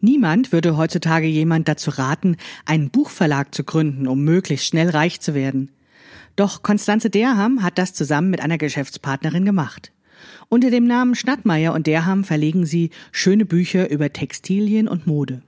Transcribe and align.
Niemand 0.00 0.52
würde 0.52 0.76
heutzutage 0.76 1.26
jemand 1.26 1.68
dazu 1.68 1.90
raten, 1.90 2.36
einen 2.64 2.90
Buchverlag 2.90 3.54
zu 3.54 3.64
gründen, 3.64 4.06
um 4.06 4.22
möglichst 4.24 4.66
schnell 4.66 4.90
reich 4.90 5.20
zu 5.20 5.34
werden. 5.34 5.70
Doch 6.36 6.62
Konstanze 6.62 7.08
Derham 7.08 7.62
hat 7.62 7.78
das 7.78 7.94
zusammen 7.94 8.30
mit 8.30 8.40
einer 8.40 8.58
Geschäftspartnerin 8.58 9.46
gemacht. 9.46 9.92
Unter 10.48 10.70
dem 10.70 10.86
Namen 10.86 11.14
Schnattmeier 11.14 11.72
und 11.72 11.86
Derham 11.86 12.24
verlegen 12.24 12.66
sie 12.66 12.90
schöne 13.10 13.46
Bücher 13.46 13.90
über 13.90 14.12
Textilien 14.12 14.86
und 14.86 15.06
Mode. 15.06 15.42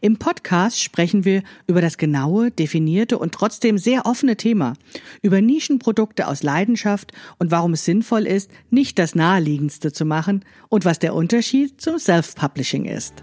Im 0.00 0.16
Podcast 0.16 0.82
sprechen 0.82 1.24
wir 1.24 1.42
über 1.66 1.80
das 1.80 1.98
genaue, 1.98 2.50
definierte 2.50 3.18
und 3.18 3.32
trotzdem 3.32 3.78
sehr 3.78 4.06
offene 4.06 4.36
Thema, 4.36 4.74
über 5.22 5.40
Nischenprodukte 5.40 6.28
aus 6.28 6.42
Leidenschaft 6.42 7.12
und 7.38 7.50
warum 7.50 7.74
es 7.74 7.84
sinnvoll 7.84 8.26
ist, 8.26 8.50
nicht 8.70 8.98
das 8.98 9.14
Naheliegendste 9.14 9.92
zu 9.92 10.04
machen 10.04 10.44
und 10.68 10.84
was 10.84 10.98
der 10.98 11.14
Unterschied 11.14 11.80
zum 11.80 11.98
Self-Publishing 11.98 12.84
ist. 12.84 13.22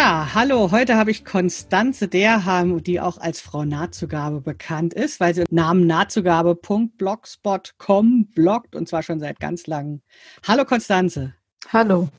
Ja, 0.00 0.32
hallo. 0.32 0.70
Heute 0.70 0.94
habe 0.94 1.10
ich 1.10 1.24
Konstanze 1.24 2.06
Derham, 2.06 2.84
die 2.84 3.00
auch 3.00 3.18
als 3.18 3.40
Frau 3.40 3.64
Nahtzugabe 3.64 4.40
bekannt 4.40 4.94
ist, 4.94 5.18
weil 5.18 5.34
sie 5.34 5.42
Namen 5.50 5.88
nahtzugabe.blogspot.com 5.88 8.28
bloggt 8.32 8.76
und 8.76 8.88
zwar 8.88 9.02
schon 9.02 9.18
seit 9.18 9.40
ganz 9.40 9.66
langem. 9.66 10.02
Hallo 10.46 10.64
Konstanze. 10.64 11.34
Hallo. 11.72 12.10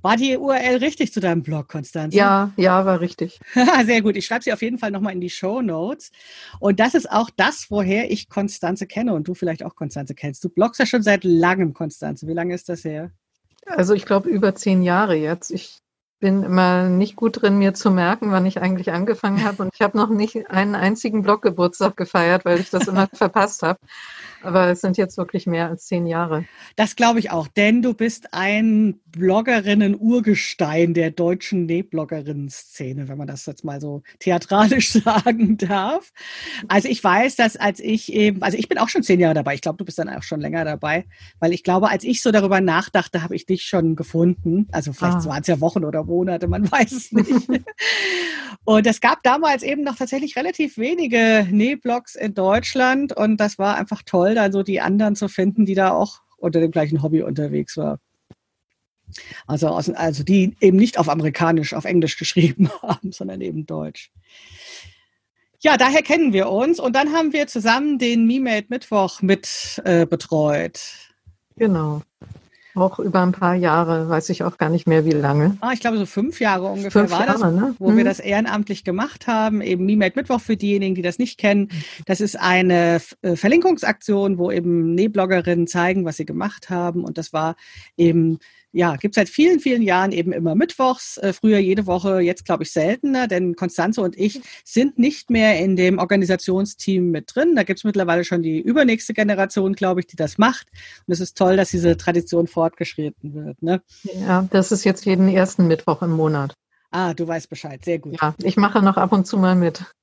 War 0.00 0.16
die 0.16 0.36
URL 0.36 0.76
richtig 0.76 1.12
zu 1.12 1.18
deinem 1.18 1.42
Blog, 1.42 1.66
Konstanze? 1.66 2.16
Ja, 2.16 2.52
ja, 2.56 2.86
war 2.86 3.00
richtig. 3.00 3.40
Sehr 3.84 4.00
gut. 4.00 4.16
Ich 4.16 4.26
schreibe 4.26 4.44
sie 4.44 4.52
auf 4.52 4.62
jeden 4.62 4.78
Fall 4.78 4.92
nochmal 4.92 5.12
in 5.12 5.20
die 5.20 5.28
Show 5.28 5.60
Notes. 5.60 6.12
Und 6.60 6.78
das 6.78 6.94
ist 6.94 7.10
auch 7.10 7.30
das, 7.36 7.66
woher 7.68 8.12
ich 8.12 8.28
Konstanze 8.28 8.86
kenne 8.86 9.14
und 9.14 9.26
du 9.26 9.34
vielleicht 9.34 9.64
auch 9.64 9.74
Konstanze 9.74 10.14
kennst. 10.14 10.44
Du 10.44 10.50
bloggst 10.50 10.78
ja 10.78 10.86
schon 10.86 11.02
seit 11.02 11.24
langem, 11.24 11.74
Konstanze. 11.74 12.28
Wie 12.28 12.34
lange 12.34 12.54
ist 12.54 12.68
das 12.68 12.84
her? 12.84 13.10
Also 13.66 13.94
ich 13.94 14.06
glaube 14.06 14.28
über 14.28 14.54
zehn 14.54 14.84
Jahre 14.84 15.16
jetzt. 15.16 15.50
Ich 15.50 15.80
bin 16.20 16.42
immer 16.42 16.88
nicht 16.88 17.16
gut 17.16 17.42
drin, 17.42 17.58
mir 17.58 17.74
zu 17.74 17.90
merken, 17.90 18.32
wann 18.32 18.46
ich 18.46 18.60
eigentlich 18.60 18.92
angefangen 18.92 19.44
habe. 19.44 19.62
Und 19.62 19.70
ich 19.74 19.80
habe 19.80 19.96
noch 19.96 20.08
nicht 20.08 20.50
einen 20.50 20.74
einzigen 20.74 21.22
Bloggeburtstag 21.22 21.96
gefeiert, 21.96 22.44
weil 22.44 22.60
ich 22.60 22.70
das 22.70 22.88
immer 22.88 23.08
verpasst 23.12 23.62
habe. 23.62 23.78
Aber 24.42 24.70
es 24.70 24.80
sind 24.80 24.96
jetzt 24.96 25.18
wirklich 25.18 25.46
mehr 25.46 25.68
als 25.68 25.86
zehn 25.86 26.06
Jahre. 26.06 26.44
Das 26.76 26.94
glaube 26.94 27.18
ich 27.18 27.30
auch, 27.30 27.48
denn 27.48 27.82
du 27.82 27.92
bist 27.92 28.32
ein 28.32 29.00
Bloggerinnen-Urgestein 29.10 30.94
der 30.94 31.10
deutschen 31.10 31.66
Nähbloggerinnen-Szene, 31.66 33.08
wenn 33.08 33.18
man 33.18 33.26
das 33.26 33.46
jetzt 33.46 33.64
mal 33.64 33.80
so 33.80 34.02
theatralisch 34.20 34.92
sagen 35.04 35.56
darf. 35.56 36.12
Also 36.68 36.88
ich 36.88 37.02
weiß, 37.02 37.36
dass 37.36 37.56
als 37.56 37.80
ich 37.80 38.12
eben, 38.12 38.42
also 38.42 38.56
ich 38.56 38.68
bin 38.68 38.78
auch 38.78 38.88
schon 38.88 39.02
zehn 39.02 39.18
Jahre 39.18 39.34
dabei, 39.34 39.54
ich 39.54 39.60
glaube, 39.60 39.78
du 39.78 39.84
bist 39.84 39.98
dann 39.98 40.08
auch 40.08 40.22
schon 40.22 40.40
länger 40.40 40.64
dabei, 40.64 41.06
weil 41.40 41.52
ich 41.52 41.64
glaube, 41.64 41.90
als 41.90 42.04
ich 42.04 42.22
so 42.22 42.30
darüber 42.30 42.60
nachdachte, 42.60 43.22
habe 43.22 43.34
ich 43.34 43.44
dich 43.44 43.64
schon 43.64 43.96
gefunden. 43.96 44.68
Also 44.70 44.92
vielleicht 44.92 45.18
ah. 45.18 45.24
waren 45.26 45.40
es 45.40 45.48
ja 45.48 45.60
Wochen 45.60 45.84
oder 45.84 46.04
Monate, 46.04 46.46
man 46.46 46.70
weiß 46.70 46.92
es 46.92 47.12
nicht. 47.12 47.48
und 48.64 48.86
es 48.86 49.00
gab 49.00 49.22
damals 49.24 49.64
eben 49.64 49.82
noch 49.82 49.96
tatsächlich 49.96 50.36
relativ 50.36 50.78
wenige 50.78 51.46
Nähblogs 51.50 52.14
in 52.14 52.34
Deutschland 52.34 53.16
und 53.16 53.38
das 53.38 53.58
war 53.58 53.76
einfach 53.76 54.02
toll 54.04 54.27
toll, 54.28 54.34
da 54.34 54.52
so 54.52 54.62
die 54.62 54.80
anderen 54.80 55.16
zu 55.16 55.28
finden, 55.28 55.64
die 55.64 55.74
da 55.74 55.90
auch 55.90 56.20
unter 56.36 56.60
dem 56.60 56.70
gleichen 56.70 57.02
Hobby 57.02 57.22
unterwegs 57.22 57.76
waren. 57.76 57.98
Also, 59.46 59.68
also 59.68 60.22
die 60.22 60.54
eben 60.60 60.76
nicht 60.76 60.98
auf 60.98 61.08
Amerikanisch, 61.08 61.72
auf 61.74 61.84
Englisch 61.84 62.18
geschrieben 62.18 62.70
haben, 62.82 63.12
sondern 63.12 63.40
eben 63.40 63.66
Deutsch. 63.66 64.10
Ja, 65.60 65.76
daher 65.76 66.02
kennen 66.02 66.32
wir 66.32 66.50
uns 66.50 66.78
und 66.78 66.94
dann 66.94 67.12
haben 67.12 67.32
wir 67.32 67.48
zusammen 67.48 67.98
den 67.98 68.26
MeMade 68.26 68.66
Mittwoch 68.68 69.22
mit 69.22 69.82
äh, 69.84 70.06
betreut. 70.06 70.80
Genau. 71.56 72.02
Auch 72.78 73.00
über 73.00 73.22
ein 73.22 73.32
paar 73.32 73.54
Jahre, 73.54 74.08
weiß 74.08 74.28
ich 74.28 74.44
auch 74.44 74.56
gar 74.56 74.70
nicht 74.70 74.86
mehr, 74.86 75.04
wie 75.04 75.10
lange. 75.10 75.56
Ah, 75.60 75.72
ich 75.72 75.80
glaube, 75.80 75.98
so 75.98 76.06
fünf 76.06 76.40
Jahre 76.40 76.66
ungefähr 76.66 76.92
fünf 76.92 77.10
war 77.10 77.26
Jahre, 77.26 77.40
das, 77.40 77.52
ne? 77.52 77.74
wo 77.80 77.88
hm. 77.88 77.96
wir 77.96 78.04
das 78.04 78.20
ehrenamtlich 78.20 78.84
gemacht 78.84 79.26
haben. 79.26 79.60
Eben 79.62 79.84
MeMade 79.84 80.12
Mittwoch 80.14 80.40
für 80.40 80.56
diejenigen, 80.56 80.94
die 80.94 81.02
das 81.02 81.18
nicht 81.18 81.38
kennen. 81.38 81.70
Das 82.06 82.20
ist 82.20 82.38
eine 82.38 83.00
äh, 83.22 83.34
Verlinkungsaktion, 83.34 84.38
wo 84.38 84.52
eben 84.52 84.94
Nähbloggerinnen 84.94 85.66
zeigen, 85.66 86.04
was 86.04 86.18
sie 86.18 86.24
gemacht 86.24 86.70
haben. 86.70 87.02
Und 87.02 87.18
das 87.18 87.32
war 87.32 87.56
eben 87.96 88.38
ja, 88.72 88.96
gibt 88.96 89.14
seit 89.14 89.28
vielen, 89.28 89.60
vielen 89.60 89.82
Jahren 89.82 90.12
eben 90.12 90.32
immer 90.32 90.54
mittwochs, 90.54 91.16
äh, 91.18 91.32
früher 91.32 91.58
jede 91.58 91.86
Woche, 91.86 92.20
jetzt 92.20 92.44
glaube 92.44 92.64
ich 92.64 92.72
seltener, 92.72 93.26
denn 93.26 93.56
Konstanze 93.56 94.02
und 94.02 94.18
ich 94.18 94.42
sind 94.64 94.98
nicht 94.98 95.30
mehr 95.30 95.58
in 95.58 95.76
dem 95.76 95.98
Organisationsteam 95.98 97.10
mit 97.10 97.34
drin. 97.34 97.56
Da 97.56 97.62
gibt 97.62 97.80
es 97.80 97.84
mittlerweile 97.84 98.24
schon 98.24 98.42
die 98.42 98.60
übernächste 98.60 99.14
Generation, 99.14 99.72
glaube 99.72 100.00
ich, 100.00 100.06
die 100.06 100.16
das 100.16 100.38
macht. 100.38 100.68
Und 101.06 101.12
es 101.12 101.20
ist 101.20 101.36
toll, 101.36 101.56
dass 101.56 101.70
diese 101.70 101.96
Tradition 101.96 102.46
fortgeschritten 102.46 103.34
wird. 103.34 103.62
Ne? 103.62 103.80
Ja, 104.20 104.46
das 104.50 104.70
ist 104.70 104.84
jetzt 104.84 105.06
jeden 105.06 105.28
ersten 105.28 105.66
Mittwoch 105.66 106.02
im 106.02 106.10
Monat. 106.10 106.54
Ah, 106.90 107.14
du 107.14 107.26
weißt 107.28 107.50
Bescheid, 107.50 107.84
sehr 107.84 107.98
gut. 107.98 108.20
Ja, 108.20 108.34
ich 108.42 108.56
mache 108.56 108.82
noch 108.82 108.96
ab 108.96 109.12
und 109.12 109.26
zu 109.26 109.38
mal 109.38 109.54
mit. 109.54 109.84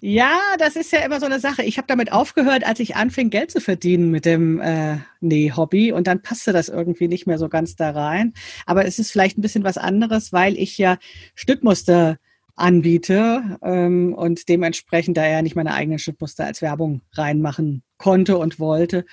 Ja, 0.00 0.38
das 0.58 0.76
ist 0.76 0.92
ja 0.92 1.00
immer 1.00 1.20
so 1.20 1.26
eine 1.26 1.40
Sache. 1.40 1.62
Ich 1.62 1.78
habe 1.78 1.86
damit 1.86 2.12
aufgehört, 2.12 2.66
als 2.66 2.80
ich 2.80 2.96
anfing, 2.96 3.30
Geld 3.30 3.50
zu 3.50 3.60
verdienen 3.60 4.10
mit 4.10 4.24
dem 4.24 4.60
äh, 4.60 4.98
Näh-Hobby 5.20 5.92
und 5.92 6.06
dann 6.06 6.22
passte 6.22 6.52
das 6.52 6.68
irgendwie 6.68 7.08
nicht 7.08 7.26
mehr 7.26 7.38
so 7.38 7.48
ganz 7.48 7.76
da 7.76 7.90
rein. 7.90 8.34
Aber 8.66 8.84
es 8.84 8.98
ist 8.98 9.12
vielleicht 9.12 9.38
ein 9.38 9.42
bisschen 9.42 9.64
was 9.64 9.78
anderes, 9.78 10.32
weil 10.32 10.58
ich 10.58 10.76
ja 10.78 10.98
Stückmuster 11.34 12.18
anbiete 12.56 13.58
ähm, 13.62 14.14
und 14.14 14.48
dementsprechend 14.48 15.16
da 15.16 15.26
ja 15.26 15.42
nicht 15.42 15.56
meine 15.56 15.74
eigenen 15.74 15.98
Stückmuster 15.98 16.44
als 16.44 16.60
Werbung 16.60 17.00
reinmachen 17.12 17.82
konnte 17.96 18.36
und 18.36 18.58
wollte. 18.58 19.04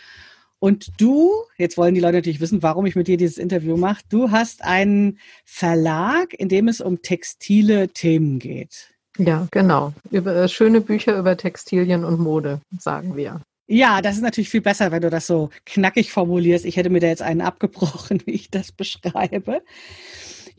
Und 0.60 0.90
du, 1.00 1.32
jetzt 1.58 1.78
wollen 1.78 1.96
die 1.96 2.02
Leute 2.02 2.18
natürlich 2.18 2.42
wissen, 2.42 2.62
warum 2.62 2.86
ich 2.86 2.96
mit 2.96 3.08
dir 3.08 3.18
dieses 3.18 3.38
Interview 3.38 3.78
mache, 3.78 4.02
du 4.10 4.32
hast 4.32 4.64
einen 4.64 5.20
Verlag, 5.46 6.34
in 6.34 6.50
dem 6.50 6.68
es 6.68 6.82
um 6.82 7.02
textile 7.02 7.88
Themen 7.90 8.40
geht. 8.40 8.90
Ja, 9.18 9.48
genau. 9.52 9.94
Über, 10.12 10.36
äh, 10.36 10.50
schöne 10.50 10.82
Bücher 10.82 11.18
über 11.18 11.36
Textilien 11.36 12.04
und 12.06 12.20
Mode, 12.20 12.62
sagen 12.78 13.16
wir. 13.16 13.42
Ja, 13.68 14.02
das 14.02 14.16
ist 14.16 14.24
natürlich 14.24 14.50
viel 14.50 14.62
besser, 14.62 14.92
wenn 14.92 15.02
du 15.02 15.10
das 15.10 15.28
so 15.28 15.50
knackig 15.66 16.12
formulierst. 16.12 16.66
Ich 16.66 16.76
hätte 16.76 16.90
mir 16.90 17.00
da 17.00 17.08
jetzt 17.08 17.22
einen 17.22 17.42
abgebrochen, 17.42 18.22
wie 18.26 18.32
ich 18.32 18.50
das 18.50 18.72
beschreibe. 18.72 19.62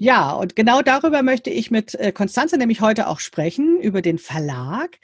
Ja, 0.03 0.33
und 0.33 0.57
genau 0.57 0.81
darüber 0.81 1.23
möchte 1.23 1.51
ich 1.51 1.71
mit 1.71 1.95
äh, 1.95 2.11
Konstanze 2.11 2.57
nämlich 2.57 2.81
heute 2.81 3.07
auch 3.07 3.21
sprechen, 3.21 3.79
über 3.83 4.01
den 4.01 4.17
Verlag. 4.17 4.99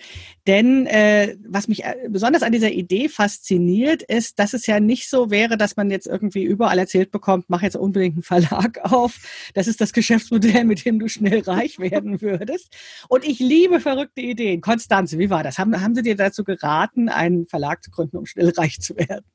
Denn 0.46 0.86
äh, 0.86 1.36
was 1.46 1.68
mich 1.68 1.84
äh, 1.84 2.08
besonders 2.08 2.42
an 2.42 2.50
dieser 2.50 2.70
Idee 2.70 3.10
fasziniert, 3.10 4.02
ist, 4.02 4.38
dass 4.38 4.54
es 4.54 4.66
ja 4.66 4.80
nicht 4.80 5.10
so 5.10 5.30
wäre, 5.30 5.58
dass 5.58 5.76
man 5.76 5.90
jetzt 5.90 6.06
irgendwie 6.06 6.44
überall 6.44 6.78
erzählt 6.78 7.10
bekommt, 7.10 7.44
mach 7.48 7.60
jetzt 7.60 7.76
unbedingt 7.76 8.14
einen 8.14 8.22
Verlag 8.22 8.78
auf. 8.90 9.18
Das 9.52 9.66
ist 9.66 9.82
das 9.82 9.92
Geschäftsmodell, 9.92 10.64
mit 10.64 10.86
dem 10.86 10.98
du 10.98 11.08
schnell 11.08 11.40
reich 11.40 11.78
werden 11.78 12.20
würdest. 12.22 12.74
Und 13.10 13.26
ich 13.26 13.38
liebe 13.38 13.80
verrückte 13.80 14.22
Ideen. 14.22 14.62
Konstanze, 14.62 15.18
wie 15.18 15.28
war 15.28 15.42
das? 15.42 15.58
Haben, 15.58 15.78
haben 15.78 15.94
sie 15.94 16.04
dir 16.04 16.16
dazu 16.16 16.42
geraten, 16.42 17.10
einen 17.10 17.46
Verlag 17.48 17.84
zu 17.84 17.90
gründen, 17.90 18.16
um 18.16 18.24
schnell 18.24 18.48
reich 18.56 18.80
zu 18.80 18.96
werden? 18.96 19.26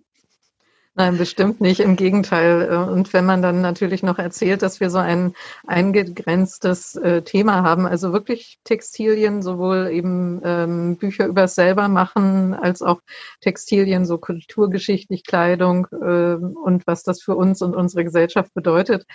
Nein, 0.94 1.18
bestimmt 1.18 1.62
nicht. 1.62 1.80
Im 1.80 1.96
Gegenteil. 1.96 2.68
Äh, 2.70 2.76
und 2.76 3.14
wenn 3.14 3.26
man 3.26 3.42
dann 3.42 3.62
natürlich 3.62 4.04
noch 4.04 4.20
erzählt, 4.20 4.62
dass 4.62 4.82
wir 4.82 4.90
so 4.90 4.98
ein 4.98 5.34
eingegrenztes 5.66 6.98
äh, 6.98 7.22
Thema 7.22 7.64
haben, 7.64 7.86
also 7.86 8.12
wirklich 8.12 8.60
Textilien, 8.66 9.42
sowohl 9.42 9.88
eben 9.90 10.42
ähm, 10.44 10.98
Bücher 10.98 11.28
über 11.28 11.48
selber 11.48 11.88
machen, 11.88 12.54
als 12.54 12.82
auch 12.82 13.00
Textilien, 13.40 14.06
so 14.06 14.18
kulturgeschichtlich 14.18 15.24
Kleidung 15.24 15.88
äh, 15.94 16.36
und 16.36 16.86
was 16.88 17.04
das 17.04 17.22
für 17.22 17.38
uns 17.38 17.62
und 17.62 17.74
unsere 17.74 18.04
Gesellschaft 18.04 18.54
bedeutet, 18.54 19.06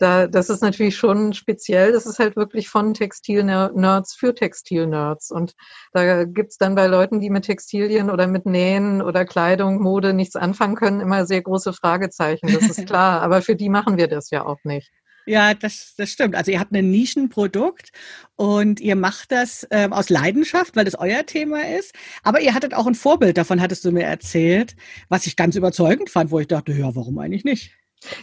da, 0.00 0.26
das 0.26 0.50
ist 0.50 0.62
natürlich 0.62 0.96
schon 0.96 1.32
speziell. 1.32 1.92
Das 1.92 2.06
ist 2.06 2.18
halt 2.18 2.34
wirklich 2.34 2.68
von 2.68 2.92
Textil-Nerds 2.92 4.14
für 4.14 4.34
Textil-Nerds. 4.34 5.30
Und 5.30 5.54
da 5.92 6.24
gibt's 6.24 6.58
dann 6.58 6.74
bei 6.74 6.88
Leuten, 6.88 7.20
die 7.20 7.30
mit 7.30 7.44
Textilien 7.44 8.10
oder 8.10 8.26
mit 8.26 8.46
Nähen 8.46 9.00
oder 9.00 9.24
Kleidung, 9.24 9.80
Mode 9.80 10.12
nichts 10.12 10.34
anfangen 10.34 10.74
können, 10.74 11.00
immer 11.00 11.19
sehr 11.26 11.42
große 11.42 11.72
Fragezeichen, 11.72 12.52
das 12.52 12.78
ist 12.78 12.86
klar. 12.86 13.22
Aber 13.22 13.42
für 13.42 13.56
die 13.56 13.68
machen 13.68 13.96
wir 13.96 14.08
das 14.08 14.30
ja 14.30 14.44
auch 14.44 14.58
nicht. 14.64 14.90
Ja, 15.26 15.54
das, 15.54 15.94
das 15.96 16.10
stimmt. 16.10 16.34
Also 16.34 16.50
ihr 16.50 16.60
habt 16.60 16.72
ein 16.72 16.90
Nischenprodukt 16.90 17.90
und 18.36 18.80
ihr 18.80 18.96
macht 18.96 19.30
das 19.32 19.66
ähm, 19.70 19.92
aus 19.92 20.08
Leidenschaft, 20.08 20.76
weil 20.76 20.84
das 20.84 20.94
euer 20.96 21.24
Thema 21.26 21.62
ist. 21.76 21.94
Aber 22.22 22.40
ihr 22.40 22.54
hattet 22.54 22.74
auch 22.74 22.86
ein 22.86 22.94
Vorbild, 22.94 23.36
davon 23.36 23.60
hattest 23.60 23.84
du 23.84 23.92
mir 23.92 24.04
erzählt, 24.04 24.74
was 25.08 25.26
ich 25.26 25.36
ganz 25.36 25.56
überzeugend 25.56 26.10
fand, 26.10 26.30
wo 26.30 26.40
ich 26.40 26.48
dachte, 26.48 26.72
ja, 26.72 26.94
warum 26.96 27.18
eigentlich 27.18 27.44
nicht? 27.44 27.72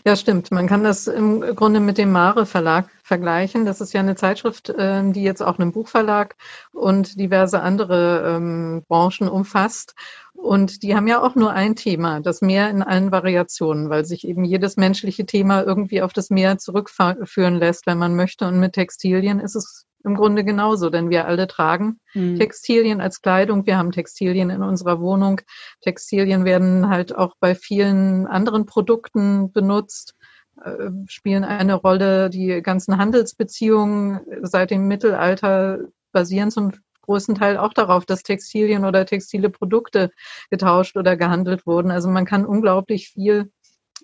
Ja, 0.06 0.16
stimmt. 0.16 0.52
Man 0.52 0.68
kann 0.68 0.84
das 0.84 1.08
im 1.08 1.42
Grunde 1.56 1.80
mit 1.80 1.98
dem 1.98 2.12
Mare 2.12 2.46
Verlag 2.46 2.90
vergleichen. 3.04 3.66
Das 3.66 3.80
ist 3.80 3.94
ja 3.94 4.00
eine 4.00 4.16
Zeitschrift, 4.16 4.74
ähm, 4.78 5.14
die 5.14 5.24
jetzt 5.24 5.42
auch 5.44 5.60
einen 5.60 5.72
Buchverlag 5.72 6.36
und 6.74 7.20
diverse 7.20 7.62
andere 7.62 8.36
ähm, 8.36 8.84
Branchen 8.88 9.30
umfasst. 9.30 9.94
Und 10.34 10.84
die 10.84 10.96
haben 10.96 11.08
ja 11.08 11.22
auch 11.22 11.36
nur 11.36 11.52
ein 11.52 11.76
Thema, 11.76 12.22
das 12.22 12.42
Meer 12.42 12.70
in 12.70 12.84
allen 12.84 13.12
Variationen, 13.12 13.90
weil 13.90 14.06
sich 14.06 14.28
eben 14.28 14.44
jedes 14.44 14.78
menschliche 14.78 15.26
Thema 15.26 15.64
irgendwie 15.64 16.02
auf 16.02 16.14
das 16.14 16.30
Meer 16.30 16.58
zurückführen 16.60 17.56
lässt, 17.56 17.88
wenn 17.88 17.98
man 17.98 18.16
möchte. 18.16 18.48
Und 18.48 18.60
mit 18.60 18.74
Textilien 18.74 19.40
ist 19.40 19.56
es 19.56 19.87
im 20.08 20.16
Grunde 20.16 20.44
genauso, 20.44 20.90
denn 20.90 21.10
wir 21.10 21.28
alle 21.28 21.48
tragen 21.48 22.00
mhm. 22.14 22.40
Textilien 22.40 23.02
als 23.02 23.22
Kleidung. 23.22 23.66
Wir 23.66 23.78
haben 23.78 23.92
Textilien 23.92 24.50
in 24.50 24.64
unserer 24.64 25.00
Wohnung. 25.00 25.42
Textilien 25.82 26.46
werden 26.46 26.90
halt 26.90 27.16
auch 27.16 27.36
bei 27.40 27.54
vielen 27.54 28.26
anderen 28.26 28.66
Produkten 28.66 29.52
benutzt, 29.52 30.16
äh, 30.64 30.90
spielen 31.08 31.44
eine 31.44 31.76
Rolle. 31.76 32.30
Die 32.30 32.62
ganzen 32.64 32.98
Handelsbeziehungen 32.98 34.22
seit 34.42 34.72
dem 34.72 34.88
Mittelalter 34.88 35.80
basieren 36.12 36.50
zum 36.50 36.72
größten 37.02 37.36
Teil 37.36 37.58
auch 37.58 37.74
darauf, 37.74 38.06
dass 38.06 38.24
Textilien 38.24 38.86
oder 38.86 39.06
textile 39.06 39.50
Produkte 39.50 40.12
getauscht 40.50 40.98
oder 40.98 41.16
gehandelt 41.16 41.66
wurden. 41.66 41.92
Also 41.92 42.10
man 42.10 42.26
kann 42.26 42.46
unglaublich 42.46 43.10
viel 43.10 43.52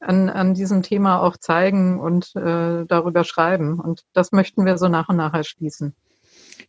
an, 0.03 0.29
an 0.29 0.53
diesem 0.53 0.81
Thema 0.81 1.21
auch 1.21 1.37
zeigen 1.37 1.99
und 1.99 2.35
äh, 2.35 2.85
darüber 2.85 3.23
schreiben. 3.23 3.79
Und 3.79 4.03
das 4.13 4.31
möchten 4.31 4.65
wir 4.65 4.77
so 4.77 4.87
nach 4.87 5.09
und 5.09 5.17
nach 5.17 5.33
erschließen. 5.33 5.95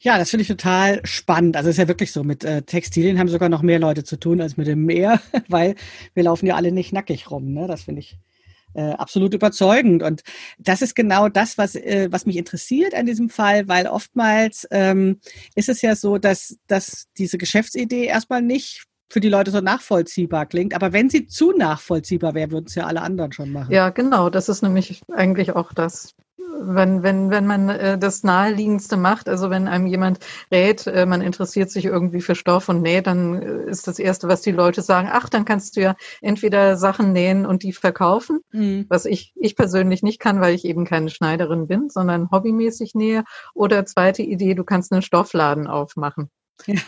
Ja, 0.00 0.18
das 0.18 0.30
finde 0.30 0.42
ich 0.42 0.48
total 0.48 1.00
spannend. 1.04 1.56
Also 1.56 1.68
es 1.68 1.74
ist 1.74 1.80
ja 1.80 1.88
wirklich 1.88 2.12
so, 2.12 2.24
mit 2.24 2.44
äh, 2.44 2.62
Textilien 2.62 3.18
haben 3.18 3.28
sogar 3.28 3.48
noch 3.48 3.62
mehr 3.62 3.78
Leute 3.78 4.04
zu 4.04 4.18
tun 4.18 4.40
als 4.40 4.56
mit 4.56 4.66
dem 4.66 4.84
Meer, 4.84 5.20
weil 5.48 5.76
wir 6.14 6.24
laufen 6.24 6.46
ja 6.46 6.56
alle 6.56 6.72
nicht 6.72 6.92
nackig 6.92 7.30
rum. 7.30 7.52
Ne? 7.52 7.66
Das 7.66 7.82
finde 7.82 8.00
ich 8.00 8.18
äh, 8.74 8.90
absolut 8.90 9.34
überzeugend. 9.34 10.02
Und 10.02 10.22
das 10.58 10.82
ist 10.82 10.94
genau 10.94 11.28
das, 11.28 11.58
was, 11.58 11.74
äh, 11.74 12.08
was 12.10 12.26
mich 12.26 12.36
interessiert 12.36 12.94
an 12.94 13.06
diesem 13.06 13.30
Fall, 13.30 13.68
weil 13.68 13.86
oftmals 13.86 14.66
ähm, 14.70 15.20
ist 15.54 15.68
es 15.68 15.80
ja 15.80 15.96
so, 15.96 16.18
dass, 16.18 16.58
dass 16.66 17.06
diese 17.16 17.38
Geschäftsidee 17.38 18.04
erstmal 18.04 18.42
nicht 18.42 18.84
für 19.14 19.20
die 19.20 19.28
Leute 19.28 19.52
so 19.52 19.60
nachvollziehbar 19.60 20.44
klingt. 20.44 20.74
Aber 20.74 20.92
wenn 20.92 21.08
sie 21.08 21.28
zu 21.28 21.52
nachvollziehbar 21.52 22.34
wäre, 22.34 22.50
würden 22.50 22.64
es 22.66 22.74
ja 22.74 22.86
alle 22.86 23.00
anderen 23.00 23.30
schon 23.30 23.52
machen. 23.52 23.72
Ja, 23.72 23.90
genau. 23.90 24.28
Das 24.28 24.48
ist 24.48 24.62
nämlich 24.62 25.02
eigentlich 25.12 25.54
auch 25.54 25.72
das. 25.72 26.16
Wenn, 26.60 27.04
wenn, 27.04 27.30
wenn 27.30 27.46
man 27.46 27.68
äh, 27.68 27.96
das 27.96 28.24
Naheliegendste 28.24 28.96
macht, 28.96 29.28
also 29.28 29.50
wenn 29.50 29.68
einem 29.68 29.86
jemand 29.86 30.18
rät, 30.50 30.88
äh, 30.88 31.06
man 31.06 31.22
interessiert 31.22 31.70
sich 31.70 31.84
irgendwie 31.84 32.20
für 32.22 32.34
Stoff 32.34 32.68
und 32.68 32.82
näht, 32.82 33.06
dann 33.06 33.40
äh, 33.40 33.70
ist 33.70 33.86
das 33.86 34.00
Erste, 34.00 34.26
was 34.26 34.42
die 34.42 34.50
Leute 34.50 34.82
sagen, 34.82 35.08
ach, 35.12 35.28
dann 35.28 35.44
kannst 35.44 35.76
du 35.76 35.82
ja 35.82 35.94
entweder 36.20 36.76
Sachen 36.76 37.12
nähen 37.12 37.46
und 37.46 37.62
die 37.62 37.72
verkaufen, 37.72 38.40
mhm. 38.50 38.86
was 38.88 39.04
ich, 39.04 39.32
ich 39.36 39.54
persönlich 39.54 40.02
nicht 40.02 40.18
kann, 40.18 40.40
weil 40.40 40.56
ich 40.56 40.64
eben 40.64 40.84
keine 40.84 41.10
Schneiderin 41.10 41.68
bin, 41.68 41.88
sondern 41.88 42.32
hobbymäßig 42.32 42.96
nähe. 42.96 43.22
Oder 43.54 43.86
zweite 43.86 44.22
Idee, 44.22 44.54
du 44.54 44.64
kannst 44.64 44.90
einen 44.92 45.02
Stoffladen 45.02 45.68
aufmachen. 45.68 46.30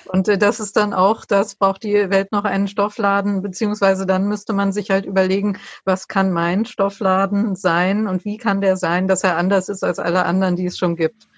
Und 0.07 0.29
äh, 0.29 0.39
das 0.39 0.61
ist 0.61 0.77
dann 0.77 0.95
auch, 0.95 1.25
das 1.25 1.57
braucht 1.57 1.83
die 1.83 2.11
Welt 2.11 2.33
noch 2.33 2.45
einen 2.45 2.69
Stoffladen, 2.69 3.43
beziehungsweise 3.43 4.07
dann 4.07 4.29
müsste 4.29 4.53
man 4.53 4.73
sich 4.73 4.91
halt 4.91 5.07
überlegen, 5.07 5.59
was 5.85 6.09
kann 6.09 6.33
mein 6.33 6.65
Stoffladen 6.65 7.57
sein 7.57 8.07
und 8.07 8.25
wie 8.25 8.37
kann 8.37 8.61
der 8.61 8.77
sein, 8.77 9.09
dass 9.09 9.25
er 9.25 9.37
anders 9.37 9.69
ist 9.69 9.83
als 9.83 9.99
alle 9.99 10.25
anderen, 10.25 10.57
die 10.57 10.67
es 10.67 10.79
schon 10.79 10.97
gibt. 10.97 11.29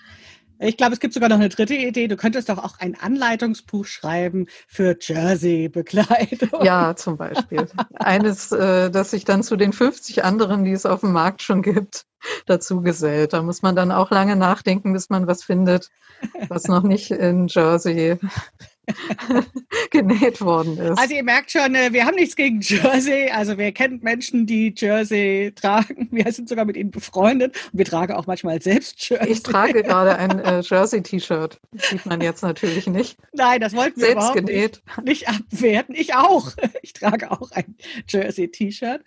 Ich 0.60 0.76
glaube, 0.76 0.92
es 0.92 1.00
gibt 1.00 1.14
sogar 1.14 1.28
noch 1.28 1.36
eine 1.36 1.48
dritte 1.48 1.74
Idee. 1.74 2.08
Du 2.08 2.16
könntest 2.16 2.48
doch 2.48 2.58
auch 2.58 2.78
ein 2.78 2.96
Anleitungsbuch 2.98 3.84
schreiben 3.84 4.46
für 4.66 4.96
Jersey-Bekleidung. 5.00 6.64
Ja, 6.64 6.96
zum 6.96 7.16
Beispiel. 7.16 7.68
Eines, 7.94 8.50
äh, 8.52 8.90
das 8.90 9.10
sich 9.10 9.24
dann 9.24 9.42
zu 9.42 9.56
den 9.56 9.72
50 9.72 10.24
anderen, 10.24 10.64
die 10.64 10.72
es 10.72 10.86
auf 10.86 11.00
dem 11.00 11.12
Markt 11.12 11.42
schon 11.42 11.62
gibt, 11.62 12.06
dazu 12.46 12.80
gesellt. 12.80 13.32
Da 13.32 13.42
muss 13.42 13.62
man 13.62 13.76
dann 13.76 13.92
auch 13.92 14.10
lange 14.10 14.36
nachdenken, 14.36 14.92
bis 14.92 15.10
man 15.10 15.26
was 15.26 15.44
findet, 15.44 15.90
was 16.48 16.64
noch 16.64 16.82
nicht 16.82 17.10
in 17.10 17.46
Jersey 17.46 18.18
genäht 19.90 20.40
worden 20.40 20.78
ist. 20.78 20.98
Also 20.98 21.14
ihr 21.14 21.22
merkt 21.22 21.50
schon, 21.50 21.74
äh, 21.74 21.92
wir 21.92 22.04
haben 22.04 22.14
nichts 22.14 22.36
gegen 22.36 22.60
Jersey. 22.60 23.30
Also 23.30 23.58
wir 23.58 23.72
kennen 23.72 24.00
Menschen, 24.02 24.46
die 24.46 24.74
Jersey 24.76 25.52
tragen. 25.54 26.08
Wir 26.18 26.32
sind 26.32 26.48
sogar 26.48 26.64
mit 26.64 26.76
ihnen 26.76 26.90
befreundet 26.90 27.56
und 27.72 27.78
wir 27.78 27.84
tragen 27.84 28.12
auch 28.14 28.26
manchmal 28.26 28.60
selbst 28.60 29.08
Jersey. 29.08 29.30
Ich 29.30 29.42
trage 29.42 29.82
gerade 29.82 30.16
ein 30.16 30.38
äh, 30.44 30.60
Jersey-T-Shirt. 30.60 31.60
Sieht 31.72 32.06
man 32.06 32.20
jetzt 32.20 32.42
natürlich 32.42 32.86
nicht. 32.86 33.18
Nein, 33.32 33.60
das 33.60 33.74
wollten 33.74 34.00
wir 34.00 34.08
selbst 34.08 34.32
genäht. 34.32 34.82
Nicht, 35.04 35.26
nicht 35.26 35.28
abwerten. 35.28 35.94
Ich 35.94 36.14
auch. 36.14 36.52
Ich 36.82 36.92
trage 36.92 37.30
auch 37.30 37.50
ein 37.52 37.76
Jersey-T-Shirt. 38.08 39.02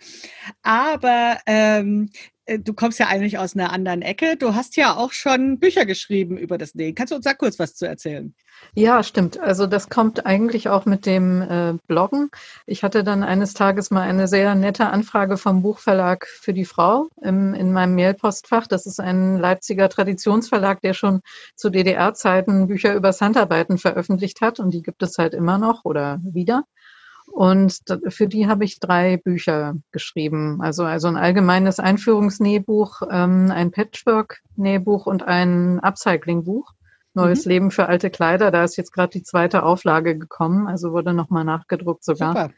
Aber 0.62 1.38
ähm, 1.46 2.10
äh, 2.12 2.18
du 2.46 2.74
kommst 2.74 2.98
ja 2.98 3.06
eigentlich 3.06 3.38
aus 3.38 3.54
einer 3.54 3.72
anderen 3.72 4.02
Ecke. 4.02 4.36
Du 4.36 4.54
hast 4.54 4.76
ja 4.76 4.96
auch 4.96 5.12
schon 5.12 5.58
Bücher 5.58 5.86
geschrieben 5.86 6.36
über 6.36 6.58
das 6.58 6.74
Nähen. 6.74 6.94
Kannst 6.94 7.12
du 7.12 7.16
uns 7.16 7.24
da 7.24 7.34
kurz 7.34 7.58
was 7.58 7.74
zu 7.74 7.86
erzählen? 7.86 8.34
Ja, 8.74 9.02
stimmt. 9.02 9.38
Also 9.38 9.66
das 9.66 9.88
kommt 9.88 10.26
eigentlich 10.26 10.68
auch 10.68 10.84
mit 10.84 11.06
dem 11.06 11.42
äh, 11.42 11.74
Bloggen. 11.86 12.30
Ich 12.66 12.82
hatte 12.82 13.04
dann 13.04 13.22
eines 13.22 13.54
Tages 13.54 13.90
mal 13.90 14.02
eine 14.02 14.28
sehr 14.28 14.54
nette 14.54 14.86
Anfrage 14.86 15.36
vom 15.36 15.62
Buchverlag 15.62 16.26
für 16.26 16.52
die 16.52 16.64
Frau 16.64 17.08
im, 17.20 17.54
in 17.54 17.72
meinem 17.72 17.94
Mailpostfach. 17.94 18.66
Das 18.66 18.86
ist 18.86 19.00
ein 19.00 19.38
Leipziger 19.38 19.88
Traditionsverlag, 19.88 20.80
der 20.80 20.94
schon 20.94 21.20
zu 21.54 21.70
DDR-Zeiten 21.70 22.66
Bücher 22.68 22.94
über 22.94 23.12
Handarbeiten 23.12 23.78
veröffentlicht 23.78 24.40
hat 24.40 24.58
und 24.58 24.72
die 24.72 24.82
gibt 24.82 25.02
es 25.02 25.18
halt 25.18 25.34
immer 25.34 25.58
noch 25.58 25.84
oder 25.84 26.18
wieder. 26.22 26.64
Und 27.32 27.80
für 28.08 28.28
die 28.28 28.46
habe 28.46 28.64
ich 28.64 28.78
drei 28.78 29.16
Bücher 29.16 29.74
geschrieben. 29.90 30.60
Also, 30.60 30.84
also 30.84 31.08
ein 31.08 31.16
allgemeines 31.16 31.80
Einführungsnähbuch, 31.80 33.02
ähm, 33.10 33.50
ein 33.50 33.70
Patchwork-Nähbuch 33.70 35.06
und 35.06 35.22
ein 35.22 35.80
Upcycling-Buch. 35.80 36.72
Neues 37.14 37.46
mhm. 37.46 37.50
Leben 37.50 37.70
für 37.70 37.88
alte 37.88 38.10
Kleider. 38.10 38.50
Da 38.50 38.64
ist 38.64 38.76
jetzt 38.76 38.92
gerade 38.92 39.12
die 39.12 39.22
zweite 39.22 39.62
Auflage 39.62 40.18
gekommen, 40.18 40.66
also 40.66 40.92
wurde 40.92 41.14
nochmal 41.14 41.44
nachgedruckt 41.44 42.04
sogar. 42.04 42.32
Super. 42.32 42.50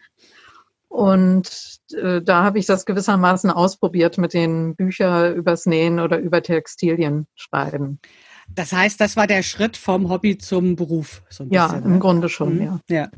Und 0.88 1.81
äh, 1.93 2.23
da 2.23 2.44
habe 2.44 2.59
ich 2.59 2.67
das 2.67 2.85
gewissermaßen 2.85 3.50
ausprobiert 3.50 4.19
mit 4.19 4.32
den 4.32 4.76
Büchern 4.76 5.35
übers 5.35 5.67
Nähen 5.67 5.99
oder 5.99 6.19
über 6.19 6.43
Textilien 6.43 7.26
schreiben. 7.35 8.00
Das 8.49 8.73
heißt, 8.73 9.00
das 9.00 9.16
war 9.16 9.26
der 9.26 9.42
Schritt 9.42 9.76
vom 9.76 10.11
Hobby 10.11 10.38
zum 10.38 10.76
Beruf. 10.76 11.23
So 11.30 11.45
ja, 11.50 11.68
bisschen, 11.68 11.85
im 11.85 11.92
ne? 11.95 11.99
Grunde 11.99 12.28
schon, 12.28 12.57
mhm. 12.57 12.62
ja. 12.62 12.80
ja. 12.88 13.11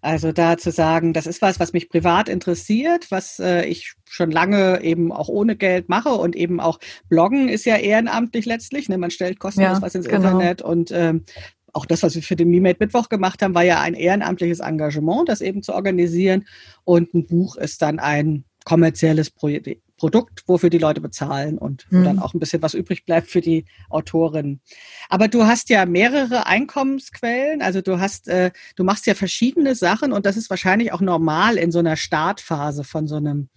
Also 0.00 0.32
da 0.32 0.58
zu 0.58 0.70
sagen, 0.70 1.12
das 1.12 1.26
ist 1.26 1.42
was, 1.42 1.60
was 1.60 1.72
mich 1.72 1.88
privat 1.88 2.28
interessiert, 2.28 3.10
was 3.10 3.38
äh, 3.38 3.64
ich 3.66 3.94
schon 4.04 4.30
lange 4.30 4.82
eben 4.82 5.12
auch 5.12 5.28
ohne 5.28 5.56
Geld 5.56 5.88
mache 5.88 6.10
und 6.10 6.36
eben 6.36 6.60
auch 6.60 6.78
Bloggen 7.08 7.48
ist 7.48 7.64
ja 7.64 7.76
ehrenamtlich 7.76 8.44
letztlich. 8.44 8.88
Ne? 8.88 8.98
Man 8.98 9.10
stellt 9.10 9.38
kostenlos 9.38 9.78
ja, 9.78 9.82
was 9.82 9.94
ins 9.94 10.06
genau. 10.06 10.16
Internet 10.16 10.62
und 10.62 10.90
ähm, 10.92 11.24
auch 11.72 11.86
das, 11.86 12.02
was 12.02 12.14
wir 12.14 12.22
für 12.22 12.36
den 12.36 12.50
MeMade 12.50 12.76
Mittwoch 12.80 13.08
gemacht 13.08 13.42
haben, 13.42 13.54
war 13.54 13.64
ja 13.64 13.80
ein 13.80 13.94
ehrenamtliches 13.94 14.60
Engagement, 14.60 15.28
das 15.28 15.40
eben 15.40 15.62
zu 15.62 15.72
organisieren. 15.72 16.44
Und 16.84 17.14
ein 17.14 17.26
Buch 17.26 17.56
ist 17.56 17.80
dann 17.80 17.98
ein 17.98 18.44
kommerzielles 18.64 19.30
Projekt 19.30 19.68
Produkt, 20.02 20.42
wofür 20.48 20.68
die 20.68 20.78
Leute 20.78 21.00
bezahlen 21.00 21.58
und 21.58 21.86
wo 21.88 21.98
mhm. 21.98 22.04
dann 22.04 22.18
auch 22.18 22.34
ein 22.34 22.40
bisschen 22.40 22.60
was 22.60 22.74
übrig 22.74 23.04
bleibt 23.04 23.28
für 23.28 23.40
die 23.40 23.66
Autorin. 23.88 24.58
Aber 25.08 25.28
du 25.28 25.44
hast 25.44 25.68
ja 25.68 25.86
mehrere 25.86 26.44
Einkommensquellen, 26.48 27.62
also 27.62 27.82
du 27.82 28.00
hast, 28.00 28.26
äh, 28.26 28.50
du 28.74 28.82
machst 28.82 29.06
ja 29.06 29.14
verschiedene 29.14 29.76
Sachen 29.76 30.12
und 30.12 30.26
das 30.26 30.36
ist 30.36 30.50
wahrscheinlich 30.50 30.92
auch 30.92 31.02
normal 31.02 31.56
in 31.56 31.70
so 31.70 31.78
einer 31.78 31.94
Startphase 31.94 32.82
von 32.82 33.06
so 33.06 33.14
einem 33.14 33.48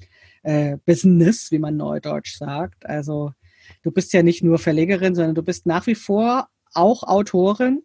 äh, 0.43 0.77
Business, 0.85 1.49
wie 1.49 1.57
man 1.57 1.77
neudeutsch 1.77 2.37
sagt. 2.37 2.85
Also 2.85 3.31
du 3.81 3.89
bist 3.89 4.13
ja 4.13 4.21
nicht 4.21 4.43
nur 4.43 4.59
Verlegerin, 4.59 5.15
sondern 5.15 5.33
du 5.33 5.41
bist 5.41 5.65
nach 5.65 5.87
wie 5.87 5.95
vor 5.95 6.47
auch 6.75 7.01
Autorin. 7.01 7.81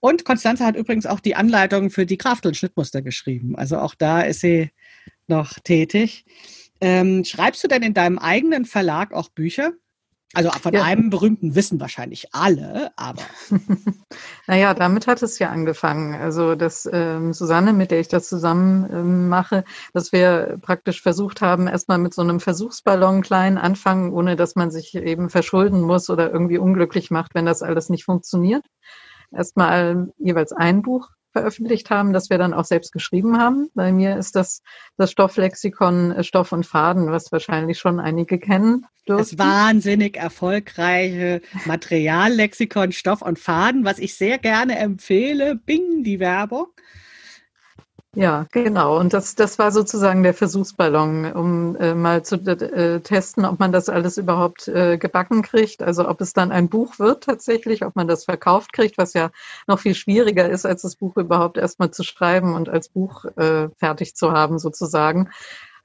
Und 0.00 0.24
Konstanze 0.24 0.64
hat 0.64 0.76
übrigens 0.76 1.04
auch 1.04 1.20
die 1.20 1.34
Anleitung 1.34 1.90
für 1.90 2.06
die 2.06 2.16
Kraft- 2.16 2.46
und 2.46 2.56
Schnittmuster 2.56 3.02
geschrieben. 3.02 3.54
Also 3.54 3.76
auch 3.76 3.94
da 3.94 4.22
ist 4.22 4.40
sie 4.40 4.70
noch 5.26 5.58
tätig. 5.58 6.24
Ähm, 6.80 7.24
schreibst 7.24 7.62
du 7.64 7.68
denn 7.68 7.82
in 7.82 7.94
deinem 7.94 8.18
eigenen 8.18 8.64
Verlag 8.64 9.12
auch 9.12 9.28
Bücher? 9.28 9.72
Also 10.34 10.50
von 10.50 10.74
ja. 10.74 10.82
einem 10.82 11.08
berühmten 11.08 11.54
wissen 11.54 11.80
wahrscheinlich 11.80 12.34
alle, 12.34 12.90
aber. 12.96 13.22
naja, 14.46 14.74
damit 14.74 15.06
hat 15.06 15.22
es 15.22 15.38
ja 15.38 15.50
angefangen. 15.50 16.14
Also, 16.14 16.56
dass 16.56 16.86
ähm, 16.92 17.32
Susanne, 17.32 17.72
mit 17.72 17.90
der 17.90 18.00
ich 18.00 18.08
das 18.08 18.28
zusammen 18.28 18.86
ähm, 18.92 19.28
mache, 19.28 19.64
dass 19.94 20.12
wir 20.12 20.58
praktisch 20.60 21.00
versucht 21.00 21.40
haben, 21.40 21.68
erstmal 21.68 21.98
mit 21.98 22.12
so 22.12 22.22
einem 22.22 22.40
Versuchsballon 22.40 23.22
klein 23.22 23.56
anfangen, 23.56 24.12
ohne 24.12 24.36
dass 24.36 24.56
man 24.56 24.70
sich 24.70 24.94
eben 24.94 25.30
verschulden 25.30 25.80
muss 25.80 26.10
oder 26.10 26.30
irgendwie 26.30 26.58
unglücklich 26.58 27.10
macht, 27.10 27.34
wenn 27.34 27.46
das 27.46 27.62
alles 27.62 27.88
nicht 27.88 28.04
funktioniert. 28.04 28.66
Erstmal 29.32 30.12
jeweils 30.18 30.52
ein 30.52 30.82
Buch 30.82 31.15
veröffentlicht 31.36 31.90
haben, 31.90 32.14
das 32.14 32.30
wir 32.30 32.38
dann 32.38 32.54
auch 32.54 32.64
selbst 32.64 32.92
geschrieben 32.92 33.38
haben. 33.38 33.68
Bei 33.74 33.92
mir 33.92 34.16
ist 34.16 34.36
das 34.36 34.62
das 34.96 35.10
Stofflexikon 35.10 36.12
äh, 36.12 36.24
Stoff 36.24 36.50
und 36.52 36.64
Faden, 36.64 37.12
was 37.12 37.30
wahrscheinlich 37.30 37.78
schon 37.78 38.00
einige 38.00 38.38
kennen. 38.38 38.86
Dürften. 39.06 39.36
Das 39.36 39.38
wahnsinnig 39.38 40.16
erfolgreiche 40.16 41.42
Materiallexikon 41.66 42.92
Stoff 42.92 43.20
und 43.20 43.38
Faden, 43.38 43.84
was 43.84 43.98
ich 43.98 44.16
sehr 44.16 44.38
gerne 44.38 44.78
empfehle. 44.78 45.56
Bing, 45.56 46.02
die 46.02 46.20
Werbung. 46.20 46.68
Ja, 48.18 48.46
genau. 48.50 48.98
Und 48.98 49.12
das, 49.12 49.34
das 49.34 49.58
war 49.58 49.70
sozusagen 49.70 50.22
der 50.22 50.32
Versuchsballon, 50.32 51.32
um 51.32 51.76
äh, 51.76 51.94
mal 51.94 52.24
zu 52.24 52.36
äh, 52.36 53.00
testen, 53.02 53.44
ob 53.44 53.58
man 53.58 53.72
das 53.72 53.90
alles 53.90 54.16
überhaupt 54.16 54.68
äh, 54.68 54.96
gebacken 54.96 55.42
kriegt. 55.42 55.82
Also 55.82 56.08
ob 56.08 56.22
es 56.22 56.32
dann 56.32 56.50
ein 56.50 56.70
Buch 56.70 56.98
wird 56.98 57.24
tatsächlich, 57.24 57.84
ob 57.84 57.94
man 57.94 58.08
das 58.08 58.24
verkauft 58.24 58.72
kriegt, 58.72 58.96
was 58.96 59.12
ja 59.12 59.30
noch 59.66 59.80
viel 59.80 59.94
schwieriger 59.94 60.48
ist, 60.48 60.64
als 60.64 60.80
das 60.80 60.96
Buch 60.96 61.14
überhaupt 61.18 61.58
erstmal 61.58 61.90
zu 61.90 62.04
schreiben 62.04 62.54
und 62.54 62.70
als 62.70 62.88
Buch 62.88 63.26
äh, 63.36 63.68
fertig 63.76 64.16
zu 64.16 64.32
haben 64.32 64.58
sozusagen. 64.58 65.28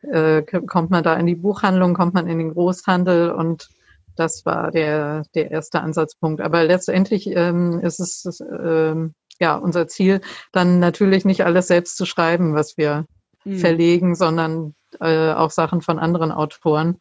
Äh, 0.01 0.43
kommt 0.43 0.89
man 0.89 1.03
da 1.03 1.15
in 1.15 1.25
die 1.25 1.35
Buchhandlung, 1.35 1.93
kommt 1.93 2.13
man 2.13 2.27
in 2.27 2.37
den 2.39 2.53
Großhandel 2.53 3.31
und 3.31 3.67
das 4.15 4.45
war 4.45 4.71
der, 4.71 5.23
der 5.35 5.51
erste 5.51 5.81
Ansatzpunkt. 5.81 6.39
Aber 6.39 6.63
letztendlich 6.63 7.27
ähm, 7.27 7.81
ist 7.81 7.99
es 7.99 8.39
ähm, 8.39 9.15
ja 9.41 9.55
unser 9.55 9.87
Ziel, 9.87 10.21
dann 10.51 10.79
natürlich 10.79 11.25
nicht 11.25 11.43
alles 11.43 11.67
selbst 11.67 11.97
zu 11.97 12.05
schreiben, 12.05 12.53
was 12.55 12.77
wir 12.77 13.05
mhm. 13.43 13.57
verlegen, 13.57 14.15
sondern 14.15 14.75
äh, 14.99 15.31
auch 15.31 15.51
Sachen 15.51 15.81
von 15.81 15.99
anderen 15.99 16.31
Autoren 16.31 16.99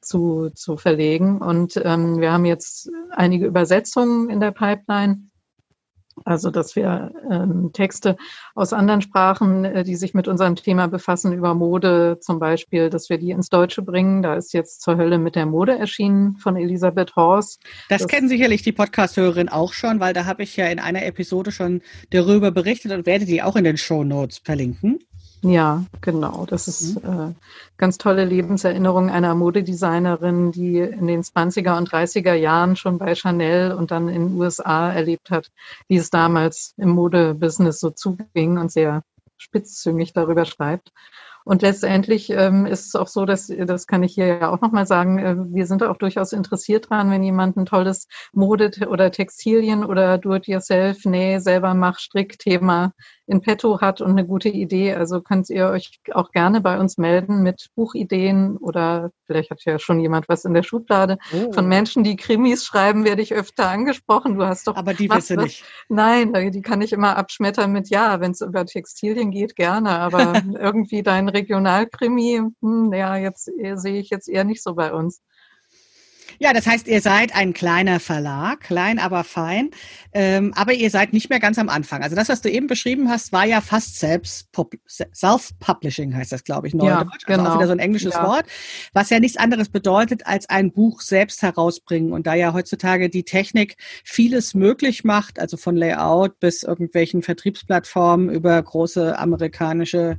zu, 0.00 0.50
zu 0.54 0.76
verlegen. 0.76 1.38
Und 1.38 1.80
ähm, 1.82 2.20
wir 2.20 2.32
haben 2.32 2.44
jetzt 2.44 2.90
einige 3.10 3.46
Übersetzungen 3.46 4.30
in 4.30 4.40
der 4.40 4.50
Pipeline. 4.50 5.28
Also, 6.24 6.50
dass 6.50 6.76
wir 6.76 7.12
ähm, 7.30 7.70
Texte 7.72 8.16
aus 8.54 8.72
anderen 8.72 9.02
Sprachen, 9.02 9.64
äh, 9.64 9.84
die 9.84 9.96
sich 9.96 10.14
mit 10.14 10.28
unserem 10.28 10.56
Thema 10.56 10.88
befassen, 10.88 11.32
über 11.32 11.54
Mode 11.54 12.18
zum 12.20 12.38
Beispiel, 12.38 12.90
dass 12.90 13.10
wir 13.10 13.18
die 13.18 13.30
ins 13.30 13.48
Deutsche 13.48 13.82
bringen. 13.82 14.22
Da 14.22 14.34
ist 14.34 14.52
jetzt 14.52 14.82
zur 14.82 14.96
Hölle 14.96 15.18
mit 15.18 15.36
der 15.36 15.46
Mode 15.46 15.78
erschienen 15.78 16.36
von 16.36 16.56
Elisabeth 16.56 17.16
Horst. 17.16 17.62
Das, 17.88 18.02
das 18.02 18.08
kennen 18.08 18.28
sicherlich 18.28 18.62
die 18.62 18.72
Podcast-Hörerin 18.72 19.48
auch 19.48 19.72
schon, 19.72 20.00
weil 20.00 20.12
da 20.14 20.24
habe 20.26 20.42
ich 20.42 20.56
ja 20.56 20.66
in 20.66 20.78
einer 20.78 21.04
Episode 21.04 21.52
schon 21.52 21.82
darüber 22.10 22.50
berichtet 22.50 22.92
und 22.92 23.06
werde 23.06 23.24
die 23.24 23.42
auch 23.42 23.56
in 23.56 23.64
den 23.64 23.76
Show 23.76 24.04
Notes 24.04 24.38
verlinken. 24.38 24.98
Ja, 25.44 25.84
genau. 26.00 26.46
Das 26.46 26.68
ist 26.68 27.02
mhm. 27.02 27.30
äh, 27.30 27.34
ganz 27.76 27.98
tolle 27.98 28.24
Lebenserinnerung 28.24 29.10
einer 29.10 29.34
Modedesignerin, 29.34 30.52
die 30.52 30.78
in 30.78 31.08
den 31.08 31.22
20er 31.22 31.76
und 31.76 31.90
30er 31.90 32.34
Jahren 32.34 32.76
schon 32.76 32.98
bei 32.98 33.16
Chanel 33.16 33.72
und 33.72 33.90
dann 33.90 34.08
in 34.08 34.28
den 34.28 34.40
USA 34.40 34.92
erlebt 34.92 35.30
hat, 35.30 35.50
wie 35.88 35.96
es 35.96 36.10
damals 36.10 36.74
im 36.76 36.90
Modebusiness 36.90 37.80
so 37.80 37.90
zuging 37.90 38.58
und 38.58 38.70
sehr 38.70 39.02
spitzzüngig 39.36 40.12
darüber 40.12 40.44
schreibt. 40.44 40.92
Und 41.44 41.62
letztendlich 41.62 42.30
ähm, 42.30 42.66
ist 42.66 42.86
es 42.86 42.94
auch 42.94 43.08
so, 43.08 43.24
dass, 43.24 43.46
das 43.48 43.86
kann 43.86 44.02
ich 44.02 44.14
hier 44.14 44.26
ja 44.26 44.50
auch 44.50 44.60
nochmal 44.60 44.86
sagen, 44.86 45.18
äh, 45.18 45.36
wir 45.38 45.66
sind 45.66 45.82
auch 45.82 45.96
durchaus 45.96 46.32
interessiert 46.32 46.90
dran, 46.90 47.10
wenn 47.10 47.22
jemand 47.22 47.56
ein 47.56 47.66
tolles 47.66 48.06
Mode- 48.32 48.70
oder 48.88 49.10
Textilien 49.10 49.84
oder 49.84 50.18
Do-it-yourself, 50.18 51.04
Näh, 51.04 51.38
selber 51.38 51.74
mach, 51.74 51.98
Strickthema 51.98 52.92
in 53.26 53.40
petto 53.40 53.80
hat 53.80 54.00
und 54.00 54.10
eine 54.10 54.26
gute 54.26 54.48
Idee. 54.48 54.94
Also 54.94 55.20
könnt 55.20 55.48
ihr 55.48 55.68
euch 55.68 56.00
auch 56.12 56.32
gerne 56.32 56.60
bei 56.60 56.78
uns 56.78 56.98
melden 56.98 57.42
mit 57.42 57.68
Buchideen 57.74 58.56
oder 58.58 59.10
vielleicht 59.26 59.50
hat 59.50 59.64
ja 59.64 59.78
schon 59.78 60.00
jemand 60.00 60.28
was 60.28 60.44
in 60.44 60.54
der 60.54 60.62
Schublade. 60.62 61.18
Oh. 61.32 61.52
Von 61.52 61.66
Menschen, 61.66 62.04
die 62.04 62.16
Krimis 62.16 62.64
schreiben, 62.64 63.04
werde 63.04 63.22
ich 63.22 63.32
öfter 63.32 63.68
angesprochen. 63.68 64.36
Du 64.36 64.44
hast 64.44 64.66
doch. 64.66 64.76
Aber 64.76 64.92
die 64.92 65.08
willst 65.08 65.30
du 65.30 65.36
nicht. 65.36 65.64
Nein, 65.88 66.32
die 66.52 66.62
kann 66.62 66.82
ich 66.82 66.92
immer 66.92 67.16
abschmettern 67.16 67.72
mit 67.72 67.88
ja, 67.88 68.20
wenn 68.20 68.32
es 68.32 68.40
über 68.40 68.66
Textilien 68.66 69.30
geht, 69.30 69.56
gerne. 69.56 69.90
Aber 69.90 70.34
irgendwie 70.58 71.02
dein 71.02 71.28
Regionalkrimi, 71.32 72.42
hm, 72.60 72.92
ja, 72.92 73.16
jetzt 73.16 73.50
sehe 73.74 74.00
ich 74.00 74.10
jetzt 74.10 74.28
eher 74.28 74.44
nicht 74.44 74.62
so 74.62 74.74
bei 74.74 74.92
uns. 74.92 75.22
Ja, 76.38 76.52
das 76.52 76.66
heißt, 76.66 76.88
ihr 76.88 77.00
seid 77.00 77.34
ein 77.34 77.52
kleiner 77.52 78.00
Verlag, 78.00 78.60
klein 78.60 78.98
aber 78.98 79.24
fein, 79.24 79.70
ähm, 80.12 80.52
aber 80.56 80.72
ihr 80.72 80.90
seid 80.90 81.12
nicht 81.12 81.30
mehr 81.30 81.40
ganz 81.40 81.58
am 81.58 81.68
Anfang. 81.68 82.02
Also 82.02 82.16
das, 82.16 82.28
was 82.28 82.40
du 82.40 82.50
eben 82.50 82.66
beschrieben 82.66 83.08
hast, 83.08 83.32
war 83.32 83.44
ja 83.44 83.60
fast 83.60 83.98
selbst 83.98 84.48
Self-Publishing 85.14 86.16
heißt 86.16 86.32
das, 86.32 86.44
glaube 86.44 86.68
ich, 86.68 86.74
Neudeutsch. 86.74 87.26
Ja, 87.28 87.36
genau. 87.36 87.44
Also 87.44 87.52
auch 87.52 87.54
wieder 87.54 87.58
genau. 87.58 87.66
so 87.66 87.72
ein 87.72 87.78
englisches 87.78 88.14
ja. 88.14 88.26
Wort, 88.26 88.46
was 88.92 89.10
ja 89.10 89.20
nichts 89.20 89.36
anderes 89.36 89.68
bedeutet, 89.68 90.26
als 90.26 90.48
ein 90.48 90.72
Buch 90.72 91.00
selbst 91.00 91.42
herausbringen. 91.42 92.12
Und 92.12 92.26
da 92.26 92.34
ja 92.34 92.52
heutzutage 92.52 93.08
die 93.08 93.24
Technik 93.24 93.76
vieles 94.04 94.54
möglich 94.54 95.04
macht, 95.04 95.38
also 95.38 95.56
von 95.56 95.76
Layout 95.76 96.40
bis 96.40 96.62
irgendwelchen 96.62 97.22
Vertriebsplattformen 97.22 98.30
über 98.30 98.60
große 98.60 99.18
amerikanische 99.18 100.18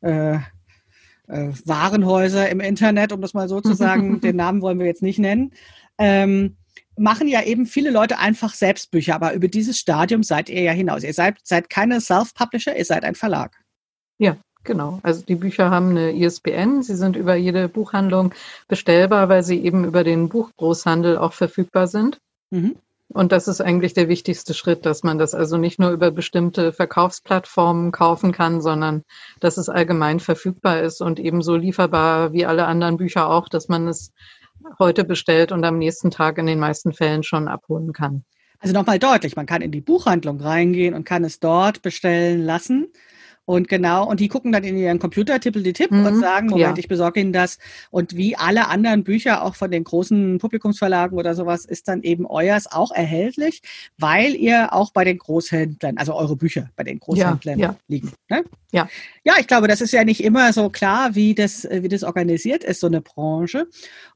äh, 0.00 0.34
äh, 0.34 1.52
Warenhäuser 1.64 2.48
im 2.48 2.60
Internet, 2.60 3.12
um 3.12 3.20
das 3.20 3.34
mal 3.34 3.48
so 3.48 3.60
zu 3.60 3.74
sagen, 3.74 4.20
den 4.22 4.36
Namen 4.36 4.62
wollen 4.62 4.78
wir 4.78 4.86
jetzt 4.86 5.02
nicht 5.02 5.18
nennen, 5.18 5.52
ähm, 5.98 6.56
machen 6.96 7.28
ja 7.28 7.42
eben 7.42 7.66
viele 7.66 7.90
Leute 7.90 8.18
einfach 8.18 8.54
Selbstbücher. 8.54 9.14
Aber 9.14 9.32
über 9.34 9.48
dieses 9.48 9.78
Stadium 9.78 10.22
seid 10.22 10.48
ihr 10.48 10.62
ja 10.62 10.72
hinaus. 10.72 11.02
Ihr 11.02 11.14
seid, 11.14 11.38
seid 11.42 11.70
keine 11.70 12.00
Self-Publisher, 12.00 12.76
ihr 12.76 12.84
seid 12.84 13.04
ein 13.04 13.14
Verlag. 13.14 13.56
Ja, 14.18 14.36
Genau, 14.62 15.00
also 15.02 15.24
die 15.24 15.36
Bücher 15.36 15.70
haben 15.70 15.90
eine 15.90 16.12
ISBN, 16.12 16.82
sie 16.82 16.94
sind 16.94 17.16
über 17.16 17.34
jede 17.34 17.68
Buchhandlung 17.68 18.34
bestellbar, 18.68 19.30
weil 19.30 19.42
sie 19.42 19.58
eben 19.58 19.84
über 19.84 20.04
den 20.04 20.28
Buchgroßhandel 20.28 21.16
auch 21.16 21.32
verfügbar 21.32 21.86
sind. 21.86 22.18
Mhm. 22.50 22.76
Und 23.12 23.32
das 23.32 23.48
ist 23.48 23.60
eigentlich 23.60 23.92
der 23.92 24.08
wichtigste 24.08 24.54
Schritt, 24.54 24.86
dass 24.86 25.02
man 25.02 25.18
das 25.18 25.34
also 25.34 25.56
nicht 25.56 25.80
nur 25.80 25.90
über 25.90 26.12
bestimmte 26.12 26.72
Verkaufsplattformen 26.72 27.90
kaufen 27.90 28.30
kann, 28.30 28.60
sondern 28.60 29.02
dass 29.40 29.56
es 29.56 29.68
allgemein 29.68 30.20
verfügbar 30.20 30.80
ist 30.80 31.00
und 31.00 31.18
ebenso 31.18 31.56
lieferbar 31.56 32.32
wie 32.32 32.46
alle 32.46 32.66
anderen 32.66 32.98
Bücher 32.98 33.28
auch, 33.28 33.48
dass 33.48 33.66
man 33.66 33.88
es 33.88 34.12
heute 34.78 35.04
bestellt 35.04 35.50
und 35.50 35.64
am 35.64 35.78
nächsten 35.78 36.12
Tag 36.12 36.38
in 36.38 36.46
den 36.46 36.60
meisten 36.60 36.92
Fällen 36.92 37.24
schon 37.24 37.48
abholen 37.48 37.92
kann. 37.92 38.24
Also 38.60 38.74
nochmal 38.74 39.00
deutlich, 39.00 39.34
man 39.34 39.46
kann 39.46 39.62
in 39.62 39.72
die 39.72 39.80
Buchhandlung 39.80 40.40
reingehen 40.40 40.94
und 40.94 41.04
kann 41.04 41.24
es 41.24 41.40
dort 41.40 41.82
bestellen 41.82 42.44
lassen. 42.44 42.92
Und 43.44 43.68
genau, 43.68 44.08
und 44.08 44.20
die 44.20 44.28
gucken 44.28 44.52
dann 44.52 44.62
in 44.62 44.76
ihren 44.76 44.98
Computer, 44.98 45.40
tippel 45.40 45.62
die 45.62 45.72
Tipp 45.72 45.90
mhm, 45.90 46.06
und 46.06 46.20
sagen, 46.20 46.46
Moment, 46.48 46.76
ja. 46.76 46.78
ich 46.78 46.88
besorge 46.88 47.20
Ihnen 47.20 47.32
das. 47.32 47.58
Und 47.90 48.16
wie 48.16 48.36
alle 48.36 48.68
anderen 48.68 49.02
Bücher, 49.02 49.42
auch 49.42 49.56
von 49.56 49.70
den 49.70 49.82
großen 49.82 50.38
Publikumsverlagen 50.38 51.18
oder 51.18 51.34
sowas, 51.34 51.64
ist 51.64 51.88
dann 51.88 52.02
eben 52.02 52.26
euers 52.26 52.70
auch 52.70 52.92
erhältlich, 52.92 53.62
weil 53.98 54.34
ihr 54.36 54.72
auch 54.72 54.92
bei 54.92 55.04
den 55.04 55.18
Großhändlern, 55.18 55.96
also 55.98 56.14
eure 56.14 56.36
Bücher 56.36 56.70
bei 56.76 56.84
den 56.84 57.00
Großhändlern 57.00 57.58
ja, 57.58 57.70
ja. 57.70 57.76
liegen. 57.88 58.12
Ne? 58.28 58.44
Ja. 58.72 58.88
Ja, 59.22 59.34
ich 59.38 59.46
glaube, 59.46 59.68
das 59.68 59.80
ist 59.80 59.92
ja 59.92 60.04
nicht 60.04 60.22
immer 60.24 60.52
so 60.52 60.70
klar, 60.70 61.14
wie 61.14 61.34
das, 61.34 61.68
wie 61.70 61.88
das 61.88 62.04
organisiert 62.04 62.64
ist, 62.64 62.80
so 62.80 62.86
eine 62.86 63.02
Branche. 63.02 63.66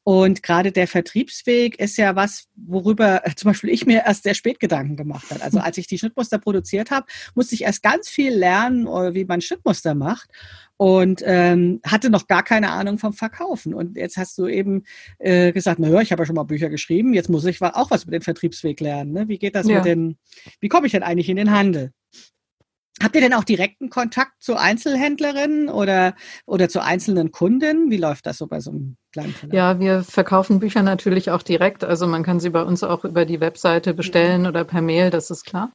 Und 0.02 0.42
gerade 0.42 0.72
der 0.72 0.86
Vertriebsweg 0.86 1.78
ist 1.78 1.98
ja 1.98 2.16
was, 2.16 2.48
worüber 2.56 3.22
zum 3.36 3.50
Beispiel 3.50 3.70
ich 3.70 3.84
mir 3.84 4.04
erst 4.06 4.22
sehr 4.22 4.34
spät 4.34 4.60
Gedanken 4.60 4.96
gemacht 4.96 5.30
habe. 5.30 5.42
Also 5.42 5.58
als 5.58 5.76
ich 5.76 5.86
die 5.86 5.98
Schnittmuster 5.98 6.38
produziert 6.38 6.90
habe, 6.90 7.06
musste 7.34 7.54
ich 7.54 7.62
erst 7.62 7.82
ganz 7.82 8.08
viel 8.08 8.34
lernen, 8.34 8.86
äh, 8.86 9.14
wie 9.14 9.24
man 9.24 9.40
Schnittmuster 9.40 9.94
macht 9.94 10.30
und 10.76 11.22
ähm, 11.24 11.80
hatte 11.86 12.10
noch 12.10 12.26
gar 12.26 12.42
keine 12.42 12.70
Ahnung 12.70 12.98
vom 12.98 13.12
Verkaufen. 13.12 13.74
Und 13.74 13.96
jetzt 13.96 14.16
hast 14.16 14.38
du 14.38 14.46
eben 14.46 14.84
äh, 15.18 15.52
gesagt, 15.52 15.78
na 15.80 15.88
ja, 15.88 16.00
ich 16.00 16.12
habe 16.12 16.22
ja 16.22 16.26
schon 16.26 16.36
mal 16.36 16.44
Bücher 16.44 16.70
geschrieben, 16.70 17.14
jetzt 17.14 17.28
muss 17.28 17.44
ich 17.44 17.60
auch 17.60 17.90
was 17.90 18.04
über 18.04 18.12
den 18.12 18.22
Vertriebsweg 18.22 18.80
lernen. 18.80 19.12
Ne? 19.12 19.28
Wie 19.28 19.38
geht 19.38 19.54
das 19.54 19.68
ja. 19.68 19.76
mit 19.76 19.84
den, 19.84 20.18
wie 20.60 20.68
komme 20.68 20.86
ich 20.86 20.92
denn 20.92 21.02
eigentlich 21.02 21.28
in 21.28 21.36
den 21.36 21.50
Handel? 21.50 21.92
Habt 23.02 23.16
ihr 23.16 23.20
denn 23.20 23.34
auch 23.34 23.44
direkten 23.44 23.90
Kontakt 23.90 24.40
zu 24.40 24.56
Einzelhändlerinnen 24.56 25.68
oder, 25.68 26.14
oder 26.46 26.68
zu 26.68 26.82
einzelnen 26.82 27.32
Kunden? 27.32 27.90
Wie 27.90 27.96
läuft 27.96 28.26
das 28.26 28.38
so 28.38 28.46
bei 28.46 28.60
so 28.60 28.70
einem 28.70 28.96
kleinen 29.12 29.34
Verlag? 29.34 29.54
Ja, 29.54 29.80
wir 29.80 30.04
verkaufen 30.04 30.60
Bücher 30.60 30.82
natürlich 30.82 31.30
auch 31.30 31.42
direkt. 31.42 31.82
Also 31.82 32.06
man 32.06 32.22
kann 32.22 32.38
sie 32.38 32.50
bei 32.50 32.62
uns 32.62 32.84
auch 32.84 33.04
über 33.04 33.24
die 33.24 33.40
Webseite 33.40 33.94
bestellen 33.94 34.42
mhm. 34.42 34.48
oder 34.48 34.64
per 34.64 34.80
Mail, 34.80 35.10
das 35.10 35.30
ist 35.30 35.44
klar 35.44 35.72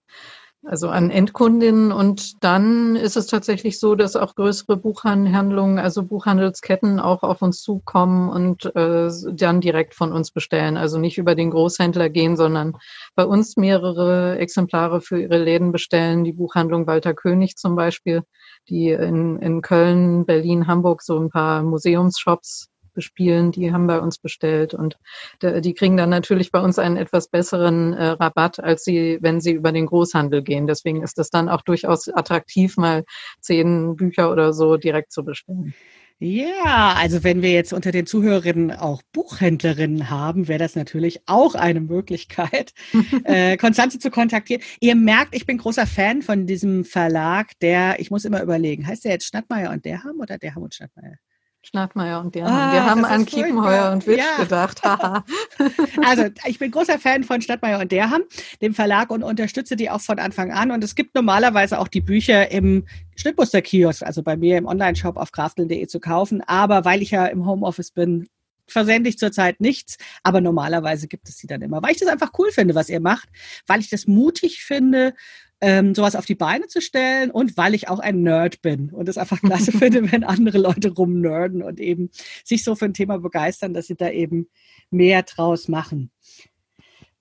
also 0.63 0.89
an 0.89 1.09
Endkundinnen. 1.09 1.91
Und 1.91 2.43
dann 2.43 2.95
ist 2.95 3.17
es 3.17 3.27
tatsächlich 3.27 3.79
so, 3.79 3.95
dass 3.95 4.15
auch 4.15 4.35
größere 4.35 4.77
Buchhandlungen, 4.77 5.79
also 5.79 6.03
Buchhandelsketten 6.03 6.99
auch 6.99 7.23
auf 7.23 7.41
uns 7.41 7.61
zukommen 7.61 8.29
und 8.29 8.65
äh, 8.75 9.09
dann 9.31 9.61
direkt 9.61 9.95
von 9.95 10.11
uns 10.11 10.31
bestellen. 10.31 10.77
Also 10.77 10.99
nicht 10.99 11.17
über 11.17 11.35
den 11.35 11.51
Großhändler 11.51 12.09
gehen, 12.09 12.37
sondern 12.37 12.77
bei 13.15 13.25
uns 13.25 13.57
mehrere 13.57 14.37
Exemplare 14.39 15.01
für 15.01 15.21
ihre 15.21 15.37
Läden 15.37 15.71
bestellen. 15.71 16.23
Die 16.23 16.33
Buchhandlung 16.33 16.87
Walter 16.87 17.13
König 17.13 17.55
zum 17.55 17.75
Beispiel, 17.75 18.23
die 18.67 18.89
in, 18.89 19.39
in 19.39 19.61
Köln, 19.61 20.25
Berlin, 20.25 20.67
Hamburg 20.67 21.01
so 21.01 21.19
ein 21.19 21.29
paar 21.29 21.63
Museumsshops 21.63 22.68
bespielen, 22.99 23.53
die 23.53 23.71
haben 23.71 23.87
bei 23.87 24.01
uns 24.01 24.17
bestellt 24.17 24.73
und 24.73 24.99
die 25.41 25.73
kriegen 25.73 25.95
dann 25.95 26.09
natürlich 26.09 26.51
bei 26.51 26.59
uns 26.59 26.77
einen 26.77 26.97
etwas 26.97 27.29
besseren 27.29 27.93
äh, 27.93 28.07
Rabatt, 28.09 28.59
als 28.59 28.83
sie, 28.83 29.19
wenn 29.21 29.39
sie 29.39 29.53
über 29.53 29.71
den 29.71 29.85
Großhandel 29.85 30.43
gehen. 30.43 30.67
Deswegen 30.67 31.01
ist 31.01 31.17
das 31.17 31.29
dann 31.29 31.47
auch 31.47 31.61
durchaus 31.61 32.09
attraktiv, 32.09 32.75
mal 32.75 33.05
zehn 33.39 33.95
Bücher 33.95 34.31
oder 34.33 34.51
so 34.51 34.75
direkt 34.75 35.13
zu 35.13 35.23
bestellen. 35.23 35.73
Ja, 36.21 36.95
also 36.97 37.23
wenn 37.23 37.41
wir 37.41 37.53
jetzt 37.53 37.71
unter 37.71 37.93
den 37.93 38.05
Zuhörerinnen 38.05 38.73
auch 38.73 39.01
Buchhändlerinnen 39.13 40.09
haben, 40.09 40.49
wäre 40.49 40.59
das 40.59 40.75
natürlich 40.75 41.21
auch 41.27 41.55
eine 41.55 41.79
Möglichkeit, 41.79 42.73
äh, 43.23 43.55
Konstanze 43.55 43.99
zu 43.99 44.11
kontaktieren. 44.11 44.61
Ihr 44.81 44.95
merkt, 44.95 45.33
ich 45.33 45.45
bin 45.45 45.57
großer 45.57 45.87
Fan 45.87 46.21
von 46.21 46.45
diesem 46.45 46.83
Verlag, 46.83 47.57
der, 47.61 48.01
ich 48.01 48.11
muss 48.11 48.25
immer 48.25 48.43
überlegen, 48.43 48.85
heißt 48.85 49.05
der 49.05 49.13
jetzt 49.13 49.27
Schnattmeier 49.27 49.71
und 49.71 49.85
Derham 49.85 50.19
oder 50.19 50.37
Derham 50.37 50.63
und 50.63 50.75
Schnattmeier? 50.75 51.15
Schnattmeier 51.61 52.21
und 52.21 52.33
Derham. 52.35 52.51
Ah, 52.51 52.73
wir 52.73 52.85
haben 52.85 53.05
an 53.05 53.25
Kiepenheuer 53.25 53.91
und 53.91 54.07
Witsch 54.07 54.19
ja. 54.19 54.43
gedacht. 54.43 54.81
also 56.05 56.25
ich 56.45 56.57
bin 56.57 56.71
großer 56.71 56.97
Fan 56.99 57.23
von 57.23 57.41
Stadtmeier 57.41 57.79
und 57.79 57.91
Derham, 57.91 58.21
dem 58.61 58.73
Verlag 58.73 59.11
und 59.11 59.23
unterstütze 59.23 59.75
die 59.75 59.89
auch 59.89 60.01
von 60.01 60.19
Anfang 60.19 60.51
an. 60.51 60.71
Und 60.71 60.83
es 60.83 60.95
gibt 60.95 61.15
normalerweise 61.15 61.79
auch 61.79 61.89
die 61.89 62.01
Bücher 62.01 62.49
im 62.51 62.85
Schnittmusterkiosk, 63.17 64.03
also 64.03 64.23
bei 64.23 64.37
mir 64.37 64.57
im 64.57 64.65
Onlineshop 64.65 65.17
auf 65.17 65.31
krafteln.de 65.31 65.85
zu 65.87 65.99
kaufen. 65.99 66.41
Aber 66.41 66.85
weil 66.85 67.01
ich 67.01 67.11
ja 67.11 67.25
im 67.25 67.45
Homeoffice 67.45 67.91
bin, 67.91 68.27
versende 68.65 69.09
ich 69.09 69.17
zurzeit 69.17 69.59
nichts, 69.59 69.97
aber 70.23 70.41
normalerweise 70.41 71.07
gibt 71.07 71.27
es 71.27 71.37
sie 71.37 71.47
dann 71.47 71.61
immer, 71.61 71.81
weil 71.81 71.91
ich 71.91 71.99
das 71.99 72.07
einfach 72.07 72.31
cool 72.37 72.51
finde, 72.51 72.75
was 72.75 72.89
ihr 72.89 72.99
macht, 72.99 73.27
weil 73.67 73.79
ich 73.79 73.89
das 73.89 74.07
mutig 74.07 74.63
finde, 74.63 75.13
ähm, 75.61 75.93
sowas 75.93 76.15
auf 76.15 76.25
die 76.25 76.35
Beine 76.35 76.67
zu 76.67 76.81
stellen 76.81 77.31
und 77.31 77.57
weil 77.57 77.73
ich 77.73 77.89
auch 77.89 77.99
ein 77.99 78.21
Nerd 78.21 78.61
bin 78.61 78.89
und 78.91 79.09
es 79.09 79.17
einfach 79.17 79.41
klasse 79.41 79.71
finde, 79.77 80.11
wenn 80.11 80.23
andere 80.23 80.57
Leute 80.57 80.91
rumnerden 80.91 81.61
und 81.63 81.79
eben 81.79 82.09
sich 82.43 82.63
so 82.63 82.75
für 82.75 82.85
ein 82.85 82.93
Thema 82.93 83.19
begeistern, 83.19 83.73
dass 83.73 83.87
sie 83.87 83.95
da 83.95 84.09
eben 84.09 84.47
mehr 84.89 85.23
draus 85.23 85.67
machen. 85.67 86.11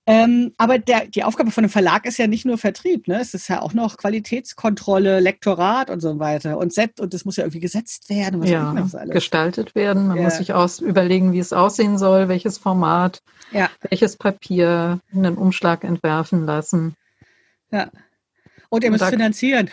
Ähm, 0.09 0.53
aber 0.57 0.79
der, 0.79 1.05
die 1.05 1.23
Aufgabe 1.23 1.51
von 1.51 1.63
einem 1.63 1.69
Verlag 1.69 2.07
ist 2.07 2.17
ja 2.17 2.25
nicht 2.25 2.43
nur 2.43 2.57
Vertrieb, 2.57 3.07
ne? 3.07 3.21
Es 3.21 3.35
ist 3.35 3.47
ja 3.47 3.61
auch 3.61 3.73
noch 3.73 3.97
Qualitätskontrolle, 3.97 5.19
Lektorat 5.19 5.91
und 5.91 5.99
so 5.99 6.17
weiter. 6.17 6.57
Und 6.57 6.73
Set, 6.73 6.99
und 6.99 7.13
das 7.13 7.25
muss 7.25 7.35
ja 7.35 7.43
irgendwie 7.43 7.59
gesetzt 7.59 8.09
werden. 8.09 8.41
ja, 8.41 8.87
gestaltet 9.05 9.75
werden. 9.75 10.07
Man 10.07 10.17
ja. 10.17 10.23
muss 10.23 10.37
sich 10.37 10.55
aus, 10.55 10.79
überlegen, 10.79 11.31
wie 11.31 11.37
es 11.37 11.53
aussehen 11.53 11.99
soll, 11.99 12.27
welches 12.27 12.57
Format, 12.57 13.21
ja. 13.51 13.69
welches 13.87 14.17
Papier, 14.17 14.99
einen 15.13 15.37
Umschlag 15.37 15.83
entwerfen 15.83 16.43
lassen. 16.47 16.95
Ja. 17.71 17.91
Und 18.69 18.83
ihr 18.83 18.91
müsst 18.91 19.05
finanzieren. 19.05 19.69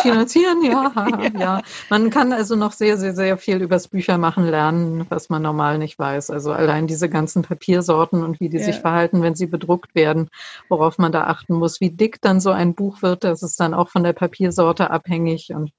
Finanzieren, 0.00 0.62
ja, 0.64 0.92
ja, 0.94 1.30
ja. 1.38 1.62
Man 1.90 2.10
kann 2.10 2.32
also 2.32 2.56
noch 2.56 2.72
sehr, 2.72 2.96
sehr, 2.96 3.14
sehr 3.14 3.36
viel 3.36 3.60
übers 3.60 3.88
Büchermachen 3.88 4.46
lernen, 4.46 5.06
was 5.10 5.28
man 5.28 5.42
normal 5.42 5.78
nicht 5.78 5.98
weiß. 5.98 6.30
Also 6.30 6.52
allein 6.52 6.86
diese 6.86 7.08
ganzen 7.08 7.42
Papiersorten 7.42 8.22
und 8.22 8.40
wie 8.40 8.48
die 8.48 8.58
ja. 8.58 8.64
sich 8.64 8.76
verhalten, 8.76 9.22
wenn 9.22 9.34
sie 9.34 9.46
bedruckt 9.46 9.94
werden, 9.94 10.28
worauf 10.68 10.98
man 10.98 11.12
da 11.12 11.24
achten 11.24 11.54
muss, 11.54 11.80
wie 11.80 11.90
dick 11.90 12.20
dann 12.20 12.40
so 12.40 12.50
ein 12.50 12.74
Buch 12.74 13.02
wird, 13.02 13.24
das 13.24 13.42
ist 13.42 13.60
dann 13.60 13.74
auch 13.74 13.90
von 13.90 14.02
der 14.02 14.14
Papiersorte 14.14 14.90
abhängig 14.90 15.52
und 15.54 15.72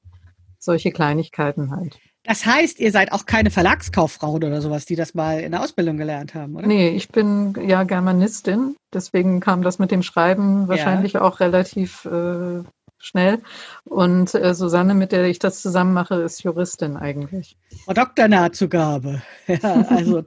solche 0.59 0.91
Kleinigkeiten 0.91 1.71
halt. 1.71 1.99
Das 2.23 2.45
heißt, 2.45 2.79
ihr 2.79 2.91
seid 2.91 3.11
auch 3.11 3.25
keine 3.25 3.51
Verlagskauffrauen 3.51 4.43
oder 4.43 4.61
sowas, 4.61 4.85
die 4.85 4.95
das 4.95 5.13
mal 5.13 5.41
in 5.41 5.51
der 5.51 5.61
Ausbildung 5.61 5.97
gelernt 5.97 6.33
haben, 6.33 6.55
oder? 6.55 6.65
Nee, 6.65 6.89
ich 6.89 7.09
bin 7.09 7.53
ja 7.67 7.83
Germanistin. 7.83 8.75
Deswegen 8.93 9.41
kam 9.41 9.61
das 9.61 9.77
mit 9.77 9.91
dem 9.91 10.03
Schreiben 10.03 10.67
wahrscheinlich 10.69 11.13
ja. 11.13 11.21
auch 11.21 11.41
relativ 11.41 12.05
äh, 12.05 12.63
schnell. 12.97 13.39
Und 13.83 14.33
äh, 14.35 14.53
Susanne, 14.53 14.93
mit 14.93 15.11
der 15.11 15.25
ich 15.25 15.39
das 15.39 15.61
zusammen 15.61 15.93
mache, 15.93 16.15
ist 16.15 16.43
Juristin 16.43 16.95
eigentlich. 16.95 17.57
Frau 17.83 17.93
Dr. 17.93 18.27
Nahtzugabe. 18.27 19.21
Ja, 19.47 19.85
also, 19.89 20.23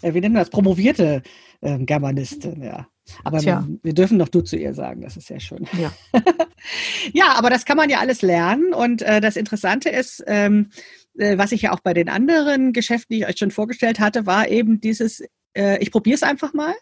äh, 0.00 0.14
wie 0.14 0.20
nennen 0.20 0.34
wir 0.34 0.40
das? 0.40 0.50
Promovierte 0.50 1.22
äh, 1.60 1.78
Germanistin, 1.78 2.62
ja. 2.62 2.86
Aber 3.22 3.42
wir, 3.42 3.68
wir, 3.82 3.92
dürfen 3.92 4.18
doch 4.18 4.28
du 4.28 4.40
zu 4.40 4.56
ihr 4.56 4.72
sagen, 4.72 5.02
das 5.02 5.18
ist 5.18 5.26
sehr 5.26 5.40
schön. 5.40 5.68
Ja, 5.78 5.92
ja 7.12 7.34
aber 7.36 7.50
das 7.50 7.66
kann 7.66 7.76
man 7.76 7.90
ja 7.90 7.98
alles 7.98 8.22
lernen. 8.22 8.72
Und 8.72 9.02
äh, 9.02 9.20
das 9.20 9.36
Interessante 9.36 9.90
ist, 9.90 10.24
ähm, 10.26 10.70
äh, 10.70 11.03
was 11.14 11.52
ich 11.52 11.62
ja 11.62 11.72
auch 11.72 11.80
bei 11.80 11.94
den 11.94 12.08
anderen 12.08 12.72
Geschäften, 12.72 13.14
die 13.14 13.22
ich 13.22 13.28
euch 13.28 13.38
schon 13.38 13.50
vorgestellt 13.50 14.00
hatte, 14.00 14.26
war 14.26 14.48
eben 14.48 14.80
dieses, 14.80 15.22
äh, 15.54 15.78
ich 15.80 15.90
probiere 15.90 16.16
es 16.16 16.22
einfach 16.22 16.52
mal. 16.52 16.74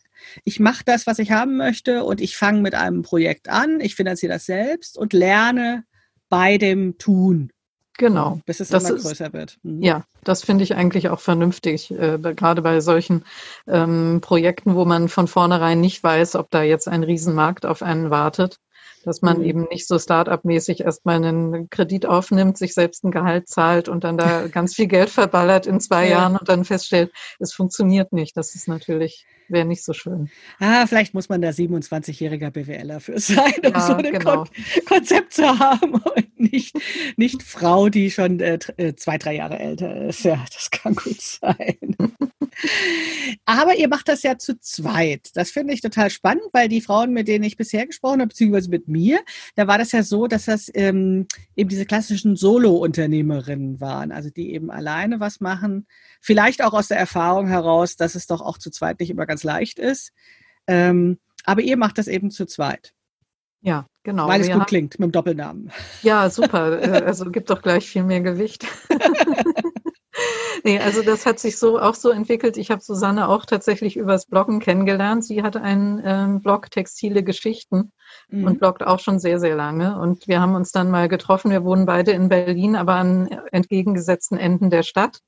Ich 0.45 0.61
mache 0.61 0.85
das, 0.85 1.07
was 1.07 1.19
ich 1.19 1.33
haben 1.33 1.57
möchte 1.57 2.05
und 2.05 2.21
ich 2.21 2.37
fange 2.37 2.61
mit 2.61 2.75
einem 2.75 3.03
Projekt 3.03 3.49
an, 3.49 3.81
ich 3.81 3.95
finanziere 3.95 4.33
das 4.33 4.47
selbst 4.47 4.97
und 4.97 5.13
lerne 5.13 5.85
bei 6.29 6.59
dem 6.59 6.97
Tun. 6.99 7.51
Genau. 7.99 8.41
Bis 8.47 8.61
es 8.61 8.69
das 8.69 8.85
immer 8.85 8.97
ist, 8.97 9.05
größer 9.05 9.33
wird. 9.33 9.59
Mhm. 9.63 9.83
Ja, 9.83 10.05
das 10.25 10.43
finde 10.43 10.65
ich 10.65 10.75
eigentlich 10.75 11.09
auch 11.09 11.21
vernünftig, 11.21 11.91
äh, 11.91 12.19
gerade 12.19 12.63
bei 12.63 12.81
solchen 12.81 13.25
ähm, 13.67 14.21
Projekten, 14.23 14.75
wo 14.75 14.85
man 14.85 15.09
von 15.09 15.29
vornherein 15.29 15.81
nicht 15.81 16.03
weiß, 16.03 16.37
ob 16.37 16.51
da 16.51 16.63
jetzt 16.63 16.89
ein 16.89 17.03
Riesenmarkt 17.03 17.67
auf 17.67 17.83
einen 17.83 18.11
wartet 18.11 18.59
dass 19.03 19.23
man 19.23 19.39
mhm. 19.39 19.45
eben 19.45 19.63
nicht 19.71 19.87
so 19.87 19.99
Start-up-mäßig 19.99 20.81
erstmal 20.81 21.17
einen 21.17 21.71
Kredit 21.71 22.07
aufnimmt, 22.07 22.59
sich 22.59 22.75
selbst 22.75 23.05
ein 23.05 23.11
Gehalt 23.11 23.49
zahlt 23.49 23.89
und 23.89 24.05
dann 24.05 24.17
da 24.17 24.47
ganz 24.53 24.75
viel 24.75 24.87
Geld 24.87 25.11
verballert 25.11 25.67
in 25.67 25.81
zwei 25.81 26.05
ja. 26.05 26.13
Jahren 26.13 26.37
und 26.37 26.49
dann 26.49 26.65
feststellt, 26.65 27.13
es 27.39 27.53
funktioniert 27.53 28.13
nicht. 28.13 28.37
Das 28.37 28.55
ist 28.55 28.69
natürlich, 28.69 29.27
wäre 29.49 29.65
nicht 29.65 29.85
so 29.85 29.93
schön. 29.93 30.31
Ah, 30.59 30.87
vielleicht 30.87 31.15
muss 31.15 31.29
man 31.29 31.43
da 31.43 31.51
27-jähriger 31.51 32.51
BWLer 32.51 33.01
für 33.01 33.19
sein, 33.19 33.53
um 33.65 33.73
ja, 33.73 33.81
so 33.81 33.95
ein 33.95 34.03
genau. 34.03 34.45
Kon 34.45 34.49
Konzept 34.87 35.35
zu 35.35 35.59
haben 35.59 35.95
und 35.95 36.41
nicht, 36.41 36.77
nicht 37.17 37.43
Frau, 37.43 37.89
die 37.89 38.11
schon 38.11 38.41
äh, 38.41 38.59
äh 38.77 38.95
zwei, 38.95 39.19
drei 39.19 39.37
Jahre 39.37 39.59
älter 39.59 40.09
ist. 40.09 40.25
Ja, 40.25 40.45
das 40.53 40.71
kann 40.71 40.95
gut 40.95 41.21
sein. 41.21 41.97
Aber 43.45 43.77
ihr 43.77 43.89
macht 43.89 44.09
das 44.09 44.23
ja 44.23 44.39
zu 44.39 44.59
zweit. 44.61 45.31
Das 45.35 45.51
finde 45.51 45.75
ich 45.75 45.81
total 45.81 46.11
spannend, 46.11 46.45
weil 46.53 46.69
die 46.69 46.81
Frauen, 46.81 47.13
mit 47.13 47.29
denen 47.29 47.45
ich 47.45 47.57
bisher 47.57 47.87
gesprochen 47.87 48.21
habe, 48.21 48.29
beziehungsweise 48.29 48.71
mit 48.71 48.89
mir, 48.93 49.21
da 49.57 49.67
war 49.67 49.79
das 49.79 49.93
ja 49.93 50.03
so, 50.03 50.27
dass 50.27 50.45
das 50.45 50.71
ähm, 50.75 51.27
eben 51.57 51.69
diese 51.69 51.87
klassischen 51.87 52.37
Solo-Unternehmerinnen 52.37 53.81
waren, 53.81 54.13
also 54.13 54.31
die 54.31 54.53
eben 54.55 54.71
alleine 54.71 55.19
was 55.19 55.41
machen. 55.41 55.87
Vielleicht 56.21 56.63
auch 56.63 56.75
aus 56.75 56.89
der 56.89 56.99
Erfahrung 56.99 57.49
heraus, 57.49 57.97
dass 57.97 58.15
es 58.15 58.27
doch 58.27 58.41
auch 58.41 58.59
zu 58.59 58.71
zweit 58.71 59.01
nicht 59.01 59.11
immer 59.11 59.27
ganz 59.27 59.43
leicht 59.43 59.79
ist. 59.79 60.13
Ähm, 60.67 61.19
aber 61.45 61.63
ihr 61.63 61.77
macht 61.77 61.99
das 61.99 62.07
eben 62.07 62.31
zu 62.31 62.47
zweit. 62.47 62.93
Ja, 63.63 63.87
genau. 64.03 64.27
Weil 64.27 64.41
es 64.41 64.49
gut 64.49 64.57
haben, 64.57 64.67
klingt 64.67 64.99
mit 64.99 65.09
dem 65.09 65.13
Doppelnamen. 65.13 65.73
Ja, 66.03 66.29
super. 66.31 66.83
Äh, 66.83 67.05
also 67.05 67.31
gibt 67.31 67.49
doch 67.49 67.63
gleich 67.63 67.89
viel 67.89 68.03
mehr 68.03 68.21
Gewicht. 68.21 68.67
nee, 70.65 70.79
also 70.79 71.03
das 71.03 71.27
hat 71.27 71.39
sich 71.39 71.59
so 71.59 71.79
auch 71.79 71.95
so 71.95 72.11
entwickelt. 72.11 72.57
Ich 72.57 72.71
habe 72.71 72.83
Susanne 72.83 73.29
auch 73.29 73.45
tatsächlich 73.47 73.97
übers 73.97 74.27
Bloggen 74.27 74.61
kennengelernt. 74.61 75.25
Sie 75.25 75.43
hatte 75.43 75.61
einen 75.61 76.01
ähm, 76.05 76.41
Blog 76.41 76.71
Textile 76.71 77.23
Geschichten 77.23 77.93
mhm. 78.29 78.47
und 78.47 78.59
bloggt 78.59 78.85
auch 78.85 79.01
schon 79.01 79.19
sehr, 79.19 79.39
sehr 79.39 79.57
lange. 79.57 79.99
Und 79.99 80.29
wir 80.29 80.41
haben 80.41 80.55
uns 80.55 80.73
dann 80.73 80.91
mal 80.91 81.09
getroffen. 81.09 81.51
Wir 81.51 81.65
wohnen 81.65 81.87
beide 81.87 82.13
in 82.13 82.29
Berlin, 82.29 82.77
aber 82.77 82.95
an 82.95 83.29
entgegengesetzten 83.53 84.39
Enden 84.39 84.71
der 84.71 84.83
Stadt. 84.83 85.21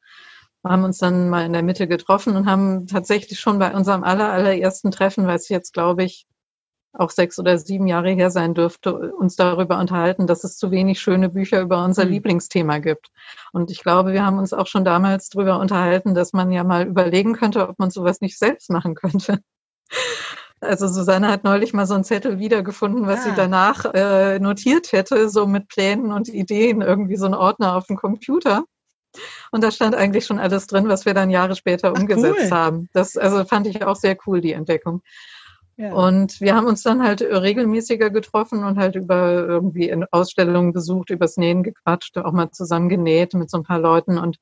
Wir 0.62 0.70
haben 0.70 0.84
uns 0.84 0.98
dann 0.98 1.28
mal 1.28 1.44
in 1.44 1.52
der 1.52 1.62
Mitte 1.62 1.86
getroffen 1.86 2.36
und 2.36 2.46
haben 2.46 2.86
tatsächlich 2.86 3.38
schon 3.38 3.58
bei 3.58 3.74
unserem 3.74 4.02
aller, 4.02 4.32
allerersten 4.32 4.90
Treffen, 4.90 5.26
weil 5.26 5.36
es 5.36 5.50
jetzt, 5.50 5.74
glaube 5.74 6.04
ich, 6.04 6.26
auch 6.94 7.10
sechs 7.10 7.38
oder 7.38 7.58
sieben 7.58 7.86
Jahre 7.86 8.10
her 8.10 8.30
sein 8.30 8.54
dürfte, 8.54 9.12
uns 9.12 9.36
darüber 9.36 9.78
unterhalten, 9.78 10.26
dass 10.26 10.44
es 10.44 10.56
zu 10.56 10.70
wenig 10.70 11.00
schöne 11.00 11.28
Bücher 11.28 11.60
über 11.60 11.84
unser 11.84 12.04
mhm. 12.04 12.12
Lieblingsthema 12.12 12.78
gibt. 12.78 13.10
Und 13.52 13.70
ich 13.70 13.82
glaube, 13.82 14.12
wir 14.12 14.24
haben 14.24 14.38
uns 14.38 14.52
auch 14.52 14.66
schon 14.66 14.84
damals 14.84 15.28
darüber 15.28 15.58
unterhalten, 15.58 16.14
dass 16.14 16.32
man 16.32 16.52
ja 16.52 16.64
mal 16.64 16.86
überlegen 16.86 17.34
könnte, 17.34 17.68
ob 17.68 17.78
man 17.78 17.90
sowas 17.90 18.20
nicht 18.20 18.38
selbst 18.38 18.70
machen 18.70 18.94
könnte. 18.94 19.40
Also 20.60 20.88
Susanne 20.88 21.28
hat 21.28 21.44
neulich 21.44 21.72
mal 21.72 21.86
so 21.86 21.94
einen 21.94 22.04
Zettel 22.04 22.38
wiedergefunden, 22.38 23.06
was 23.06 23.20
ah. 23.20 23.22
sie 23.24 23.32
danach 23.36 23.84
äh, 23.92 24.38
notiert 24.38 24.92
hätte, 24.92 25.28
so 25.28 25.46
mit 25.46 25.68
Plänen 25.68 26.12
und 26.12 26.28
Ideen, 26.28 26.80
irgendwie 26.80 27.16
so 27.16 27.26
ein 27.26 27.34
Ordner 27.34 27.76
auf 27.76 27.86
dem 27.86 27.96
Computer. 27.96 28.64
Und 29.52 29.62
da 29.62 29.70
stand 29.70 29.94
eigentlich 29.94 30.26
schon 30.26 30.38
alles 30.38 30.66
drin, 30.66 30.88
was 30.88 31.04
wir 31.04 31.14
dann 31.14 31.30
Jahre 31.30 31.54
später 31.54 31.92
Ach, 31.94 32.00
umgesetzt 32.00 32.46
cool. 32.46 32.50
haben. 32.50 32.88
Das 32.92 33.16
also 33.16 33.44
fand 33.44 33.66
ich 33.66 33.84
auch 33.84 33.96
sehr 33.96 34.16
cool, 34.26 34.40
die 34.40 34.52
Entdeckung. 34.52 35.02
Und 35.92 36.40
wir 36.40 36.54
haben 36.54 36.66
uns 36.66 36.82
dann 36.82 37.02
halt 37.02 37.20
regelmäßiger 37.20 38.10
getroffen 38.10 38.64
und 38.64 38.78
halt 38.78 38.94
über 38.94 39.32
irgendwie 39.32 39.88
in 39.88 40.04
Ausstellungen 40.10 40.72
besucht, 40.72 41.10
übers 41.10 41.36
Nähen 41.36 41.62
gequatscht, 41.62 42.16
auch 42.18 42.32
mal 42.32 42.50
zusammen 42.50 42.88
genäht 42.88 43.34
mit 43.34 43.50
so 43.50 43.58
ein 43.58 43.64
paar 43.64 43.80
Leuten 43.80 44.18
und 44.18 44.38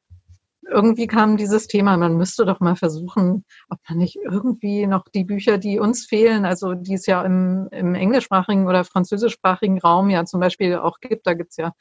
irgendwie 0.70 1.06
kam 1.06 1.36
dieses 1.36 1.66
Thema, 1.66 1.96
man 1.96 2.16
müsste 2.16 2.44
doch 2.46 2.60
mal 2.60 2.76
versuchen, 2.76 3.44
ob 3.68 3.78
man 3.88 3.98
nicht 3.98 4.16
irgendwie 4.16 4.86
noch 4.86 5.04
die 5.14 5.24
Bücher, 5.24 5.58
die 5.58 5.78
uns 5.78 6.06
fehlen, 6.06 6.44
also 6.44 6.74
die 6.74 6.94
es 6.94 7.06
ja 7.06 7.22
im, 7.22 7.68
im 7.72 7.94
englischsprachigen 7.94 8.66
oder 8.66 8.84
französischsprachigen 8.84 9.80
Raum 9.80 10.08
ja 10.10 10.24
zum 10.24 10.40
Beispiel 10.40 10.76
auch 10.76 11.00
gibt, 11.00 11.26
da 11.26 11.34
gibt's 11.34 11.56
ja 11.56 11.72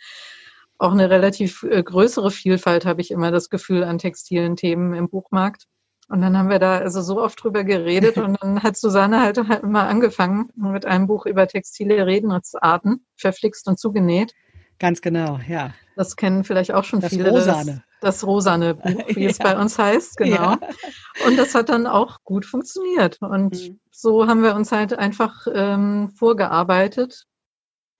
auch 0.77 0.91
eine 0.91 1.09
relativ 1.09 1.63
äh, 1.63 1.83
größere 1.83 2.31
Vielfalt, 2.31 2.85
habe 2.85 3.01
ich 3.01 3.11
immer 3.11 3.31
das 3.31 3.49
Gefühl, 3.49 3.83
an 3.83 3.99
textilen 3.99 4.55
Themen 4.55 4.93
im 4.93 5.09
Buchmarkt. 5.09 5.67
Und 6.11 6.19
dann 6.21 6.37
haben 6.37 6.49
wir 6.49 6.59
da 6.59 6.79
also 6.79 7.01
so 7.01 7.21
oft 7.21 7.41
drüber 7.41 7.63
geredet 7.63 8.17
und 8.17 8.37
dann 8.41 8.61
hat 8.61 8.75
Susanne 8.75 9.21
halt, 9.21 9.37
halt 9.47 9.63
immer 9.63 9.87
angefangen 9.87 10.49
mit 10.55 10.85
einem 10.85 11.07
Buch 11.07 11.25
über 11.25 11.47
textile 11.47 12.05
Redensarten, 12.05 13.05
verflixt 13.15 13.65
und 13.69 13.79
zugenäht. 13.79 14.33
Ganz 14.77 14.99
genau, 14.99 15.39
ja. 15.47 15.73
Das 15.95 16.17
kennen 16.17 16.43
vielleicht 16.43 16.73
auch 16.73 16.83
schon 16.83 16.99
das 16.99 17.11
viele. 17.11 17.29
Rosane. 17.29 17.83
Das, 18.01 18.17
das 18.17 18.27
Rosane 18.27 18.75
Buch, 18.75 19.07
wie 19.15 19.23
ja. 19.23 19.29
es 19.29 19.37
bei 19.37 19.57
uns 19.57 19.79
heißt, 19.79 20.17
genau. 20.17 20.51
Ja. 20.51 20.59
Und 21.25 21.37
das 21.37 21.55
hat 21.55 21.69
dann 21.69 21.87
auch 21.87 22.17
gut 22.25 22.45
funktioniert. 22.45 23.21
Und 23.21 23.53
mhm. 23.53 23.79
so 23.89 24.27
haben 24.27 24.43
wir 24.43 24.53
uns 24.55 24.73
halt 24.73 24.93
einfach 24.99 25.47
ähm, 25.53 26.09
vorgearbeitet 26.09 27.25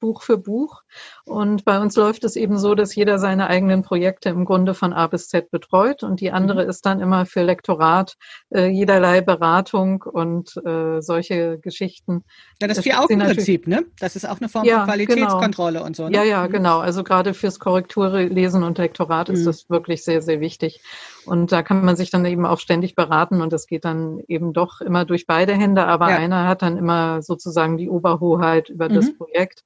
Buch 0.01 0.23
für 0.23 0.37
Buch. 0.37 0.81
Und 1.23 1.63
bei 1.63 1.79
uns 1.79 1.95
läuft 1.95 2.25
es 2.25 2.35
eben 2.35 2.57
so, 2.57 2.75
dass 2.75 2.93
jeder 2.93 3.19
seine 3.19 3.47
eigenen 3.47 3.83
Projekte 3.83 4.27
im 4.27 4.43
Grunde 4.43 4.73
von 4.73 4.91
A 4.91 5.07
bis 5.07 5.29
Z 5.29 5.49
betreut 5.51 6.03
und 6.03 6.19
die 6.19 6.31
andere 6.31 6.63
mhm. 6.63 6.69
ist 6.69 6.85
dann 6.85 6.99
immer 6.99 7.25
für 7.25 7.43
Lektorat, 7.43 8.17
äh, 8.53 8.67
jederlei 8.67 9.21
Beratung 9.21 10.01
und 10.01 10.57
äh, 10.65 11.01
solche 11.01 11.59
Geschichten. 11.59 12.25
Ja, 12.61 12.67
das, 12.67 12.77
das 12.77 12.83
Vier-Augen-Prinzip, 12.83 13.67
ne? 13.67 13.85
Das 13.99 14.17
ist 14.17 14.27
auch 14.27 14.39
eine 14.39 14.49
Form 14.49 14.65
ja, 14.65 14.79
von 14.79 14.87
Qualitätskontrolle 14.87 15.77
genau. 15.77 15.85
und 15.85 15.95
so. 15.95 16.09
Ne? 16.09 16.17
Ja, 16.17 16.23
ja, 16.23 16.47
mhm. 16.47 16.51
genau. 16.51 16.79
Also 16.79 17.03
gerade 17.03 17.33
fürs 17.33 17.59
Korrekturlesen 17.59 18.63
und 18.63 18.77
Lektorat 18.77 19.29
mhm. 19.29 19.35
ist 19.35 19.45
das 19.45 19.69
wirklich 19.69 20.03
sehr, 20.03 20.21
sehr 20.21 20.41
wichtig. 20.41 20.81
Und 21.25 21.51
da 21.51 21.61
kann 21.61 21.85
man 21.85 21.95
sich 21.95 22.09
dann 22.09 22.25
eben 22.25 22.45
auch 22.45 22.59
ständig 22.59 22.95
beraten 22.95 23.41
und 23.41 23.53
das 23.53 23.67
geht 23.67 23.85
dann 23.85 24.19
eben 24.27 24.53
doch 24.53 24.81
immer 24.81 25.05
durch 25.05 25.27
beide 25.27 25.53
Hände, 25.53 25.85
aber 25.85 26.09
ja. 26.09 26.17
einer 26.17 26.47
hat 26.47 26.63
dann 26.63 26.77
immer 26.77 27.21
sozusagen 27.21 27.77
die 27.77 27.89
Oberhoheit 27.89 28.69
über 28.69 28.89
mhm. 28.89 28.95
das 28.95 29.15
Projekt. 29.15 29.63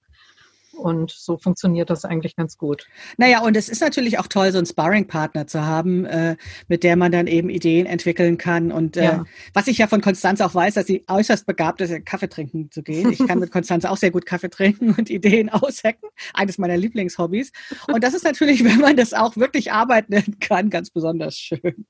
Und 0.76 1.12
so 1.12 1.38
funktioniert 1.38 1.90
das 1.90 2.06
eigentlich 2.06 2.36
ganz 2.36 2.58
gut. 2.58 2.88
Naja, 3.18 3.42
und 3.42 3.56
es 3.56 3.70
ist 3.70 3.82
natürlich 3.82 4.20
auch 4.20 4.28
toll, 4.28 4.52
so 4.52 4.58
einen 4.58 4.68
Sparring-Partner 4.68 5.48
zu 5.48 5.66
haben, 5.66 6.06
äh, 6.06 6.36
mit 6.68 6.84
der 6.84 6.96
man 6.96 7.12
dann 7.12 7.28
eben 7.28 7.50
Ideen 7.50 7.86
entwickeln 7.86 8.38
kann. 8.38 8.72
Und 8.72 8.98
äh, 8.98 9.04
ja. 9.04 9.26
was 9.54 9.68
ich 9.68 9.78
ja 9.78 9.88
von 9.88 10.02
Konstanze 10.02 10.46
auch 10.46 10.56
weiß, 10.56 10.76
dass 10.76 10.86
sie 10.86 11.04
äußerst 11.08 11.46
begabt 11.46 11.82
ist, 11.82 12.06
Kaffee 12.06 12.30
trinken 12.30 12.70
zu 12.72 12.84
gehen. 12.84 13.12
Ich 13.12 13.26
kann 13.26 13.40
mit 13.40 13.52
Konstanze 13.52 13.90
auch 13.90 13.98
sehr 13.98 14.12
gut 14.12 14.26
Kaffee 14.26 14.50
trinken 14.50 14.94
und 14.98 15.10
Ideen 15.10 15.50
aushacken. 15.50 16.10
Eines 16.34 16.58
meiner 16.58 16.78
Lieblingshobbys. 16.78 17.52
Und 17.88 18.04
das 18.04 18.14
ist 18.14 18.24
natürlich, 18.24 18.64
wenn 18.66 18.80
man 18.80 18.98
das 18.98 19.14
auch 19.14 19.38
wirklich 19.38 19.72
arbeiten 19.72 20.40
kann, 20.40 20.70
ganz 20.70 20.90
besonders 20.90 21.38
schön. 21.38 21.86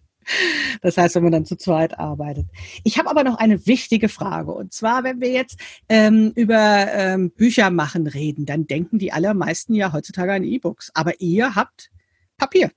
Das 0.81 0.97
heißt, 0.97 1.15
wenn 1.15 1.23
man 1.23 1.31
dann 1.31 1.45
zu 1.45 1.55
zweit 1.55 1.99
arbeitet. 1.99 2.47
Ich 2.83 2.97
habe 2.97 3.09
aber 3.09 3.23
noch 3.23 3.37
eine 3.37 3.65
wichtige 3.65 4.09
Frage. 4.09 4.51
Und 4.51 4.73
zwar, 4.73 5.03
wenn 5.03 5.21
wir 5.21 5.31
jetzt 5.31 5.59
ähm, 5.89 6.31
über 6.35 6.87
ähm, 6.91 7.31
Bücher 7.31 7.69
machen 7.69 8.07
reden, 8.07 8.45
dann 8.45 8.67
denken 8.67 8.99
die 8.99 9.11
allermeisten 9.11 9.73
ja 9.73 9.93
heutzutage 9.93 10.33
an 10.33 10.43
E-Books. 10.43 10.91
Aber 10.93 11.19
ihr 11.19 11.55
habt 11.55 11.89
Papier. 12.37 12.71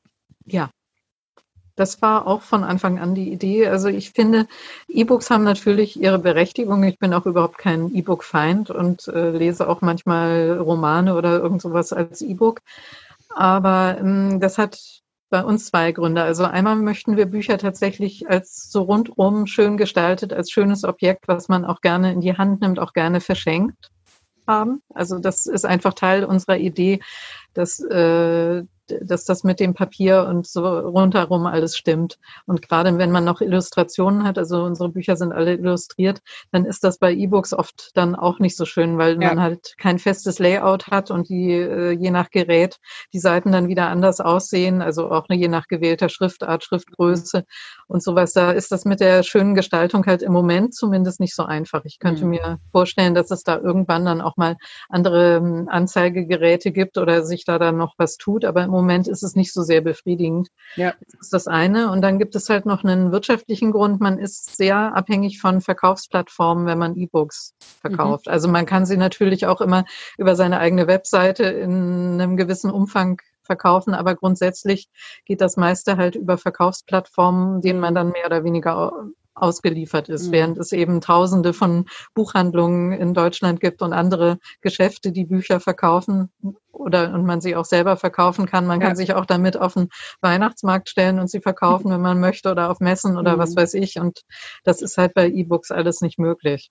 Ja. 0.46 0.70
Das 1.78 2.02
war 2.02 2.26
auch 2.26 2.42
von 2.42 2.64
Anfang 2.64 2.98
an 2.98 3.14
die 3.14 3.32
Idee. 3.32 3.68
Also 3.68 3.86
ich 3.86 4.10
finde, 4.10 4.48
E-Books 4.88 5.30
haben 5.30 5.44
natürlich 5.44 6.00
ihre 6.00 6.18
Berechtigung. 6.18 6.82
Ich 6.82 6.98
bin 6.98 7.14
auch 7.14 7.24
überhaupt 7.24 7.56
kein 7.56 7.94
E-Book-Feind 7.94 8.70
und 8.70 9.06
äh, 9.06 9.30
lese 9.30 9.68
auch 9.68 9.80
manchmal 9.80 10.58
Romane 10.58 11.14
oder 11.14 11.38
irgend 11.38 11.62
sowas 11.62 11.92
als 11.92 12.20
E-Book. 12.20 12.62
Aber 13.28 13.96
ähm, 14.00 14.40
das 14.40 14.58
hat 14.58 14.80
bei 15.30 15.42
uns 15.42 15.66
zwei 15.66 15.92
Gründe. 15.92 16.22
Also 16.22 16.44
einmal 16.44 16.76
möchten 16.76 17.16
wir 17.16 17.26
Bücher 17.26 17.58
tatsächlich 17.58 18.28
als 18.28 18.70
so 18.70 18.82
rundum 18.82 19.46
schön 19.46 19.76
gestaltet, 19.76 20.32
als 20.32 20.50
schönes 20.50 20.84
Objekt, 20.84 21.28
was 21.28 21.48
man 21.48 21.64
auch 21.64 21.80
gerne 21.80 22.12
in 22.12 22.20
die 22.20 22.36
Hand 22.36 22.60
nimmt, 22.60 22.78
auch 22.78 22.92
gerne 22.92 23.20
verschenkt 23.20 23.90
haben. 24.46 24.82
Also 24.94 25.18
das 25.18 25.46
ist 25.46 25.66
einfach 25.66 25.94
Teil 25.94 26.24
unserer 26.24 26.56
Idee, 26.56 27.00
dass 27.58 27.80
äh, 27.80 28.62
dass 28.88 29.24
das 29.24 29.44
mit 29.44 29.60
dem 29.60 29.74
Papier 29.74 30.26
und 30.28 30.46
so 30.46 30.66
rundherum 30.66 31.46
alles 31.46 31.76
stimmt. 31.76 32.18
Und 32.46 32.62
gerade 32.62 32.96
wenn 32.98 33.10
man 33.10 33.24
noch 33.24 33.40
Illustrationen 33.40 34.24
hat, 34.24 34.38
also 34.38 34.62
unsere 34.62 34.88
Bücher 34.88 35.16
sind 35.16 35.32
alle 35.32 35.54
illustriert, 35.54 36.20
dann 36.52 36.64
ist 36.64 36.84
das 36.84 36.98
bei 36.98 37.12
E-Books 37.12 37.52
oft 37.52 37.90
dann 37.94 38.14
auch 38.14 38.38
nicht 38.38 38.56
so 38.56 38.64
schön, 38.64 38.98
weil 38.98 39.20
ja. 39.20 39.28
man 39.28 39.40
halt 39.40 39.74
kein 39.78 39.98
festes 39.98 40.38
Layout 40.38 40.88
hat 40.88 41.10
und 41.10 41.28
die 41.28 41.52
äh, 41.52 41.90
je 41.92 42.10
nach 42.10 42.30
Gerät 42.30 42.78
die 43.12 43.18
Seiten 43.18 43.52
dann 43.52 43.68
wieder 43.68 43.88
anders 43.88 44.20
aussehen, 44.20 44.82
also 44.82 45.10
auch 45.10 45.26
je 45.28 45.48
nach 45.48 45.68
gewählter 45.68 46.08
Schriftart, 46.08 46.64
Schriftgröße 46.64 47.44
und 47.86 48.02
sowas. 48.02 48.32
Da 48.32 48.52
ist 48.52 48.72
das 48.72 48.84
mit 48.84 49.00
der 49.00 49.22
schönen 49.22 49.54
Gestaltung 49.54 50.06
halt 50.06 50.22
im 50.22 50.32
Moment 50.32 50.74
zumindest 50.74 51.20
nicht 51.20 51.34
so 51.34 51.44
einfach. 51.44 51.84
Ich 51.84 51.98
könnte 51.98 52.24
mhm. 52.24 52.30
mir 52.30 52.58
vorstellen, 52.72 53.14
dass 53.14 53.30
es 53.30 53.42
da 53.42 53.58
irgendwann 53.58 54.04
dann 54.04 54.20
auch 54.20 54.36
mal 54.36 54.56
andere 54.88 55.36
ähm, 55.36 55.68
Anzeigegeräte 55.68 56.72
gibt 56.72 56.98
oder 56.98 57.24
sich 57.24 57.44
da 57.48 57.58
dann 57.58 57.76
noch 57.76 57.94
was 57.98 58.16
tut, 58.16 58.44
aber 58.44 58.64
im 58.64 58.70
Moment 58.70 59.08
ist 59.08 59.22
es 59.22 59.34
nicht 59.34 59.52
so 59.52 59.62
sehr 59.62 59.80
befriedigend. 59.80 60.48
Ja. 60.76 60.94
Das 61.00 61.20
ist 61.20 61.32
das 61.32 61.46
eine. 61.46 61.90
Und 61.90 62.02
dann 62.02 62.18
gibt 62.18 62.36
es 62.36 62.48
halt 62.48 62.66
noch 62.66 62.84
einen 62.84 63.12
wirtschaftlichen 63.12 63.72
Grund. 63.72 64.00
Man 64.00 64.18
ist 64.18 64.56
sehr 64.56 64.94
abhängig 64.94 65.40
von 65.40 65.60
Verkaufsplattformen, 65.60 66.66
wenn 66.66 66.78
man 66.78 66.96
E-Books 66.96 67.54
verkauft. 67.80 68.26
Mhm. 68.26 68.32
Also 68.32 68.48
man 68.48 68.66
kann 68.66 68.86
sie 68.86 68.96
natürlich 68.96 69.46
auch 69.46 69.60
immer 69.60 69.84
über 70.16 70.36
seine 70.36 70.60
eigene 70.60 70.86
Webseite 70.86 71.44
in 71.44 72.20
einem 72.20 72.36
gewissen 72.36 72.70
Umfang 72.70 73.20
verkaufen, 73.42 73.94
aber 73.94 74.14
grundsätzlich 74.14 74.88
geht 75.24 75.40
das 75.40 75.56
meiste 75.56 75.96
halt 75.96 76.14
über 76.14 76.38
Verkaufsplattformen, 76.38 77.62
denen 77.62 77.80
man 77.80 77.94
dann 77.94 78.10
mehr 78.10 78.26
oder 78.26 78.44
weniger 78.44 78.92
ausgeliefert 79.42 80.08
ist, 80.08 80.28
mhm. 80.28 80.32
während 80.32 80.58
es 80.58 80.72
eben 80.72 81.00
Tausende 81.00 81.52
von 81.52 81.86
Buchhandlungen 82.14 82.92
in 82.92 83.14
Deutschland 83.14 83.60
gibt 83.60 83.82
und 83.82 83.92
andere 83.92 84.38
Geschäfte, 84.60 85.12
die 85.12 85.24
Bücher 85.24 85.60
verkaufen 85.60 86.30
oder 86.72 87.12
und 87.12 87.24
man 87.24 87.40
sie 87.40 87.56
auch 87.56 87.64
selber 87.64 87.96
verkaufen 87.96 88.46
kann. 88.46 88.66
Man 88.66 88.80
ja. 88.80 88.86
kann 88.86 88.96
sich 88.96 89.14
auch 89.14 89.26
damit 89.26 89.56
auf 89.56 89.74
den 89.74 89.88
Weihnachtsmarkt 90.20 90.88
stellen 90.88 91.18
und 91.18 91.30
sie 91.30 91.40
verkaufen, 91.40 91.90
wenn 91.90 92.00
man 92.00 92.20
möchte, 92.20 92.50
oder 92.50 92.70
auf 92.70 92.80
Messen 92.80 93.16
oder 93.16 93.34
mhm. 93.34 93.38
was 93.38 93.56
weiß 93.56 93.74
ich. 93.74 93.98
Und 93.98 94.22
das 94.64 94.82
ist 94.82 94.98
halt 94.98 95.14
bei 95.14 95.28
E-Books 95.28 95.70
alles 95.70 96.00
nicht 96.00 96.18
möglich. 96.18 96.70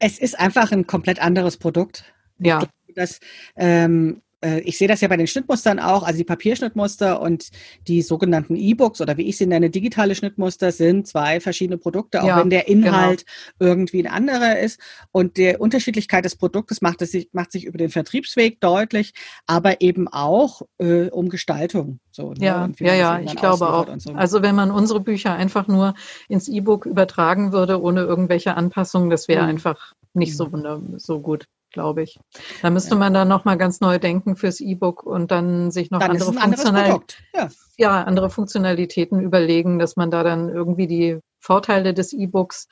Es 0.00 0.18
ist 0.18 0.38
einfach 0.38 0.72
ein 0.72 0.86
komplett 0.86 1.20
anderes 1.20 1.56
Produkt. 1.56 2.04
Ja. 2.38 2.58
Glaube, 2.58 2.72
dass 2.94 3.20
ähm, 3.56 4.22
äh, 4.33 4.33
ich 4.60 4.78
sehe 4.78 4.88
das 4.88 5.00
ja 5.00 5.08
bei 5.08 5.16
den 5.16 5.26
Schnittmustern 5.26 5.78
auch, 5.78 6.02
also 6.02 6.18
die 6.18 6.24
Papierschnittmuster 6.24 7.20
und 7.20 7.50
die 7.88 8.02
sogenannten 8.02 8.56
E-Books 8.56 9.00
oder 9.00 9.16
wie 9.16 9.28
ich 9.28 9.36
sie 9.36 9.46
nenne, 9.46 9.70
digitale 9.70 10.14
Schnittmuster 10.14 10.72
sind 10.72 11.06
zwei 11.06 11.40
verschiedene 11.40 11.78
Produkte, 11.78 12.22
auch 12.22 12.26
ja, 12.26 12.40
wenn 12.40 12.50
der 12.50 12.68
Inhalt 12.68 13.24
genau. 13.58 13.70
irgendwie 13.70 14.06
ein 14.06 14.12
anderer 14.12 14.58
ist. 14.58 14.80
Und 15.12 15.36
die 15.36 15.56
Unterschiedlichkeit 15.56 16.24
des 16.24 16.36
Produktes 16.36 16.82
macht, 16.82 17.02
es 17.02 17.12
sich, 17.12 17.28
macht 17.32 17.52
sich 17.52 17.64
über 17.64 17.78
den 17.78 17.90
Vertriebsweg 17.90 18.60
deutlich, 18.60 19.14
aber 19.46 19.80
eben 19.80 20.08
auch 20.08 20.62
äh, 20.78 21.08
um 21.08 21.28
Gestaltung. 21.28 22.00
So, 22.10 22.32
ne? 22.32 22.44
Ja, 22.44 22.70
ja, 22.78 22.94
ja, 22.94 23.20
ich 23.20 23.34
glaube 23.36 23.68
auch. 23.68 23.88
So. 23.98 24.12
Also 24.12 24.42
wenn 24.42 24.54
man 24.54 24.70
unsere 24.70 25.00
Bücher 25.00 25.34
einfach 25.34 25.66
nur 25.66 25.94
ins 26.28 26.48
E-Book 26.48 26.86
übertragen 26.86 27.52
würde, 27.52 27.82
ohne 27.82 28.02
irgendwelche 28.02 28.56
Anpassungen, 28.56 29.10
das 29.10 29.28
wäre 29.28 29.42
mhm. 29.42 29.48
einfach 29.48 29.94
nicht 30.12 30.36
so, 30.36 30.46
mhm. 30.46 30.98
so 30.98 31.20
gut 31.20 31.46
glaube 31.74 32.02
ich. 32.02 32.18
Da 32.62 32.70
müsste 32.70 32.92
ja. 32.92 32.96
man 32.96 33.12
dann 33.12 33.28
nochmal 33.28 33.58
ganz 33.58 33.80
neu 33.80 33.98
denken 33.98 34.36
fürs 34.36 34.60
E-Book 34.60 35.02
und 35.02 35.30
dann 35.30 35.70
sich 35.70 35.90
noch 35.90 36.00
dann 36.00 36.12
andere, 36.12 36.32
Funktional 36.32 37.00
ja. 37.34 37.48
ja. 37.76 38.02
andere 38.04 38.30
Funktionalitäten 38.30 39.20
überlegen, 39.20 39.78
dass 39.78 39.96
man 39.96 40.10
da 40.10 40.22
dann 40.22 40.48
irgendwie 40.48 40.86
die 40.86 41.18
Vorteile 41.40 41.92
des 41.92 42.14
E-Books, 42.14 42.68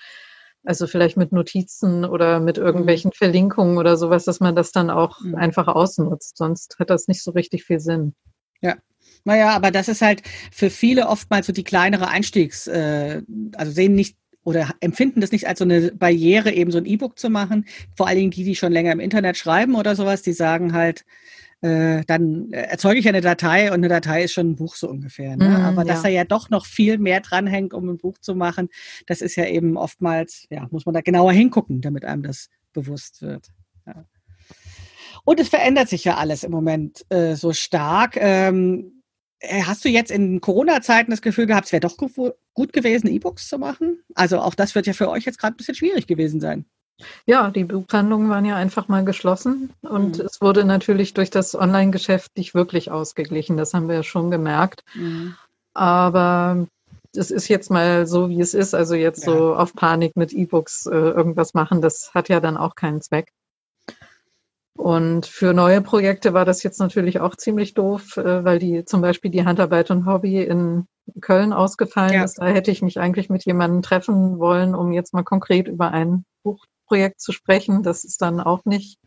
also 0.65 0.87
vielleicht 0.87 1.19
mit 1.19 1.33
Notizen 1.33 2.07
oder 2.07 2.41
mit 2.41 2.57
irgendwelchen 2.57 3.11
mhm. 3.11 3.19
Verlinkungen 3.19 3.77
oder 3.77 3.99
sowas, 3.99 4.25
dass 4.25 4.41
man 4.41 4.57
das 4.57 4.73
dann 4.73 4.89
auch 4.89 5.21
mhm. 5.21 5.35
einfach 5.35 5.69
ausnutzt. 5.69 6.39
Sonst 6.39 6.79
hat 6.79 6.89
das 6.89 7.09
nicht 7.09 7.23
so 7.23 7.33
richtig 7.33 7.65
viel 7.65 7.81
Sinn. 7.81 8.15
Ja, 8.63 8.77
naja, 9.25 9.51
aber 9.51 9.71
das 9.71 9.89
ist 9.89 10.03
halt 10.03 10.23
für 10.51 10.71
viele 10.71 11.09
oftmals 11.09 11.47
so 11.47 11.53
die 11.53 11.65
kleinere 11.65 12.09
Einstiegs, 12.09 12.67
äh, 12.67 13.23
also 13.57 13.73
sehen 13.73 13.95
nicht 13.95 14.17
oder 14.45 14.71
empfinden 14.81 15.21
das 15.21 15.33
nicht 15.33 15.47
als 15.47 15.59
so 15.59 15.65
eine 15.65 15.93
Barriere, 15.93 16.53
eben 16.53 16.71
so 16.71 16.79
ein 16.79 16.87
E-Book 16.87 17.19
zu 17.19 17.31
machen. 17.31 17.67
Vor 17.97 18.09
allen 18.09 18.19
Dingen 18.19 18.31
die, 18.31 18.45
die 18.45 18.57
schon 18.57 18.73
länger 18.73 18.93
im 18.93 19.01
Internet 19.01 19.37
schreiben 19.37 19.75
oder 19.75 19.95
sowas, 19.95 20.23
die 20.23 20.33
sagen 20.33 20.73
halt, 20.73 21.05
äh, 21.61 22.03
dann 22.07 22.51
erzeuge 22.51 22.99
ich 22.99 23.09
eine 23.09 23.21
Datei 23.21 23.69
und 23.69 23.75
eine 23.75 23.89
Datei 23.89 24.25
ist 24.25 24.33
schon 24.33 24.51
ein 24.51 24.57
Buch 24.57 24.75
so 24.75 24.89
ungefähr. 24.89 25.37
Ne? 25.37 25.49
Mm, 25.49 25.63
Aber 25.63 25.83
ja. 25.83 25.93
dass 25.93 26.03
da 26.03 26.09
ja 26.09 26.25
doch 26.25 26.51
noch 26.51 26.67
viel 26.67 26.99
mehr 26.99 27.21
dranhängt, 27.21 27.73
um 27.73 27.89
ein 27.89 27.99
Buch 27.99 28.19
zu 28.19 28.35
machen, 28.35 28.69
das 29.07 29.21
ist 29.21 29.37
ja 29.37 29.47
eben 29.47 29.77
oftmals, 29.77 30.47
ja, 30.51 30.67
muss 30.73 30.87
man 30.87 30.95
da 30.95 31.01
genauer 31.03 31.33
hingucken, 31.33 31.81
damit 31.81 32.05
einem 32.05 32.25
das 32.25 32.49
bewusst 32.73 33.23
wird. 33.23 33.47
Ja. 33.87 34.05
Und 35.25 35.39
es 35.39 35.49
verändert 35.49 35.89
sich 35.89 36.05
ja 36.05 36.17
alles 36.17 36.43
im 36.43 36.51
Moment 36.51 37.05
äh, 37.11 37.37
so 37.37 37.53
stark. 37.53 38.17
Ähm, 38.17 38.91
äh, 38.91 39.02
hast 39.43 39.85
du 39.85 39.89
jetzt 39.89 40.11
in 40.11 40.41
Corona-Zeiten 40.41 41.11
das 41.11 41.23
Gefühl 41.23 41.47
gehabt, 41.47 41.67
es 41.67 41.73
wäre 41.73 41.81
doch 41.81 41.97
gut 41.97 42.73
gewesen, 42.73 43.09
E-Books 43.09 43.49
zu 43.49 43.59
machen? 43.59 44.03
Also 44.15 44.39
auch 44.41 44.55
das 44.55 44.75
wird 44.75 44.87
ja 44.87 44.93
für 44.93 45.11
euch 45.11 45.25
jetzt 45.25 45.39
gerade 45.39 45.55
ein 45.55 45.57
bisschen 45.57 45.75
schwierig 45.75 46.07
gewesen 46.07 46.41
sein. 46.41 46.65
Ja, 47.27 47.51
die 47.51 47.65
Buchhandlungen 47.65 48.29
waren 48.29 48.45
ja 48.45 48.57
einfach 48.57 48.89
mal 48.89 49.05
geschlossen 49.05 49.71
und 49.83 50.19
mhm. 50.19 50.25
es 50.25 50.41
wurde 50.41 50.65
natürlich 50.65 51.15
durch 51.15 51.31
das 51.31 51.55
Online-Geschäft 51.55 52.37
nicht 52.37 52.55
wirklich 52.55 52.91
ausgeglichen. 52.91 53.57
Das 53.57 53.75
haben 53.75 53.89
wir 53.89 53.97
ja 53.97 54.03
schon 54.03 54.31
gemerkt. 54.31 54.85
Mhm. 54.95 55.35
Aber 55.75 56.67
es 57.15 57.31
ist 57.31 57.49
jetzt 57.49 57.71
mal 57.71 58.07
so, 58.07 58.29
wie 58.29 58.41
es 58.41 58.55
ist. 58.55 58.75
Also 58.75 58.95
jetzt 58.95 59.27
ja. 59.27 59.33
so 59.33 59.55
auf 59.55 59.75
Panik 59.75 60.17
mit 60.17 60.33
E-Books 60.33 60.87
äh, 60.87 60.91
irgendwas 60.95 61.55
machen, 61.55 61.81
das 61.81 62.13
hat 62.15 62.29
ja 62.29 62.41
dann 62.41 62.57
auch 62.57 62.75
keinen 62.75 63.01
Zweck. 63.01 63.33
Und 64.83 65.27
für 65.27 65.55
neue 65.55 65.81
Projekte 65.81 66.35
war 66.35 66.45
das 66.45 66.65
jetzt 66.65 66.81
natürlich 66.81 67.21
auch 67.21 67.37
ziemlich 67.37 67.73
doof, 67.75 68.17
äh, 68.17 68.45
weil 68.45 68.59
die 68.59 68.85
zum 68.85 69.01
Beispiel 69.01 69.31
die 69.31 69.45
Handarbeit 69.45 69.93
und 69.93 70.07
Hobby 70.07 70.43
in 70.43 70.89
Köln 71.21 71.53
ausgefallen 71.53 72.15
ja. 72.15 72.25
ist. 72.25 72.41
Da 72.41 72.47
hätte 72.47 72.73
ich 72.73 72.83
mich 72.83 72.99
eigentlich 72.99 73.31
mit 73.31 73.45
jemandem 73.45 73.83
treffen 73.83 74.41
wollen, 74.41 74.75
um 74.75 74.91
jetzt 74.91 75.15
mal 75.15 75.23
konkret 75.23 75.69
über 75.69 75.93
ein 75.93 76.25
Buchprojekt 76.43 77.21
zu 77.21 77.31
sprechen. 77.31 77.85
Das 77.85 78.03
ist 78.03 78.23
dann 78.23 78.41
auch 78.41 78.65
nicht 78.65 78.99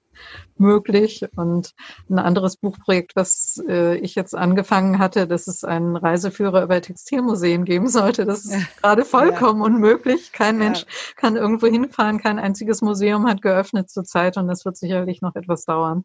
möglich. 0.57 1.25
Und 1.35 1.73
ein 2.09 2.19
anderes 2.19 2.57
Buchprojekt, 2.57 3.15
was 3.15 3.61
äh, 3.67 3.97
ich 3.97 4.15
jetzt 4.15 4.35
angefangen 4.35 4.99
hatte, 4.99 5.27
dass 5.27 5.47
es 5.47 5.63
einen 5.63 5.95
Reiseführer 5.95 6.63
über 6.63 6.81
Textilmuseen 6.81 7.65
geben 7.65 7.87
sollte, 7.87 8.25
das 8.25 8.45
ist 8.45 8.53
ja. 8.53 8.59
gerade 8.81 9.05
vollkommen 9.05 9.59
ja. 9.59 9.65
unmöglich. 9.65 10.31
Kein 10.31 10.59
ja. 10.59 10.65
Mensch 10.65 10.85
kann 11.15 11.35
irgendwo 11.35 11.67
hinfahren, 11.67 12.19
kein 12.19 12.39
einziges 12.39 12.81
Museum 12.81 13.27
hat 13.27 13.41
geöffnet 13.41 13.89
zurzeit 13.89 14.37
und 14.37 14.47
das 14.47 14.65
wird 14.65 14.77
sicherlich 14.77 15.21
noch 15.21 15.35
etwas 15.35 15.65
dauern. 15.65 16.03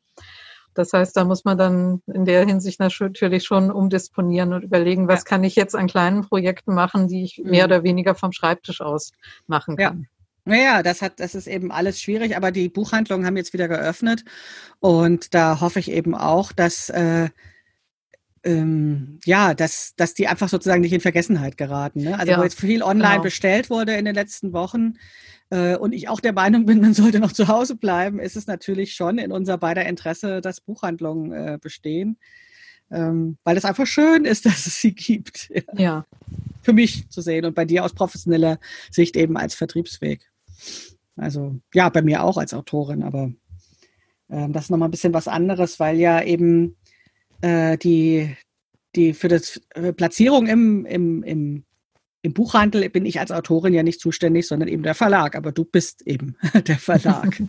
Das 0.75 0.93
heißt, 0.93 1.17
da 1.17 1.25
muss 1.25 1.45
man 1.45 1.59
dann 1.59 2.03
in 2.07 2.25
der 2.25 2.47
Hinsicht 2.47 2.79
natürlich 2.79 3.45
schon 3.45 3.71
umdisponieren 3.71 4.53
und 4.53 4.63
überlegen, 4.63 5.09
was 5.09 5.25
kann 5.25 5.43
ich 5.43 5.57
jetzt 5.57 5.75
an 5.75 5.89
kleinen 5.89 6.23
Projekten 6.23 6.75
machen, 6.75 7.09
die 7.09 7.25
ich 7.25 7.43
mehr 7.45 7.67
mhm. 7.67 7.73
oder 7.73 7.83
weniger 7.83 8.15
vom 8.15 8.33
Schreibtisch 8.33 8.81
aus 8.81 9.11
machen 9.47 9.77
kann. 9.77 10.09
Naja, 10.45 10.83
das 10.83 11.03
hat, 11.03 11.21
das 11.21 11.35
ist 11.35 11.47
eben 11.47 11.71
alles 11.71 12.01
schwierig, 12.01 12.37
aber 12.37 12.51
die 12.51 12.69
Buchhandlungen 12.69 13.27
haben 13.27 13.37
jetzt 13.37 13.53
wieder 13.53 13.69
geöffnet 13.69 14.25
und 14.79 15.35
da 15.35 15.61
hoffe 15.61 15.79
ich 15.79 15.91
eben 15.91 16.15
auch, 16.15 16.53
dass 16.53 16.89
äh, 16.91 17.29
ähm, 18.43 19.19
ja, 19.25 19.55
dass, 19.55 19.95
dass 19.97 20.15
die 20.15 20.29
einfach 20.29 20.49
sozusagen 20.49 20.81
nicht 20.81 20.93
in 20.93 21.01
Vergessenheit 21.01 21.57
geraten. 21.57 22.03
Ne? 22.03 22.19
Also 22.19 22.33
ja, 22.33 22.39
wo 22.39 22.43
jetzt 22.43 22.59
viel 22.59 22.83
online 22.83 23.11
genau. 23.11 23.23
bestellt 23.23 23.71
wurde 23.71 23.95
in 23.95 24.05
den 24.05 24.15
letzten 24.15 24.53
Wochen 24.53 24.95
äh, 25.51 25.77
und 25.77 25.93
ich 25.93 26.09
auch 26.09 26.21
der 26.21 26.33
Meinung 26.33 26.65
bin, 26.65 26.81
man 26.81 26.95
sollte 26.95 27.21
noch 27.21 27.33
zu 27.33 27.49
Hause 27.49 27.77
bleiben, 27.77 28.19
ist 28.19 28.37
es 28.37 28.47
natürlich 28.47 28.95
schon 28.95 29.19
in 29.19 29.33
unser 29.33 29.59
beider 29.59 29.85
Interesse, 29.85 30.41
dass 30.41 30.61
Buchhandlungen 30.61 31.33
äh, 31.33 31.59
bestehen. 31.61 32.19
Ähm, 32.93 33.37
weil 33.45 33.57
es 33.57 33.65
einfach 33.65 33.87
schön 33.87 34.25
ist, 34.25 34.47
dass 34.47 34.67
es 34.67 34.81
sie 34.81 34.95
gibt. 34.95 35.51
Ja. 35.51 35.63
ja. 35.77 36.07
Für 36.63 36.73
mich 36.73 37.09
zu 37.09 37.21
sehen 37.21 37.45
und 37.45 37.55
bei 37.55 37.65
dir 37.65 37.85
aus 37.85 37.95
professioneller 37.95 38.59
Sicht 38.91 39.17
eben 39.17 39.37
als 39.37 39.55
Vertriebsweg. 39.55 40.31
Also 41.17 41.57
ja, 41.75 41.89
bei 41.89 42.03
mir 42.03 42.23
auch 42.23 42.39
als 42.39 42.55
Autorin, 42.55 43.03
aber 43.03 43.33
äh, 44.29 44.49
das 44.49 44.65
ist 44.65 44.71
nochmal 44.71 44.89
ein 44.89 44.93
bisschen 44.93 45.15
was 45.15 45.29
anderes, 45.29 45.81
weil 45.81 45.99
ja 45.99 46.23
eben 46.23 46.77
äh, 47.41 47.77
die, 47.79 48.37
die 48.95 49.13
für 49.13 49.29
das 49.29 49.61
äh, 49.75 49.93
Platzierung 49.93 50.47
im, 50.47 50.87
im, 50.87 51.23
im, 51.23 51.65
im 52.23 52.33
Buchhandel 52.33 52.89
bin 52.91 53.07
ich 53.07 53.21
als 53.21 53.33
Autorin 53.33 53.75
ja 53.75 53.83
nicht 53.83 54.01
zuständig, 54.01 54.47
sondern 54.47 54.69
eben 54.69 54.83
der 54.83 54.95
Verlag. 54.95 55.37
Aber 55.37 55.53
du 55.53 55.65
bist 55.65 56.07
eben 56.07 56.37
der 56.67 56.79
Verlag. 56.79 57.43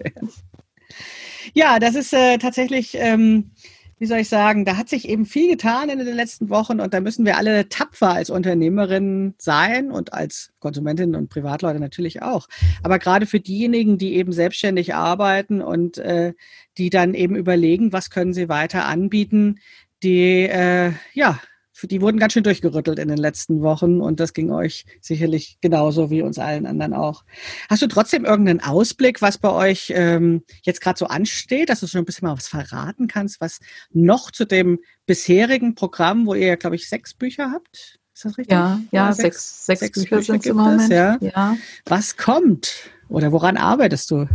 ja, 1.54 1.80
das 1.80 1.96
ist 1.96 2.14
äh, 2.14 2.38
tatsächlich 2.38 2.96
ähm, 2.96 3.52
wie 4.02 4.08
soll 4.08 4.18
ich 4.18 4.30
sagen, 4.30 4.66
da 4.66 4.78
hat 4.78 4.90
sich 4.90 5.08
eben 5.08 5.28
viel 5.28 5.48
getan 5.48 5.90
in 5.90 6.00
den 6.00 6.16
letzten 6.16 6.50
Wochen 6.50 6.80
und 6.80 6.92
da 6.92 7.02
müssen 7.02 7.24
wir 7.24 7.38
alle 7.38 7.70
tapfer 7.70 8.10
als 8.10 8.32
Unternehmerinnen 8.32 9.36
sein 9.38 9.92
und 9.92 10.12
als 10.12 10.54
Konsumentinnen 10.58 11.14
und 11.16 11.30
Privatleute 11.30 11.80
natürlich 11.80 12.24
auch. 12.24 12.48
Aber 12.82 12.98
gerade 12.98 13.28
für 13.28 13.40
diejenigen, 13.40 14.00
die 14.00 14.16
eben 14.16 14.32
selbstständig 14.32 14.96
arbeiten 14.96 15.62
und 15.62 16.00
äh, 16.00 16.34
die 16.80 16.90
dann 16.90 17.14
eben 17.14 17.36
überlegen, 17.36 17.94
was 17.94 18.10
können 18.10 18.34
sie 18.34 18.50
weiter 18.50 18.86
anbieten, 18.86 19.60
die 20.02 20.48
äh, 20.48 20.94
ja 21.14 21.40
die 21.88 22.02
wurden 22.02 22.20
ganz 22.20 22.34
schön 22.34 22.44
durchgerüttelt 22.44 23.00
in 23.00 23.08
den 23.08 23.18
letzten 23.18 23.62
Wochen 23.62 24.02
und 24.02 24.20
das 24.20 24.34
ging 24.34 24.52
euch 24.52 24.86
sicherlich 25.02 25.58
genauso 25.62 26.10
wie 26.10 26.22
uns 26.22 26.40
allen 26.40 26.66
anderen 26.66 26.94
auch. 26.94 27.24
Hast 27.70 27.82
du 27.82 27.88
trotzdem 27.88 28.26
irgendeinen 28.26 28.62
Ausblick, 28.62 29.22
was 29.22 29.38
bei 29.38 29.52
euch 29.52 29.92
ähm, 29.96 30.44
jetzt 30.64 30.82
gerade 30.82 30.98
so 31.00 31.08
ansteht, 31.08 31.70
dass 31.70 31.80
du 31.80 31.88
schon 31.88 32.02
ein 32.02 32.06
bisschen 32.06 32.28
mal 32.28 32.36
was 32.36 32.48
verraten 32.48 33.08
kannst, 33.08 33.42
was 33.42 33.60
noch 33.92 34.32
zu 34.32 34.46
dem 34.46 34.80
bisherigen 35.06 35.76
Programm, 35.76 36.26
wo 36.26 36.34
ihr 36.34 36.48
ja, 36.48 36.56
glaube 36.56 36.76
ich, 36.76 36.88
sechs 36.88 37.14
Bücher 37.14 37.52
habt? 37.52 38.00
Ist 38.14 38.26
das 38.26 38.38
richtig? 38.38 38.54
Ja, 38.54 38.80
ja, 38.92 39.08
ja 39.08 39.14
sechs, 39.14 39.66
sechs, 39.66 39.80
sechs, 39.80 40.00
Bücher, 40.00 40.18
Bücher 40.18 40.34
sind 40.34 40.40
es 40.42 40.46
im 40.46 40.58
Moment. 40.58 40.92
Ja. 40.92 41.18
ja. 41.22 41.58
Was 41.86 42.18
kommt? 42.18 42.92
Oder 43.10 43.32
woran 43.32 43.58
arbeitest 43.58 44.12
du? 44.12 44.28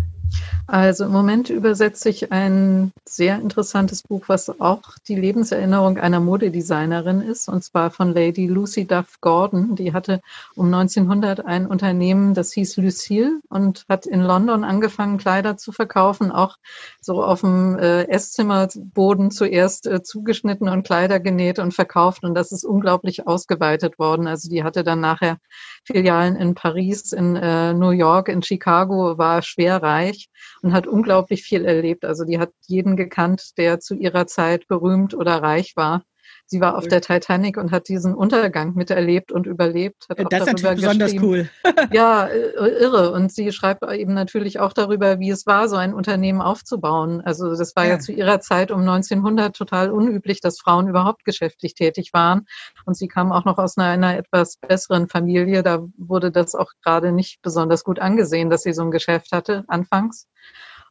Also 0.69 1.05
im 1.05 1.13
Moment 1.13 1.49
übersetze 1.49 2.09
ich 2.09 2.33
ein 2.33 2.93
sehr 3.05 3.37
interessantes 3.37 4.03
Buch, 4.03 4.25
was 4.27 4.61
auch 4.61 4.83
die 5.07 5.15
Lebenserinnerung 5.15 5.99
einer 5.99 6.19
Modedesignerin 6.19 7.21
ist, 7.21 7.49
und 7.49 7.63
zwar 7.63 7.93
von 7.93 8.13
Lady 8.13 8.49
Lucy 8.49 8.85
Duff 8.85 9.21
Gordon. 9.21 9.77
Die 9.77 9.93
hatte 9.93 10.21
um 10.57 10.67
1900 10.67 11.47
ein 11.47 11.67
Unternehmen, 11.67 12.35
das 12.35 12.53
hieß 12.53 12.79
Lucille 12.79 13.39
und 13.49 13.85
hat 13.89 14.07
in 14.07 14.23
London 14.23 14.65
angefangen, 14.65 15.19
Kleider 15.19 15.57
zu 15.57 15.71
verkaufen, 15.71 16.33
auch 16.33 16.57
so 17.01 17.23
auf 17.23 17.43
dem 17.43 17.79
äh, 17.79 18.03
Esszimmerboden 18.09 19.31
zuerst 19.31 19.87
äh, 19.87 20.03
zugeschnitten 20.03 20.69
und 20.69 20.85
Kleider 20.85 21.21
genäht 21.21 21.61
und 21.61 21.75
verkauft. 21.75 22.25
Und 22.25 22.35
das 22.35 22.51
ist 22.51 22.65
unglaublich 22.65 23.29
ausgeweitet 23.29 24.01
worden. 24.01 24.27
Also 24.27 24.49
die 24.49 24.65
hatte 24.65 24.83
dann 24.83 25.01
nachher 25.01 25.39
Filialen 25.85 26.35
in 26.35 26.55
Paris, 26.57 27.13
in 27.13 27.37
äh, 27.37 27.73
New 27.73 27.91
York, 27.91 28.29
in 28.29 28.43
Chicago, 28.43 29.17
war 29.17 29.43
schwer 29.43 29.81
reich 29.81 30.16
und 30.63 30.73
hat 30.73 30.87
unglaublich 30.87 31.43
viel 31.43 31.65
erlebt. 31.65 32.05
Also 32.05 32.25
die 32.25 32.39
hat 32.39 32.53
jeden 32.67 32.97
gekannt, 32.97 33.59
der 33.59 33.81
zu 33.81 33.95
ihrer 33.95 34.27
Zeit 34.27 34.67
berühmt 34.69 35.15
oder 35.15 35.43
reich 35.43 35.75
war. 35.77 36.05
Sie 36.47 36.61
war 36.61 36.77
auf 36.79 36.87
der 36.87 37.01
Titanic 37.01 37.57
und 37.57 37.73
hat 37.73 37.89
diesen 37.89 38.15
Untergang 38.15 38.75
miterlebt 38.75 39.33
und 39.33 39.47
überlebt. 39.47 40.07
Hat 40.09 40.19
das 40.31 40.41
ist 40.41 40.47
natürlich 40.47 40.77
besonders 40.77 41.15
cool. 41.21 41.51
ja, 41.93 42.27
äh, 42.27 42.69
irre. 42.81 43.13
Und 43.13 43.33
sie 43.33 43.51
schreibt 43.51 43.83
eben 43.91 44.15
natürlich 44.15 44.61
auch 44.61 44.73
darüber, 44.73 45.19
wie 45.19 45.31
es 45.31 45.47
war, 45.47 45.69
so 45.69 45.77
ein 45.77 45.93
Unternehmen 45.93 46.41
aufzubauen. 46.41 47.21
Also 47.21 47.57
das 47.57 47.75
war 47.75 47.85
ja, 47.85 47.95
ja 47.95 47.99
zu 47.99 48.13
ihrer 48.13 48.41
Zeit 48.41 48.71
um 48.71 48.81
1900 48.81 49.57
total 49.57 49.91
unüblich, 49.91 50.41
dass 50.41 50.61
Frauen 50.61 50.89
überhaupt 50.89 51.25
geschäftlich 51.25 51.75
tätig 51.75 52.11
waren. 52.13 52.47
Und 52.85 52.97
sie 52.97 53.09
kam 53.09 53.33
auch 53.33 53.45
noch 53.45 53.59
aus 53.59 53.77
einer, 53.77 53.91
einer 53.91 54.17
etwas 54.17 54.57
besseren 54.57 55.09
Familie. 55.09 55.63
Da 55.63 55.85
wurde 55.97 56.31
das 56.31 56.55
auch 56.55 56.71
gerade 56.85 57.11
nicht 57.11 57.43
besonders 57.43 57.83
gut 57.83 57.99
angesehen, 57.99 58.51
dass 58.51 58.63
sie 58.63 58.73
so 58.73 58.83
ein 58.83 58.91
Geschäft 58.93 59.33
hatte 59.33 59.65
anfangs. 59.67 60.29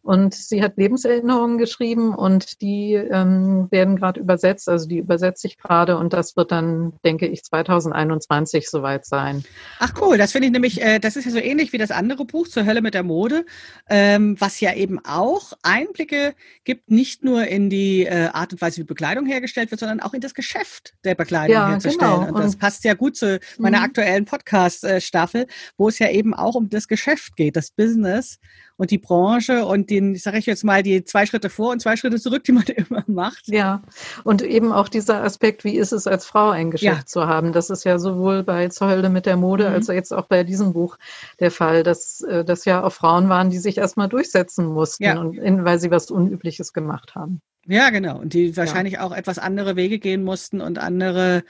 Und 0.06 0.36
sie 0.36 0.62
hat 0.62 0.78
Lebenserinnerungen 0.78 1.58
geschrieben 1.58 2.13
und 2.13 2.62
die 2.62 2.94
ähm, 2.94 3.68
werden 3.72 3.96
gerade 3.96 4.20
übersetzt. 4.20 4.70
Also 4.70 4.88
die 4.88 5.00
übersetze 5.00 5.48
ich 5.48 5.58
gerade 5.58 5.98
und 5.98 6.13
das 6.13 6.38
wird 6.38 6.52
dann, 6.52 6.94
denke 7.04 7.26
ich, 7.26 7.44
2021 7.44 8.70
soweit 8.70 9.08
sein. 9.08 9.44
Ach 9.80 9.94
cool, 10.00 10.20
das 10.20 10.32
finde 10.32 10.46
ich 10.46 10.52
nämlich, 10.52 10.80
äh, 10.80 11.00
das 11.00 11.15
ist 11.15 11.26
ja 11.26 11.32
so 11.32 11.39
ähnlich 11.39 11.74
wie 11.74 11.80
das 11.80 11.89
andere 11.89 12.24
Buch 12.24 12.48
zur 12.48 12.68
Hölle 12.68 12.84
mit 12.84 12.94
der 12.94 13.02
Mode, 13.02 13.48
ähm, 13.89 14.39
was 14.39 14.60
ja 14.60 14.76
eben 14.76 15.00
auch 15.04 15.54
Einblicke 15.63 16.36
gibt, 16.65 16.91
nicht 16.91 17.24
nur 17.24 17.48
in 17.48 17.72
die 17.72 18.06
äh, 18.06 18.28
Art 18.28 18.54
und 18.54 18.62
Weise, 18.62 18.82
wie 18.82 18.84
Bekleidung 18.84 19.26
hergestellt 19.26 19.72
wird, 19.72 19.80
sondern 19.80 20.02
auch 20.02 20.13
in 20.13 20.22
das 20.22 20.36
Geschäft 20.36 20.94
der 21.04 21.15
Bekleidung 21.15 21.56
ja, 21.56 21.70
herzustellen. 21.70 22.20
Genau. 22.20 22.28
Und 22.28 22.44
das 22.44 22.54
und, 22.54 22.60
passt 22.60 22.84
ja 22.84 22.94
gut 22.94 23.18
zu 23.18 23.39
meiner 23.58 23.80
mhm. 23.80 23.86
aktuellen 23.86 24.26
Podcast-Staffel, 24.26 25.48
wo 25.78 25.88
es 25.88 25.98
ja 25.98 26.12
eben 26.12 26.36
auch 26.36 26.54
um 26.54 26.70
das 26.70 26.88
Geschäft 26.88 27.36
geht, 27.36 27.56
das 27.56 27.72
Business 27.72 28.38
und 28.77 28.91
die 28.91 28.97
Branche 28.97 29.65
und 29.65 29.89
den, 29.89 30.15
sage 30.15 30.38
ich 30.38 30.45
jetzt 30.45 30.63
mal, 30.63 30.83
die 30.83 31.03
zwei 31.03 31.25
Schritte 31.25 31.49
vor 31.49 31.71
und 31.71 31.81
zwei 31.81 31.95
Schritte 31.95 32.19
zurück, 32.19 32.43
die 32.43 32.51
man 32.51 32.63
immer 32.75 33.03
macht. 33.07 33.47
Ja, 33.47 33.81
und 34.23 34.41
eben 34.41 34.71
auch 34.71 34.89
dieser 34.89 35.23
Aspekt, 35.23 35.63
wie 35.63 35.77
ist 35.77 35.93
es 35.93 36.07
als 36.07 36.25
Frau 36.25 36.49
ein 36.49 36.71
Geschäft 36.71 36.99
ja. 36.99 37.05
zu 37.05 37.27
haben? 37.27 37.53
Das 37.53 37.69
ist 37.69 37.83
ja 37.85 37.99
sowohl 37.99 38.43
bei 38.43 38.67
Zolde 38.69 39.09
mit 39.09 39.25
der 39.25 39.38
Mode 39.38 39.69
mhm. 39.69 39.75
als 39.75 39.88
jetzt 39.88 40.13
auch 40.13 40.25
bei 40.25 40.43
diesem 40.43 40.73
Buch 40.73 40.97
der 41.39 41.51
Fall, 41.51 41.83
dass 41.83 42.21
äh, 42.21 42.43
das 42.43 42.65
ja 42.65 42.83
auch 42.83 42.93
Frauen 42.93 43.29
waren, 43.29 43.49
die 43.49 43.59
sich 43.59 43.77
erstmal 43.77 44.09
durchsetzen 44.09 44.65
mussten, 44.65 45.03
ja. 45.03 45.19
und 45.19 45.65
weil 45.65 45.79
sie 45.79 45.91
was 45.91 46.11
Unübliches 46.11 46.73
gemacht 46.73 47.15
haben. 47.15 47.41
Ja, 47.67 47.89
genau. 47.89 48.19
Und 48.19 48.33
die 48.33 48.55
wahrscheinlich 48.55 48.95
ja. 48.95 49.01
auch 49.01 49.11
etwas 49.11 49.39
andere 49.39 49.75
Wege 49.75 49.97
gehen 49.97 50.23
mussten 50.23 50.61
und 50.61 50.77
andere 50.77 51.43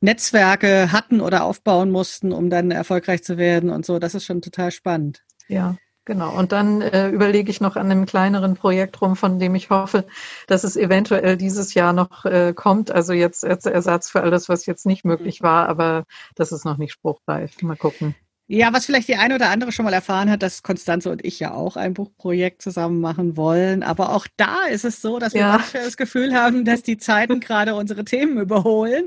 Netzwerke 0.00 0.90
hatten 0.90 1.20
oder 1.20 1.44
aufbauen 1.44 1.90
mussten, 1.90 2.32
um 2.32 2.50
dann 2.50 2.72
erfolgreich 2.72 3.22
zu 3.22 3.38
werden 3.38 3.70
und 3.70 3.86
so. 3.86 4.00
Das 4.00 4.14
ist 4.14 4.24
schon 4.24 4.42
total 4.42 4.72
spannend. 4.72 5.22
Ja. 5.46 5.76
Genau, 6.04 6.36
und 6.36 6.50
dann 6.50 6.80
äh, 6.80 7.10
überlege 7.10 7.48
ich 7.48 7.60
noch 7.60 7.76
an 7.76 7.88
einem 7.88 8.06
kleineren 8.06 8.54
Projekt 8.54 9.00
rum, 9.00 9.14
von 9.14 9.38
dem 9.38 9.54
ich 9.54 9.70
hoffe, 9.70 10.04
dass 10.48 10.64
es 10.64 10.76
eventuell 10.76 11.36
dieses 11.36 11.74
Jahr 11.74 11.92
noch 11.92 12.24
äh, 12.24 12.52
kommt. 12.54 12.90
Also 12.90 13.12
jetzt 13.12 13.44
als 13.44 13.66
Ersatz 13.66 14.10
für 14.10 14.22
alles, 14.22 14.48
was 14.48 14.66
jetzt 14.66 14.84
nicht 14.84 15.04
möglich 15.04 15.40
mhm. 15.40 15.44
war, 15.44 15.68
aber 15.68 16.04
das 16.34 16.50
ist 16.50 16.64
noch 16.64 16.76
nicht 16.76 16.92
spruchreif. 16.92 17.62
Mal 17.62 17.76
gucken. 17.76 18.16
Ja, 18.48 18.72
was 18.72 18.86
vielleicht 18.86 19.08
die 19.08 19.16
eine 19.16 19.36
oder 19.36 19.48
andere 19.50 19.72
schon 19.72 19.84
mal 19.84 19.94
erfahren 19.94 20.30
hat, 20.30 20.42
dass 20.42 20.62
Konstanze 20.62 21.10
und 21.10 21.24
ich 21.24 21.38
ja 21.40 21.54
auch 21.54 21.76
ein 21.76 21.94
Buchprojekt 21.94 22.60
zusammen 22.60 23.00
machen 23.00 23.36
wollen. 23.36 23.82
Aber 23.82 24.10
auch 24.10 24.26
da 24.36 24.64
ist 24.64 24.84
es 24.84 25.00
so, 25.00 25.18
dass 25.18 25.32
wir 25.32 25.40
ja. 25.40 25.64
das 25.72 25.96
Gefühl 25.96 26.34
haben, 26.34 26.64
dass 26.64 26.82
die 26.82 26.98
Zeiten 26.98 27.40
gerade 27.40 27.74
unsere 27.74 28.04
Themen 28.04 28.38
überholen. 28.38 29.06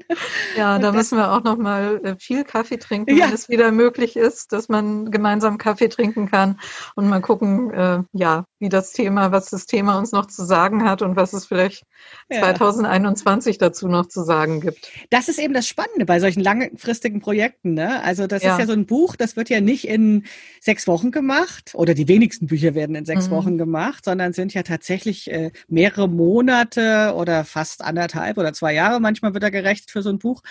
Ja, 0.57 0.79
da 0.79 0.91
müssen 0.91 1.17
wir 1.17 1.31
auch 1.31 1.43
noch 1.43 1.57
mal 1.57 2.01
äh, 2.03 2.15
viel 2.17 2.43
Kaffee 2.43 2.77
trinken, 2.77 3.15
ja. 3.15 3.27
wenn 3.27 3.33
es 3.33 3.49
wieder 3.49 3.71
möglich 3.71 4.15
ist, 4.15 4.51
dass 4.51 4.69
man 4.69 5.11
gemeinsam 5.11 5.57
Kaffee 5.57 5.89
trinken 5.89 6.31
kann 6.31 6.59
und 6.95 7.07
mal 7.07 7.21
gucken, 7.21 7.71
äh, 7.71 8.03
ja, 8.13 8.45
wie 8.59 8.69
das 8.69 8.93
Thema, 8.93 9.31
was 9.31 9.49
das 9.49 9.65
Thema 9.65 9.97
uns 9.97 10.11
noch 10.11 10.25
zu 10.25 10.45
sagen 10.45 10.89
hat 10.89 11.01
und 11.01 11.15
was 11.15 11.33
es 11.33 11.45
vielleicht 11.45 11.83
ja. 12.29 12.39
2021 12.39 13.57
dazu 13.57 13.87
noch 13.87 14.07
zu 14.07 14.23
sagen 14.23 14.61
gibt. 14.61 14.89
Das 15.09 15.27
ist 15.27 15.39
eben 15.39 15.53
das 15.53 15.67
Spannende 15.67 16.05
bei 16.05 16.19
solchen 16.19 16.41
langfristigen 16.41 17.19
Projekten. 17.19 17.73
Ne? 17.73 18.01
Also 18.03 18.27
das 18.27 18.41
ist 18.41 18.57
ja 18.57 18.65
so 18.65 18.73
ein 18.73 18.85
Buch, 18.85 19.15
das 19.15 19.34
das 19.35 19.37
wird 19.37 19.49
ja 19.49 19.59
nicht 19.59 19.85
in 19.85 20.23
sechs 20.61 20.87
Wochen 20.87 21.11
gemacht 21.11 21.73
oder 21.75 21.93
die 21.93 22.07
wenigsten 22.07 22.47
Bücher 22.47 22.73
werden 22.73 22.95
in 22.95 23.03
sechs 23.03 23.27
mhm. 23.27 23.31
Wochen 23.31 23.57
gemacht, 23.57 24.05
sondern 24.05 24.31
sind 24.31 24.53
ja 24.53 24.63
tatsächlich 24.63 25.29
äh, 25.29 25.51
mehrere 25.67 26.07
Monate 26.07 27.13
oder 27.15 27.43
fast 27.43 27.83
anderthalb 27.83 28.37
oder 28.37 28.53
zwei 28.53 28.73
Jahre 28.73 29.01
manchmal 29.01 29.33
wird 29.33 29.43
er 29.43 29.51
gerecht 29.51 29.91
für 29.91 30.01
so 30.01 30.09
ein 30.09 30.19
Buch. 30.19 30.41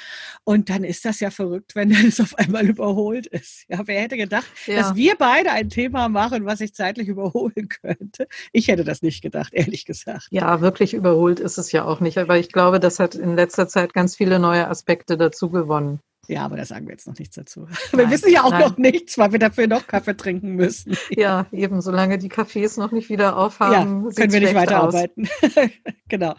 Und 0.45 0.69
dann 0.69 0.85
ist 0.85 1.07
das 1.07 1.21
ja 1.21 1.31
verrückt, 1.31 1.75
wenn 1.75 1.91
es 1.93 2.21
auf 2.21 2.39
einmal 2.39 2.67
überholt 2.67 3.27
ist. 3.27 3.65
Ja, 3.69 3.81
wer 3.87 4.03
hätte 4.03 4.19
gedacht, 4.19 4.47
ja. 4.67 4.77
dass 4.77 4.95
wir 4.95 5.15
beide 5.19 5.51
ein 5.53 5.71
Thema 5.71 6.09
machen, 6.11 6.45
was 6.45 6.59
sich 6.59 6.75
zeitlich 6.75 7.09
überholen 7.09 7.69
könnte? 7.69 8.29
Ich 8.53 8.69
hätte 8.69 8.85
das 8.85 9.01
nicht 9.01 9.23
gedacht, 9.23 9.55
ehrlich 9.55 9.87
gesagt. 9.87 10.29
Ja, 10.31 10.61
wirklich 10.61 10.93
überholt 10.93 11.41
ist 11.41 11.57
es 11.57 11.73
ja 11.73 11.87
auch 11.87 12.01
nicht. 12.01 12.19
Aber 12.19 12.39
ich 12.39 12.53
glaube, 12.53 12.81
das 12.81 13.01
hat 13.01 13.15
in 13.15 13.35
letzter 13.35 13.67
Zeit 13.67 13.95
ganz 13.95 14.15
viele 14.15 14.39
neue 14.39 14.69
Aspekte 14.69 15.17
dazu 15.17 15.49
gewonnen. 15.49 16.01
Ja, 16.29 16.45
aber 16.45 16.57
da 16.57 16.65
sagen 16.65 16.87
wir 16.87 16.93
jetzt 16.93 17.07
noch 17.07 17.19
nichts 17.19 17.37
dazu. 17.37 17.67
Nein, 17.93 18.01
wir 18.07 18.11
wissen 18.11 18.31
ja 18.31 18.45
auch 18.45 18.51
nein. 18.51 18.61
noch 18.61 18.77
nichts, 18.77 19.19
weil 19.19 19.33
wir 19.33 19.39
dafür 19.39 19.67
noch 19.67 19.87
Kaffee 19.87 20.17
trinken 20.17 20.55
müssen. 20.55 20.97
Ja, 21.11 21.47
eben, 21.53 21.81
solange 21.81 22.19
die 22.19 22.31
Cafés 22.31 22.79
noch 22.79 22.91
nicht 22.91 23.09
wieder 23.09 23.37
aufhaben, 23.37 24.05
ja, 24.05 24.11
können 24.15 24.33
wir 24.33 24.41
nicht 24.41 24.55
weiterarbeiten. 24.55 25.29
genau. 26.09 26.35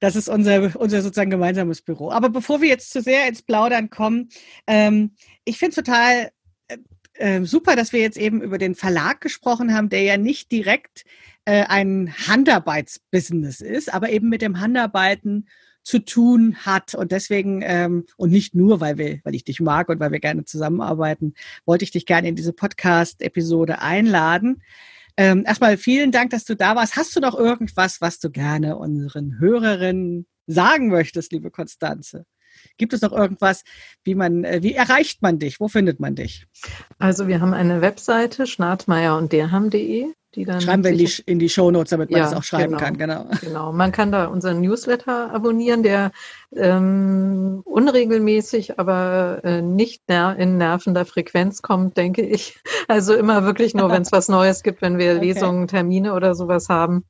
Das 0.00 0.16
ist 0.16 0.28
unser, 0.28 0.78
unser 0.78 1.00
sozusagen 1.00 1.30
gemeinsames 1.30 1.80
Büro. 1.80 2.10
Aber 2.10 2.28
bevor 2.28 2.60
wir 2.60 2.68
jetzt 2.68 2.90
zu 2.90 3.00
sehr 3.00 3.28
ins 3.28 3.42
Plaudern 3.42 3.90
kommen, 3.90 4.28
ähm, 4.66 5.12
ich 5.44 5.58
finde 5.58 5.70
es 5.70 5.76
total 5.76 6.30
äh, 6.68 6.76
äh, 7.14 7.44
super, 7.44 7.76
dass 7.76 7.92
wir 7.92 8.00
jetzt 8.00 8.18
eben 8.18 8.42
über 8.42 8.58
den 8.58 8.74
Verlag 8.74 9.20
gesprochen 9.20 9.74
haben, 9.74 9.88
der 9.88 10.02
ja 10.02 10.16
nicht 10.16 10.50
direkt 10.52 11.04
äh, 11.44 11.64
ein 11.64 12.14
Handarbeitsbusiness 12.26 13.60
ist, 13.60 13.92
aber 13.92 14.10
eben 14.10 14.28
mit 14.28 14.42
dem 14.42 14.60
Handarbeiten 14.60 15.48
zu 15.84 16.00
tun 16.00 16.56
hat. 16.64 16.94
Und 16.94 17.12
deswegen, 17.12 17.62
ähm, 17.62 18.06
und 18.16 18.30
nicht 18.30 18.54
nur, 18.54 18.80
weil 18.80 18.98
wir, 18.98 19.20
weil 19.22 19.34
ich 19.34 19.44
dich 19.44 19.60
mag 19.60 19.88
und 19.88 20.00
weil 20.00 20.10
wir 20.10 20.20
gerne 20.20 20.44
zusammenarbeiten, 20.44 21.34
wollte 21.66 21.84
ich 21.84 21.92
dich 21.92 22.06
gerne 22.06 22.28
in 22.28 22.36
diese 22.36 22.52
Podcast-Episode 22.52 23.80
einladen. 23.80 24.62
Ähm, 25.16 25.44
erstmal 25.46 25.76
vielen 25.76 26.10
Dank, 26.10 26.30
dass 26.30 26.44
du 26.44 26.56
da 26.56 26.74
warst. 26.74 26.96
Hast 26.96 27.14
du 27.14 27.20
noch 27.20 27.38
irgendwas, 27.38 28.00
was 28.00 28.18
du 28.18 28.30
gerne 28.30 28.76
unseren 28.76 29.38
Hörerinnen 29.38 30.26
sagen 30.46 30.88
möchtest, 30.88 31.32
liebe 31.32 31.50
Konstanze? 31.50 32.26
Gibt 32.76 32.92
es 32.92 33.02
noch 33.02 33.12
irgendwas, 33.12 33.62
wie 34.02 34.14
man, 34.14 34.44
äh, 34.44 34.62
wie 34.62 34.74
erreicht 34.74 35.22
man 35.22 35.38
dich? 35.38 35.60
Wo 35.60 35.68
findet 35.68 36.00
man 36.00 36.14
dich? 36.14 36.46
Also 36.98 37.28
wir 37.28 37.40
haben 37.40 37.54
eine 37.54 37.80
Webseite, 37.80 38.46
schnartmeier 38.46 39.16
und 39.16 39.32
derham.de. 39.32 40.12
Die 40.34 40.44
dann 40.44 40.60
schreiben 40.60 40.82
wir 40.82 40.90
in 40.90 40.98
die, 40.98 41.12
in 41.26 41.38
die 41.38 41.48
Shownotes, 41.48 41.90
damit 41.90 42.10
man 42.10 42.18
ja, 42.20 42.24
das 42.24 42.34
auch 42.34 42.42
schreiben 42.42 42.72
genau, 42.72 42.78
kann. 42.78 42.96
Genau. 42.96 43.26
genau. 43.40 43.72
Man 43.72 43.92
kann 43.92 44.10
da 44.10 44.26
unseren 44.26 44.60
Newsletter 44.60 45.32
abonnieren, 45.32 45.82
der 45.82 46.10
ähm, 46.54 47.62
unregelmäßig, 47.64 48.78
aber 48.78 49.40
äh, 49.44 49.62
nicht 49.62 50.08
ner 50.08 50.36
in 50.36 50.58
nervender 50.58 51.04
Frequenz 51.04 51.62
kommt, 51.62 51.96
denke 51.96 52.22
ich. 52.22 52.58
Also 52.86 53.14
immer 53.14 53.44
wirklich 53.44 53.72
nur, 53.72 53.90
wenn 53.90 54.02
es 54.02 54.12
was 54.12 54.28
Neues 54.28 54.62
gibt, 54.62 54.82
wenn 54.82 54.98
wir 54.98 55.12
okay. 55.16 55.24
Lesungen, 55.24 55.68
Termine 55.68 56.12
oder 56.12 56.34
sowas 56.34 56.68
haben 56.68 57.04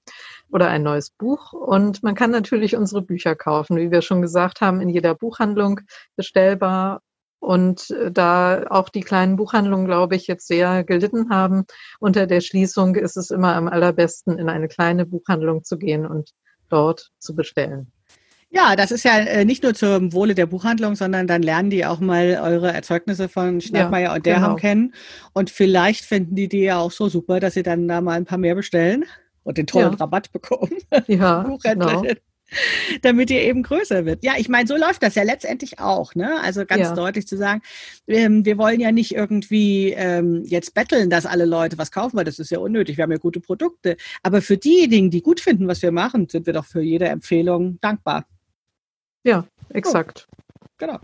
oder 0.53 0.69
ein 0.69 0.85
neues 0.85 1.11
Buch. 1.11 1.53
Und 1.53 2.05
man 2.05 2.15
kann 2.15 2.31
natürlich 2.31 2.77
unsere 2.77 3.03
Bücher 3.03 3.35
kaufen, 3.35 3.77
wie 3.77 3.91
wir 3.91 4.03
schon 4.03 4.23
gesagt 4.23 4.61
haben, 4.61 4.81
in 4.81 4.89
jeder 4.89 5.17
Buchhandlung 5.17 5.81
bestellbar 6.15 7.01
und 7.45 7.91
äh, 7.91 8.11
da 8.11 8.65
auch 8.71 8.89
die 8.89 9.03
kleinen 9.03 9.37
Buchhandlungen, 9.37 9.87
glaube 9.87 10.17
ich, 10.17 10.27
jetzt 10.27 10.47
sehr 10.47 10.83
gelitten 10.83 11.31
haben 11.31 11.65
unter 12.01 12.27
der 12.27 12.41
Schließung, 12.41 12.97
ist 12.97 13.17
es 13.17 13.31
immer 13.31 13.55
am 13.55 13.69
allerbesten, 13.69 14.39
in 14.39 14.49
eine 14.49 14.69
kleine 14.69 15.05
Buchhandlung 15.05 15.63
zu 15.63 15.79
gehen 15.79 16.07
und 16.07 16.31
dort 16.71 17.11
zu 17.19 17.35
bestellen. 17.35 17.93
Ja, 18.51 18.77
das 18.77 18.93
ist 18.93 19.05
ja 19.05 19.19
äh, 19.19 19.45
nicht 19.45 19.63
nur 19.63 19.75
zum 19.75 20.13
Wohle 20.13 20.35
der 20.35 20.47
Buchhandlung, 20.47 20.95
sondern 20.95 21.27
dann 21.27 21.43
lernen 21.43 21.71
die 21.71 21.85
auch 21.85 21.99
mal 22.01 22.41
eure 22.41 22.73
Erzeugnisse 22.73 23.29
von 23.29 23.61
Schnappmeier 23.61 24.11
ja, 24.11 24.15
und 24.15 24.27
Derham 24.27 24.43
genau. 24.43 24.57
kennen. 24.57 24.95
Und 25.33 25.51
vielleicht 25.51 26.05
finden 26.05 26.37
die 26.37 26.49
die 26.49 26.61
ja 26.61 26.79
auch 26.79 26.93
so 26.93 27.09
super, 27.09 27.41
dass 27.41 27.55
sie 27.55 27.65
dann 27.65 27.89
da 27.89 28.01
mal 28.01 28.13
ein 28.13 28.27
paar 28.27 28.39
mehr 28.39 28.55
bestellen 28.55 29.05
und 29.43 29.59
den 29.59 29.67
tollen 29.67 29.93
ja. 29.93 29.99
Rabatt 29.99 30.33
bekommen. 30.33 30.73
Ja, 31.09 31.43
genau 31.63 32.05
damit 33.03 33.31
ihr 33.31 33.43
eben 33.43 33.63
größer 33.63 34.05
wird. 34.05 34.25
Ja, 34.25 34.35
ich 34.37 34.49
meine, 34.49 34.67
so 34.67 34.77
läuft 34.77 35.03
das 35.03 35.15
ja 35.15 35.23
letztendlich 35.23 35.79
auch. 35.79 36.15
Ne? 36.15 36.41
Also 36.41 36.65
ganz 36.67 36.83
ja. 36.83 36.95
deutlich 36.95 37.27
zu 37.27 37.37
sagen, 37.37 37.63
ähm, 38.07 38.45
wir 38.45 38.59
wollen 38.59 38.81
ja 38.81 38.93
nicht 38.93 39.15
irgendwie 39.15 39.93
ähm, 39.93 40.43
jetzt 40.45 40.75
betteln, 40.75 41.11
dass 41.11 41.27
alle 41.27 41.45
Leute 41.45 41.79
was 41.79 41.91
kaufen, 41.91 42.17
weil 42.17 42.25
das 42.25 42.39
ist 42.39 42.51
ja 42.51 42.59
unnötig. 42.59 42.97
Wir 42.97 43.03
haben 43.03 43.13
ja 43.13 43.19
gute 43.19 43.41
Produkte. 43.41 43.97
Aber 44.23 44.43
für 44.43 44.57
diejenigen, 44.57 45.11
die 45.11 45.23
gut 45.23 45.41
finden, 45.41 45.69
was 45.69 45.83
wir 45.83 45.93
machen, 45.93 46.29
sind 46.29 46.47
wir 46.47 46.53
doch 46.53 46.67
für 46.67 46.83
jede 46.83 47.07
Empfehlung 47.07 47.79
dankbar. 47.81 48.27
Ja, 49.25 49.47
exakt. 49.71 50.29
Oh, 50.31 50.67
genau. 50.79 50.99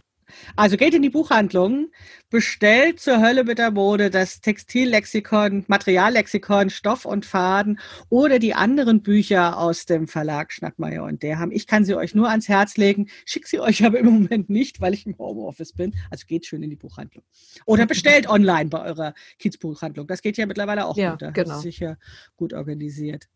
Also 0.56 0.76
geht 0.76 0.94
in 0.94 1.02
die 1.02 1.10
Buchhandlung, 1.10 1.90
bestellt 2.30 3.00
zur 3.00 3.20
Hölle 3.20 3.44
mit 3.44 3.58
der 3.58 3.72
Mode 3.72 4.08
das 4.08 4.40
Textillexikon, 4.40 5.64
Materiallexikon, 5.66 6.70
Stoff 6.70 7.04
und 7.04 7.26
Faden 7.26 7.80
oder 8.08 8.38
die 8.38 8.54
anderen 8.54 9.02
Bücher 9.02 9.58
aus 9.58 9.84
dem 9.84 10.06
Verlag 10.06 10.52
Schnackmeier 10.52 11.04
und 11.04 11.22
der 11.22 11.40
haben. 11.40 11.50
Ich 11.50 11.66
kann 11.66 11.84
sie 11.84 11.96
euch 11.96 12.14
nur 12.14 12.30
ans 12.30 12.48
Herz 12.48 12.76
legen. 12.76 13.08
Schick 13.26 13.48
sie 13.48 13.60
euch 13.60 13.84
aber 13.84 13.98
im 13.98 14.06
Moment 14.06 14.48
nicht, 14.48 14.80
weil 14.80 14.94
ich 14.94 15.06
im 15.06 15.18
Homeoffice 15.18 15.72
bin. 15.72 15.94
Also 16.10 16.24
geht 16.26 16.46
schön 16.46 16.62
in 16.62 16.70
die 16.70 16.76
Buchhandlung. 16.76 17.24
Oder 17.66 17.86
bestellt 17.86 18.26
online 18.28 18.70
bei 18.70 18.82
eurer 18.82 19.14
Kiezbuchhandlung. 19.38 20.06
Das 20.06 20.22
geht 20.22 20.36
ja 20.36 20.46
mittlerweile 20.46 20.86
auch 20.86 20.96
ja, 20.96 21.16
gut. 21.16 21.34
Genau. 21.34 21.56
ist 21.56 21.62
sicher 21.62 21.98
gut 22.36 22.52
organisiert. 22.52 23.28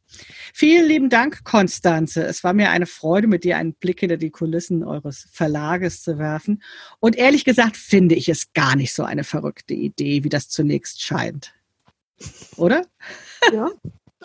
Vielen 0.52 0.86
lieben 0.86 1.08
Dank, 1.08 1.44
Konstanze. 1.44 2.24
Es 2.24 2.44
war 2.44 2.52
mir 2.52 2.70
eine 2.70 2.86
Freude, 2.86 3.26
mit 3.26 3.42
dir 3.42 3.56
einen 3.56 3.74
Blick 3.74 4.00
hinter 4.00 4.16
die 4.16 4.30
Kulissen 4.30 4.84
eures 4.84 5.26
Verlages 5.32 6.02
zu 6.02 6.18
werfen. 6.18 6.62
Und 7.00 7.16
ehrlich 7.16 7.44
gesagt 7.44 7.76
finde 7.76 8.14
ich 8.14 8.28
es 8.28 8.52
gar 8.52 8.76
nicht 8.76 8.83
so 8.92 9.04
eine 9.04 9.24
verrückte 9.24 9.74
Idee, 9.74 10.24
wie 10.24 10.28
das 10.28 10.48
zunächst 10.48 11.02
scheint. 11.02 11.54
Oder? 12.56 12.84
Ja. 13.52 13.70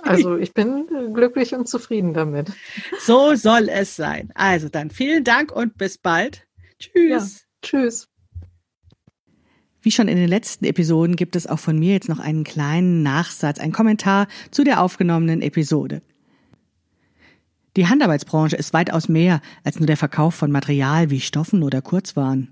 Also 0.01 0.37
ich 0.37 0.53
bin 0.53 0.87
glücklich 1.13 1.53
und 1.53 1.67
zufrieden 1.67 2.13
damit. 2.13 2.51
So 2.99 3.35
soll 3.35 3.69
es 3.69 3.95
sein. 3.95 4.31
Also 4.33 4.69
dann 4.69 4.91
vielen 4.91 5.23
Dank 5.23 5.51
und 5.51 5.77
bis 5.77 5.97
bald. 5.97 6.47
Tschüss. 6.79 7.41
Ja, 7.41 7.45
tschüss. 7.61 8.07
Wie 9.81 9.91
schon 9.91 10.07
in 10.07 10.17
den 10.17 10.27
letzten 10.27 10.65
Episoden 10.65 11.15
gibt 11.15 11.35
es 11.35 11.47
auch 11.47 11.59
von 11.59 11.79
mir 11.79 11.93
jetzt 11.93 12.09
noch 12.09 12.19
einen 12.19 12.43
kleinen 12.43 13.01
Nachsatz, 13.01 13.59
einen 13.59 13.71
Kommentar 13.71 14.27
zu 14.51 14.63
der 14.63 14.81
aufgenommenen 14.81 15.41
Episode. 15.41 16.01
Die 17.79 17.87
Handarbeitsbranche 17.87 18.57
ist 18.57 18.73
weitaus 18.73 19.07
mehr 19.07 19.39
als 19.63 19.79
nur 19.79 19.87
der 19.87 19.95
Verkauf 19.95 20.35
von 20.35 20.51
Material 20.51 21.11
wie 21.11 21.21
Stoffen 21.21 21.63
oder 21.63 21.81
Kurzwaren. 21.81 22.51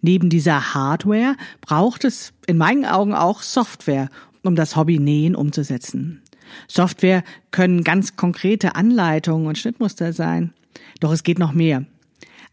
Neben 0.00 0.30
dieser 0.30 0.72
Hardware 0.72 1.36
braucht 1.60 2.06
es 2.06 2.32
in 2.46 2.56
meinen 2.56 2.86
Augen 2.86 3.12
auch 3.12 3.42
Software, 3.42 4.08
um 4.42 4.56
das 4.56 4.74
Hobby 4.74 4.98
Nähen 4.98 5.36
umzusetzen. 5.36 6.22
Software 6.68 7.22
können 7.50 7.84
ganz 7.84 8.16
konkrete 8.16 8.74
Anleitungen 8.74 9.46
und 9.46 9.58
Schnittmuster 9.58 10.14
sein. 10.14 10.54
Doch 11.00 11.12
es 11.12 11.22
geht 11.22 11.38
noch 11.38 11.52
mehr. 11.52 11.84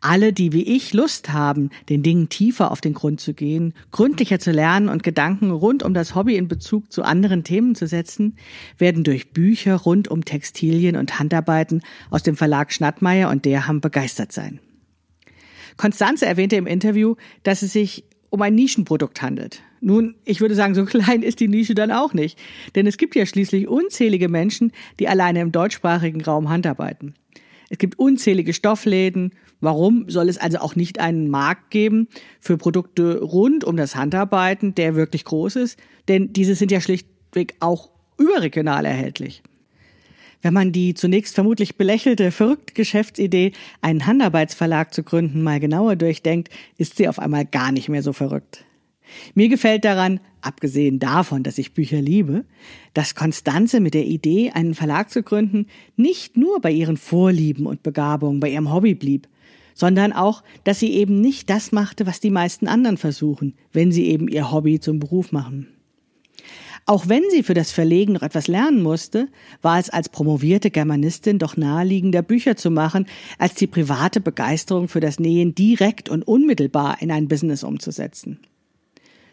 Alle, 0.01 0.31
die 0.31 0.53
wie 0.53 0.63
ich 0.63 0.93
Lust 0.93 1.33
haben, 1.33 1.71
den 1.89 2.03
Dingen 2.03 2.29
tiefer 2.29 2.71
auf 2.71 2.79
den 2.79 2.93
Grund 2.93 3.19
zu 3.19 3.33
gehen, 3.33 3.73
gründlicher 3.91 4.39
zu 4.39 4.51
lernen 4.51 4.87
und 4.87 5.03
Gedanken 5.03 5.51
rund 5.51 5.83
um 5.83 5.93
das 5.93 6.15
Hobby 6.15 6.35
in 6.37 6.47
Bezug 6.47 6.91
zu 6.91 7.03
anderen 7.03 7.43
Themen 7.43 7.75
zu 7.75 7.85
setzen, 7.85 8.37
werden 8.77 9.03
durch 9.03 9.31
Bücher 9.31 9.75
rund 9.75 10.07
um 10.07 10.23
Textilien 10.23 10.95
und 10.95 11.19
Handarbeiten 11.19 11.81
aus 12.09 12.23
dem 12.23 12.37
Verlag 12.37 12.71
Schnattmeier 12.71 13.29
und 13.29 13.43
Derham 13.43 13.81
begeistert 13.81 14.31
sein. 14.31 14.59
Konstanze 15.75 16.25
erwähnte 16.25 16.55
im 16.55 16.67
Interview, 16.67 17.15
dass 17.43 17.61
es 17.61 17.73
sich 17.73 18.05
um 18.29 18.41
ein 18.41 18.55
Nischenprodukt 18.55 19.21
handelt. 19.21 19.61
Nun, 19.81 20.15
ich 20.25 20.41
würde 20.41 20.55
sagen, 20.55 20.75
so 20.75 20.85
klein 20.85 21.23
ist 21.23 21.39
die 21.39 21.47
Nische 21.47 21.75
dann 21.75 21.91
auch 21.91 22.13
nicht. 22.13 22.39
Denn 22.75 22.87
es 22.87 22.97
gibt 22.97 23.15
ja 23.15 23.25
schließlich 23.25 23.67
unzählige 23.67 24.29
Menschen, 24.29 24.71
die 24.99 25.07
alleine 25.07 25.41
im 25.41 25.51
deutschsprachigen 25.51 26.21
Raum 26.21 26.49
handarbeiten. 26.49 27.15
Es 27.69 27.77
gibt 27.77 27.99
unzählige 27.99 28.53
Stoffläden. 28.53 29.31
Warum 29.61 30.09
soll 30.09 30.29
es 30.29 30.37
also 30.37 30.59
auch 30.59 30.75
nicht 30.75 30.99
einen 30.99 31.29
Markt 31.29 31.69
geben 31.71 32.07
für 32.39 32.57
Produkte 32.57 33.19
rund 33.19 33.63
um 33.63 33.75
das 33.75 33.95
Handarbeiten, 33.95 34.73
der 34.75 34.95
wirklich 34.95 35.25
groß 35.25 35.57
ist? 35.57 35.77
Denn 36.07 36.31
diese 36.31 36.55
sind 36.55 36.71
ja 36.71 36.79
schlichtweg 36.79 37.55
auch 37.59 37.89
überregional 38.17 38.85
erhältlich. 38.85 39.43
Wenn 40.41 40.53
man 40.53 40.71
die 40.71 40.93
zunächst 40.93 41.35
vermutlich 41.35 41.75
belächelte, 41.75 42.31
verrückte 42.31 42.73
Geschäftsidee, 42.73 43.51
einen 43.81 44.05
Handarbeitsverlag 44.05 44.93
zu 44.93 45.03
gründen, 45.03 45.43
mal 45.43 45.59
genauer 45.59 45.97
durchdenkt, 45.97 46.49
ist 46.77 46.95
sie 46.95 47.09
auf 47.09 47.19
einmal 47.19 47.45
gar 47.45 47.73
nicht 47.73 47.89
mehr 47.89 48.03
so 48.03 48.13
verrückt. 48.13 48.63
Mir 49.33 49.49
gefällt 49.49 49.83
daran, 49.83 50.21
abgesehen 50.41 50.99
davon, 50.99 51.43
dass 51.43 51.57
ich 51.57 51.73
Bücher 51.73 52.01
liebe, 52.01 52.45
dass 52.93 53.15
Konstanze 53.15 53.79
mit 53.81 53.93
der 53.93 54.05
Idee, 54.05 54.51
einen 54.51 54.75
Verlag 54.75 55.09
zu 55.09 55.23
gründen, 55.23 55.65
nicht 55.97 56.37
nur 56.37 56.61
bei 56.61 56.71
ihren 56.71 56.95
Vorlieben 56.95 57.65
und 57.65 57.83
Begabungen, 57.83 58.39
bei 58.39 58.49
ihrem 58.49 58.71
Hobby 58.71 58.95
blieb, 58.95 59.27
sondern 59.79 60.11
auch, 60.11 60.43
dass 60.65 60.79
sie 60.79 60.91
eben 60.91 61.21
nicht 61.21 61.49
das 61.49 61.71
machte, 61.71 62.05
was 62.05 62.19
die 62.19 62.31
meisten 62.31 62.67
anderen 62.67 62.97
versuchen, 62.97 63.53
wenn 63.71 63.93
sie 63.93 64.07
eben 64.07 64.27
ihr 64.27 64.51
Hobby 64.51 64.81
zum 64.81 64.99
Beruf 64.99 65.31
machen. 65.31 65.67
Auch 66.85 67.07
wenn 67.07 67.23
sie 67.31 67.43
für 67.43 67.53
das 67.53 67.71
Verlegen 67.71 68.11
noch 68.11 68.21
etwas 68.21 68.47
lernen 68.47 68.83
musste, 68.83 69.29
war 69.61 69.79
es 69.79 69.89
als 69.89 70.09
promovierte 70.09 70.69
Germanistin 70.69 71.39
doch 71.39 71.55
naheliegender, 71.55 72.21
Bücher 72.21 72.57
zu 72.57 72.71
machen, 72.71 73.05
als 73.37 73.53
die 73.53 73.67
private 73.67 74.19
Begeisterung 74.19 74.89
für 74.89 74.99
das 74.99 75.17
Nähen 75.17 75.55
direkt 75.55 76.09
und 76.09 76.27
unmittelbar 76.27 77.01
in 77.01 77.09
ein 77.09 77.29
Business 77.29 77.63
umzusetzen. 77.63 78.39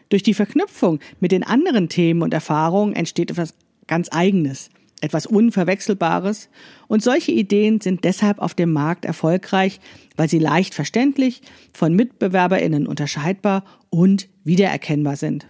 Durch 0.07 0.23
die 0.23 0.33
Verknüpfung 0.33 0.99
mit 1.19 1.33
den 1.33 1.43
anderen 1.43 1.89
Themen 1.89 2.21
und 2.21 2.33
Erfahrungen 2.33 2.95
entsteht 2.95 3.31
etwas 3.31 3.53
ganz 3.85 4.07
Eigenes, 4.11 4.69
etwas 5.01 5.25
Unverwechselbares. 5.25 6.49
Und 6.87 7.03
solche 7.03 7.31
Ideen 7.31 7.81
sind 7.81 8.03
deshalb 8.03 8.39
auf 8.39 8.53
dem 8.53 8.71
Markt 8.71 9.05
erfolgreich, 9.05 9.79
weil 10.15 10.29
sie 10.29 10.39
leicht 10.39 10.73
verständlich, 10.73 11.41
von 11.73 11.93
Mitbewerberinnen 11.93 12.87
unterscheidbar 12.87 13.63
und 13.89 14.27
wiedererkennbar 14.43 15.15
sind. 15.15 15.47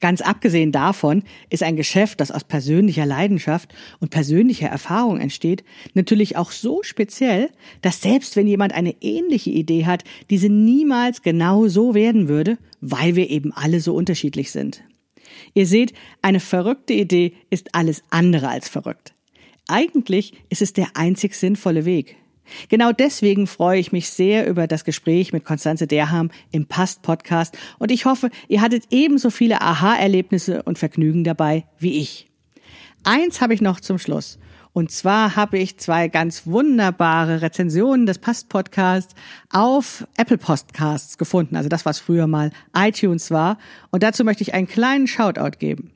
Ganz 0.00 0.20
abgesehen 0.20 0.72
davon 0.72 1.22
ist 1.50 1.62
ein 1.62 1.76
Geschäft, 1.76 2.20
das 2.20 2.30
aus 2.30 2.44
persönlicher 2.44 3.06
Leidenschaft 3.06 3.74
und 4.00 4.10
persönlicher 4.10 4.68
Erfahrung 4.68 5.18
entsteht, 5.20 5.64
natürlich 5.94 6.36
auch 6.36 6.50
so 6.50 6.82
speziell, 6.82 7.50
dass 7.82 8.00
selbst 8.00 8.36
wenn 8.36 8.46
jemand 8.46 8.72
eine 8.72 8.94
ähnliche 9.00 9.50
Idee 9.50 9.86
hat, 9.86 10.04
diese 10.30 10.48
niemals 10.48 11.22
genau 11.22 11.68
so 11.68 11.94
werden 11.94 12.28
würde, 12.28 12.58
weil 12.80 13.16
wir 13.16 13.30
eben 13.30 13.52
alle 13.52 13.80
so 13.80 13.94
unterschiedlich 13.94 14.50
sind. 14.50 14.82
Ihr 15.54 15.66
seht, 15.66 15.92
eine 16.22 16.40
verrückte 16.40 16.92
Idee 16.92 17.32
ist 17.50 17.74
alles 17.74 18.02
andere 18.10 18.48
als 18.48 18.68
verrückt. 18.68 19.14
Eigentlich 19.68 20.34
ist 20.48 20.62
es 20.62 20.72
der 20.72 20.88
einzig 20.94 21.34
sinnvolle 21.34 21.84
Weg. 21.84 22.16
Genau 22.68 22.92
deswegen 22.92 23.46
freue 23.46 23.80
ich 23.80 23.92
mich 23.92 24.10
sehr 24.10 24.46
über 24.46 24.66
das 24.66 24.84
Gespräch 24.84 25.32
mit 25.32 25.44
Konstanze 25.44 25.86
Derham 25.86 26.30
im 26.50 26.66
Past 26.66 27.02
Podcast 27.02 27.56
und 27.78 27.90
ich 27.90 28.04
hoffe, 28.04 28.30
ihr 28.48 28.60
hattet 28.60 28.84
ebenso 28.90 29.30
viele 29.30 29.60
Aha-Erlebnisse 29.60 30.62
und 30.62 30.78
Vergnügen 30.78 31.24
dabei 31.24 31.64
wie 31.78 32.00
ich. 32.00 32.28
Eins 33.04 33.40
habe 33.40 33.54
ich 33.54 33.60
noch 33.60 33.80
zum 33.80 33.98
Schluss. 33.98 34.38
Und 34.76 34.90
zwar 34.90 35.36
habe 35.36 35.56
ich 35.56 35.78
zwei 35.78 36.08
ganz 36.08 36.46
wunderbare 36.46 37.40
Rezensionen 37.40 38.04
des 38.04 38.18
Past 38.18 38.50
Podcasts 38.50 39.14
auf 39.48 40.06
Apple 40.18 40.36
Podcasts 40.36 41.16
gefunden. 41.16 41.56
Also 41.56 41.70
das, 41.70 41.86
was 41.86 41.98
früher 41.98 42.26
mal 42.26 42.50
iTunes 42.76 43.30
war. 43.30 43.56
Und 43.90 44.02
dazu 44.02 44.22
möchte 44.22 44.42
ich 44.42 44.52
einen 44.52 44.66
kleinen 44.66 45.06
Shoutout 45.06 45.56
geben. 45.58 45.95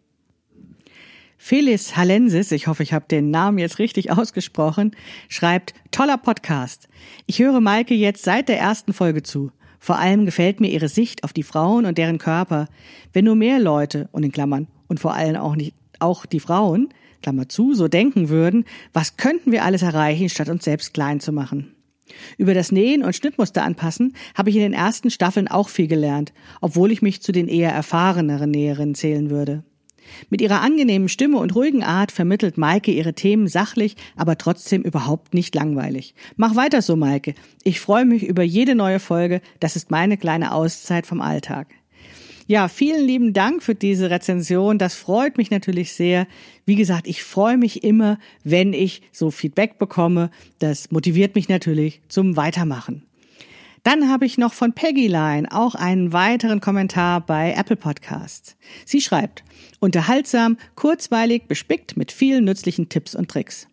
Felis 1.42 1.96
Hallensis, 1.96 2.52
ich 2.52 2.66
hoffe, 2.66 2.82
ich 2.82 2.92
habe 2.92 3.06
den 3.10 3.30
Namen 3.30 3.56
jetzt 3.56 3.78
richtig 3.78 4.12
ausgesprochen, 4.12 4.94
schreibt, 5.30 5.72
toller 5.90 6.18
Podcast. 6.18 6.86
Ich 7.24 7.38
höre 7.38 7.62
Maike 7.62 7.94
jetzt 7.94 8.24
seit 8.24 8.50
der 8.50 8.58
ersten 8.58 8.92
Folge 8.92 9.22
zu. 9.22 9.50
Vor 9.78 9.98
allem 9.98 10.26
gefällt 10.26 10.60
mir 10.60 10.68
ihre 10.68 10.90
Sicht 10.90 11.24
auf 11.24 11.32
die 11.32 11.42
Frauen 11.42 11.86
und 11.86 11.96
deren 11.96 12.18
Körper. 12.18 12.68
Wenn 13.14 13.24
nur 13.24 13.36
mehr 13.36 13.58
Leute, 13.58 14.10
und 14.12 14.22
in 14.22 14.32
Klammern, 14.32 14.68
und 14.86 15.00
vor 15.00 15.14
allem 15.14 15.36
auch 15.36 15.56
nicht, 15.56 15.74
auch 15.98 16.26
die 16.26 16.40
Frauen, 16.40 16.90
Klammer 17.22 17.48
zu, 17.48 17.72
so 17.72 17.88
denken 17.88 18.28
würden, 18.28 18.66
was 18.92 19.16
könnten 19.16 19.50
wir 19.50 19.64
alles 19.64 19.80
erreichen, 19.80 20.28
statt 20.28 20.50
uns 20.50 20.64
selbst 20.64 20.92
klein 20.92 21.20
zu 21.20 21.32
machen? 21.32 21.74
Über 22.36 22.52
das 22.52 22.70
Nähen 22.70 23.02
und 23.02 23.16
Schnittmuster 23.16 23.64
anpassen 23.64 24.12
habe 24.34 24.50
ich 24.50 24.56
in 24.56 24.62
den 24.62 24.74
ersten 24.74 25.10
Staffeln 25.10 25.48
auch 25.48 25.70
viel 25.70 25.88
gelernt, 25.88 26.34
obwohl 26.60 26.92
ich 26.92 27.00
mich 27.00 27.22
zu 27.22 27.32
den 27.32 27.48
eher 27.48 27.72
erfahreneren 27.72 28.50
Näherinnen 28.50 28.94
zählen 28.94 29.30
würde. 29.30 29.64
Mit 30.28 30.40
ihrer 30.40 30.60
angenehmen 30.60 31.08
Stimme 31.08 31.38
und 31.38 31.54
ruhigen 31.54 31.82
Art 31.82 32.12
vermittelt 32.12 32.58
Maike 32.58 32.92
ihre 32.92 33.14
Themen 33.14 33.48
sachlich, 33.48 33.96
aber 34.16 34.38
trotzdem 34.38 34.82
überhaupt 34.82 35.34
nicht 35.34 35.54
langweilig. 35.54 36.14
Mach 36.36 36.56
weiter 36.56 36.82
so, 36.82 36.96
Maike. 36.96 37.34
Ich 37.64 37.80
freue 37.80 38.04
mich 38.04 38.24
über 38.24 38.42
jede 38.42 38.74
neue 38.74 39.00
Folge. 39.00 39.40
Das 39.60 39.76
ist 39.76 39.90
meine 39.90 40.16
kleine 40.16 40.52
Auszeit 40.52 41.06
vom 41.06 41.20
Alltag. 41.20 41.68
Ja, 42.50 42.66
vielen 42.66 43.06
lieben 43.06 43.32
Dank 43.32 43.62
für 43.62 43.76
diese 43.76 44.10
Rezension. 44.10 44.76
Das 44.76 44.96
freut 44.96 45.38
mich 45.38 45.52
natürlich 45.52 45.92
sehr. 45.92 46.26
Wie 46.66 46.74
gesagt, 46.74 47.06
ich 47.06 47.22
freue 47.22 47.56
mich 47.56 47.84
immer, 47.84 48.18
wenn 48.42 48.72
ich 48.72 49.02
so 49.12 49.30
Feedback 49.30 49.78
bekomme. 49.78 50.30
Das 50.58 50.90
motiviert 50.90 51.36
mich 51.36 51.48
natürlich 51.48 52.00
zum 52.08 52.36
Weitermachen. 52.36 53.04
Dann 53.82 54.10
habe 54.10 54.26
ich 54.26 54.36
noch 54.36 54.52
von 54.52 54.74
Peggy 54.74 55.06
Line 55.06 55.48
auch 55.50 55.74
einen 55.74 56.12
weiteren 56.12 56.60
Kommentar 56.60 57.24
bei 57.24 57.54
Apple 57.56 57.76
Podcasts. 57.76 58.56
Sie 58.84 59.00
schreibt, 59.00 59.42
unterhaltsam, 59.80 60.58
kurzweilig, 60.74 61.44
bespickt 61.48 61.96
mit 61.96 62.12
vielen 62.12 62.44
nützlichen 62.44 62.90
Tipps 62.90 63.14
und 63.14 63.30
Tricks. 63.30 63.68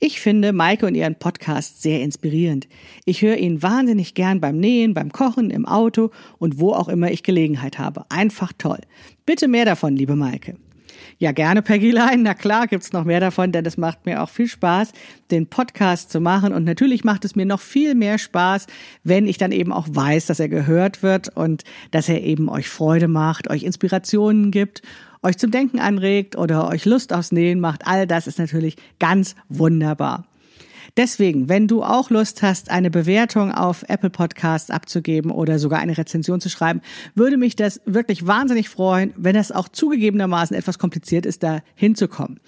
Ich 0.00 0.20
finde 0.20 0.52
Maike 0.52 0.86
und 0.86 0.94
ihren 0.94 1.16
Podcast 1.16 1.82
sehr 1.82 2.02
inspirierend. 2.02 2.68
Ich 3.04 3.22
höre 3.22 3.36
ihn 3.36 3.62
wahnsinnig 3.62 4.14
gern 4.14 4.40
beim 4.40 4.58
Nähen, 4.58 4.94
beim 4.94 5.10
Kochen, 5.10 5.50
im 5.50 5.66
Auto 5.66 6.10
und 6.38 6.60
wo 6.60 6.72
auch 6.72 6.88
immer 6.88 7.10
ich 7.10 7.22
Gelegenheit 7.22 7.78
habe. 7.78 8.04
Einfach 8.10 8.52
toll. 8.58 8.80
Bitte 9.26 9.48
mehr 9.48 9.64
davon, 9.64 9.96
liebe 9.96 10.14
Maike. 10.14 10.56
Ja, 11.18 11.32
gerne, 11.32 11.62
Peggy 11.62 11.90
Line. 11.90 12.18
Na 12.18 12.34
klar, 12.34 12.66
gibt's 12.66 12.92
noch 12.92 13.04
mehr 13.04 13.20
davon, 13.20 13.52
denn 13.52 13.64
es 13.66 13.76
macht 13.76 14.06
mir 14.06 14.22
auch 14.22 14.28
viel 14.28 14.48
Spaß, 14.48 14.92
den 15.30 15.46
Podcast 15.46 16.10
zu 16.10 16.20
machen. 16.20 16.52
Und 16.52 16.64
natürlich 16.64 17.04
macht 17.04 17.24
es 17.24 17.36
mir 17.36 17.46
noch 17.46 17.60
viel 17.60 17.94
mehr 17.94 18.18
Spaß, 18.18 18.66
wenn 19.04 19.26
ich 19.26 19.38
dann 19.38 19.52
eben 19.52 19.72
auch 19.72 19.86
weiß, 19.90 20.26
dass 20.26 20.40
er 20.40 20.48
gehört 20.48 21.02
wird 21.02 21.28
und 21.36 21.64
dass 21.90 22.08
er 22.08 22.22
eben 22.22 22.48
euch 22.48 22.68
Freude 22.68 23.08
macht, 23.08 23.50
euch 23.50 23.62
Inspirationen 23.62 24.50
gibt 24.50 24.82
euch 25.22 25.36
zum 25.36 25.50
Denken 25.50 25.80
anregt 25.80 26.36
oder 26.36 26.68
euch 26.68 26.84
Lust 26.84 27.12
aufs 27.12 27.32
Nähen 27.32 27.58
macht, 27.58 27.86
all 27.86 28.06
das 28.06 28.26
ist 28.26 28.38
natürlich 28.38 28.76
ganz 29.00 29.34
wunderbar. 29.48 30.27
Deswegen, 30.98 31.48
wenn 31.48 31.68
du 31.68 31.84
auch 31.84 32.10
Lust 32.10 32.42
hast, 32.42 32.72
eine 32.72 32.90
Bewertung 32.90 33.52
auf 33.52 33.84
Apple 33.86 34.10
Podcasts 34.10 34.68
abzugeben 34.68 35.30
oder 35.30 35.60
sogar 35.60 35.78
eine 35.78 35.96
Rezension 35.96 36.40
zu 36.40 36.50
schreiben, 36.50 36.80
würde 37.14 37.36
mich 37.36 37.54
das 37.54 37.80
wirklich 37.86 38.26
wahnsinnig 38.26 38.68
freuen, 38.68 39.14
wenn 39.16 39.36
es 39.36 39.52
auch 39.52 39.68
zugegebenermaßen 39.68 40.56
etwas 40.56 40.80
kompliziert 40.80 41.24
ist, 41.24 41.44
da 41.44 41.60
hinzukommen. 41.76 42.40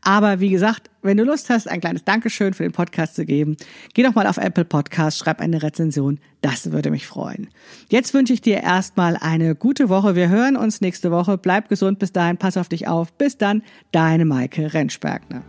Aber 0.00 0.40
wie 0.40 0.50
gesagt, 0.50 0.90
wenn 1.02 1.16
du 1.16 1.22
Lust 1.22 1.48
hast, 1.48 1.70
ein 1.70 1.80
kleines 1.80 2.02
Dankeschön 2.02 2.54
für 2.54 2.64
den 2.64 2.72
Podcast 2.72 3.14
zu 3.14 3.24
geben, 3.24 3.56
geh 3.94 4.02
doch 4.02 4.16
mal 4.16 4.26
auf 4.26 4.36
Apple 4.36 4.64
Podcasts, 4.64 5.20
schreib 5.20 5.40
eine 5.40 5.62
Rezension. 5.62 6.18
Das 6.40 6.72
würde 6.72 6.90
mich 6.90 7.06
freuen. 7.06 7.50
Jetzt 7.88 8.14
wünsche 8.14 8.32
ich 8.32 8.40
dir 8.40 8.64
erstmal 8.64 9.16
eine 9.16 9.54
gute 9.54 9.88
Woche. 9.88 10.16
Wir 10.16 10.28
hören 10.28 10.56
uns 10.56 10.80
nächste 10.80 11.12
Woche. 11.12 11.38
Bleib 11.38 11.68
gesund 11.68 12.00
bis 12.00 12.10
dahin, 12.10 12.36
pass 12.36 12.56
auf 12.56 12.68
dich 12.68 12.88
auf. 12.88 13.12
Bis 13.12 13.38
dann, 13.38 13.62
deine 13.92 14.24
Maike 14.24 14.74
Rentschbergner. 14.74 15.44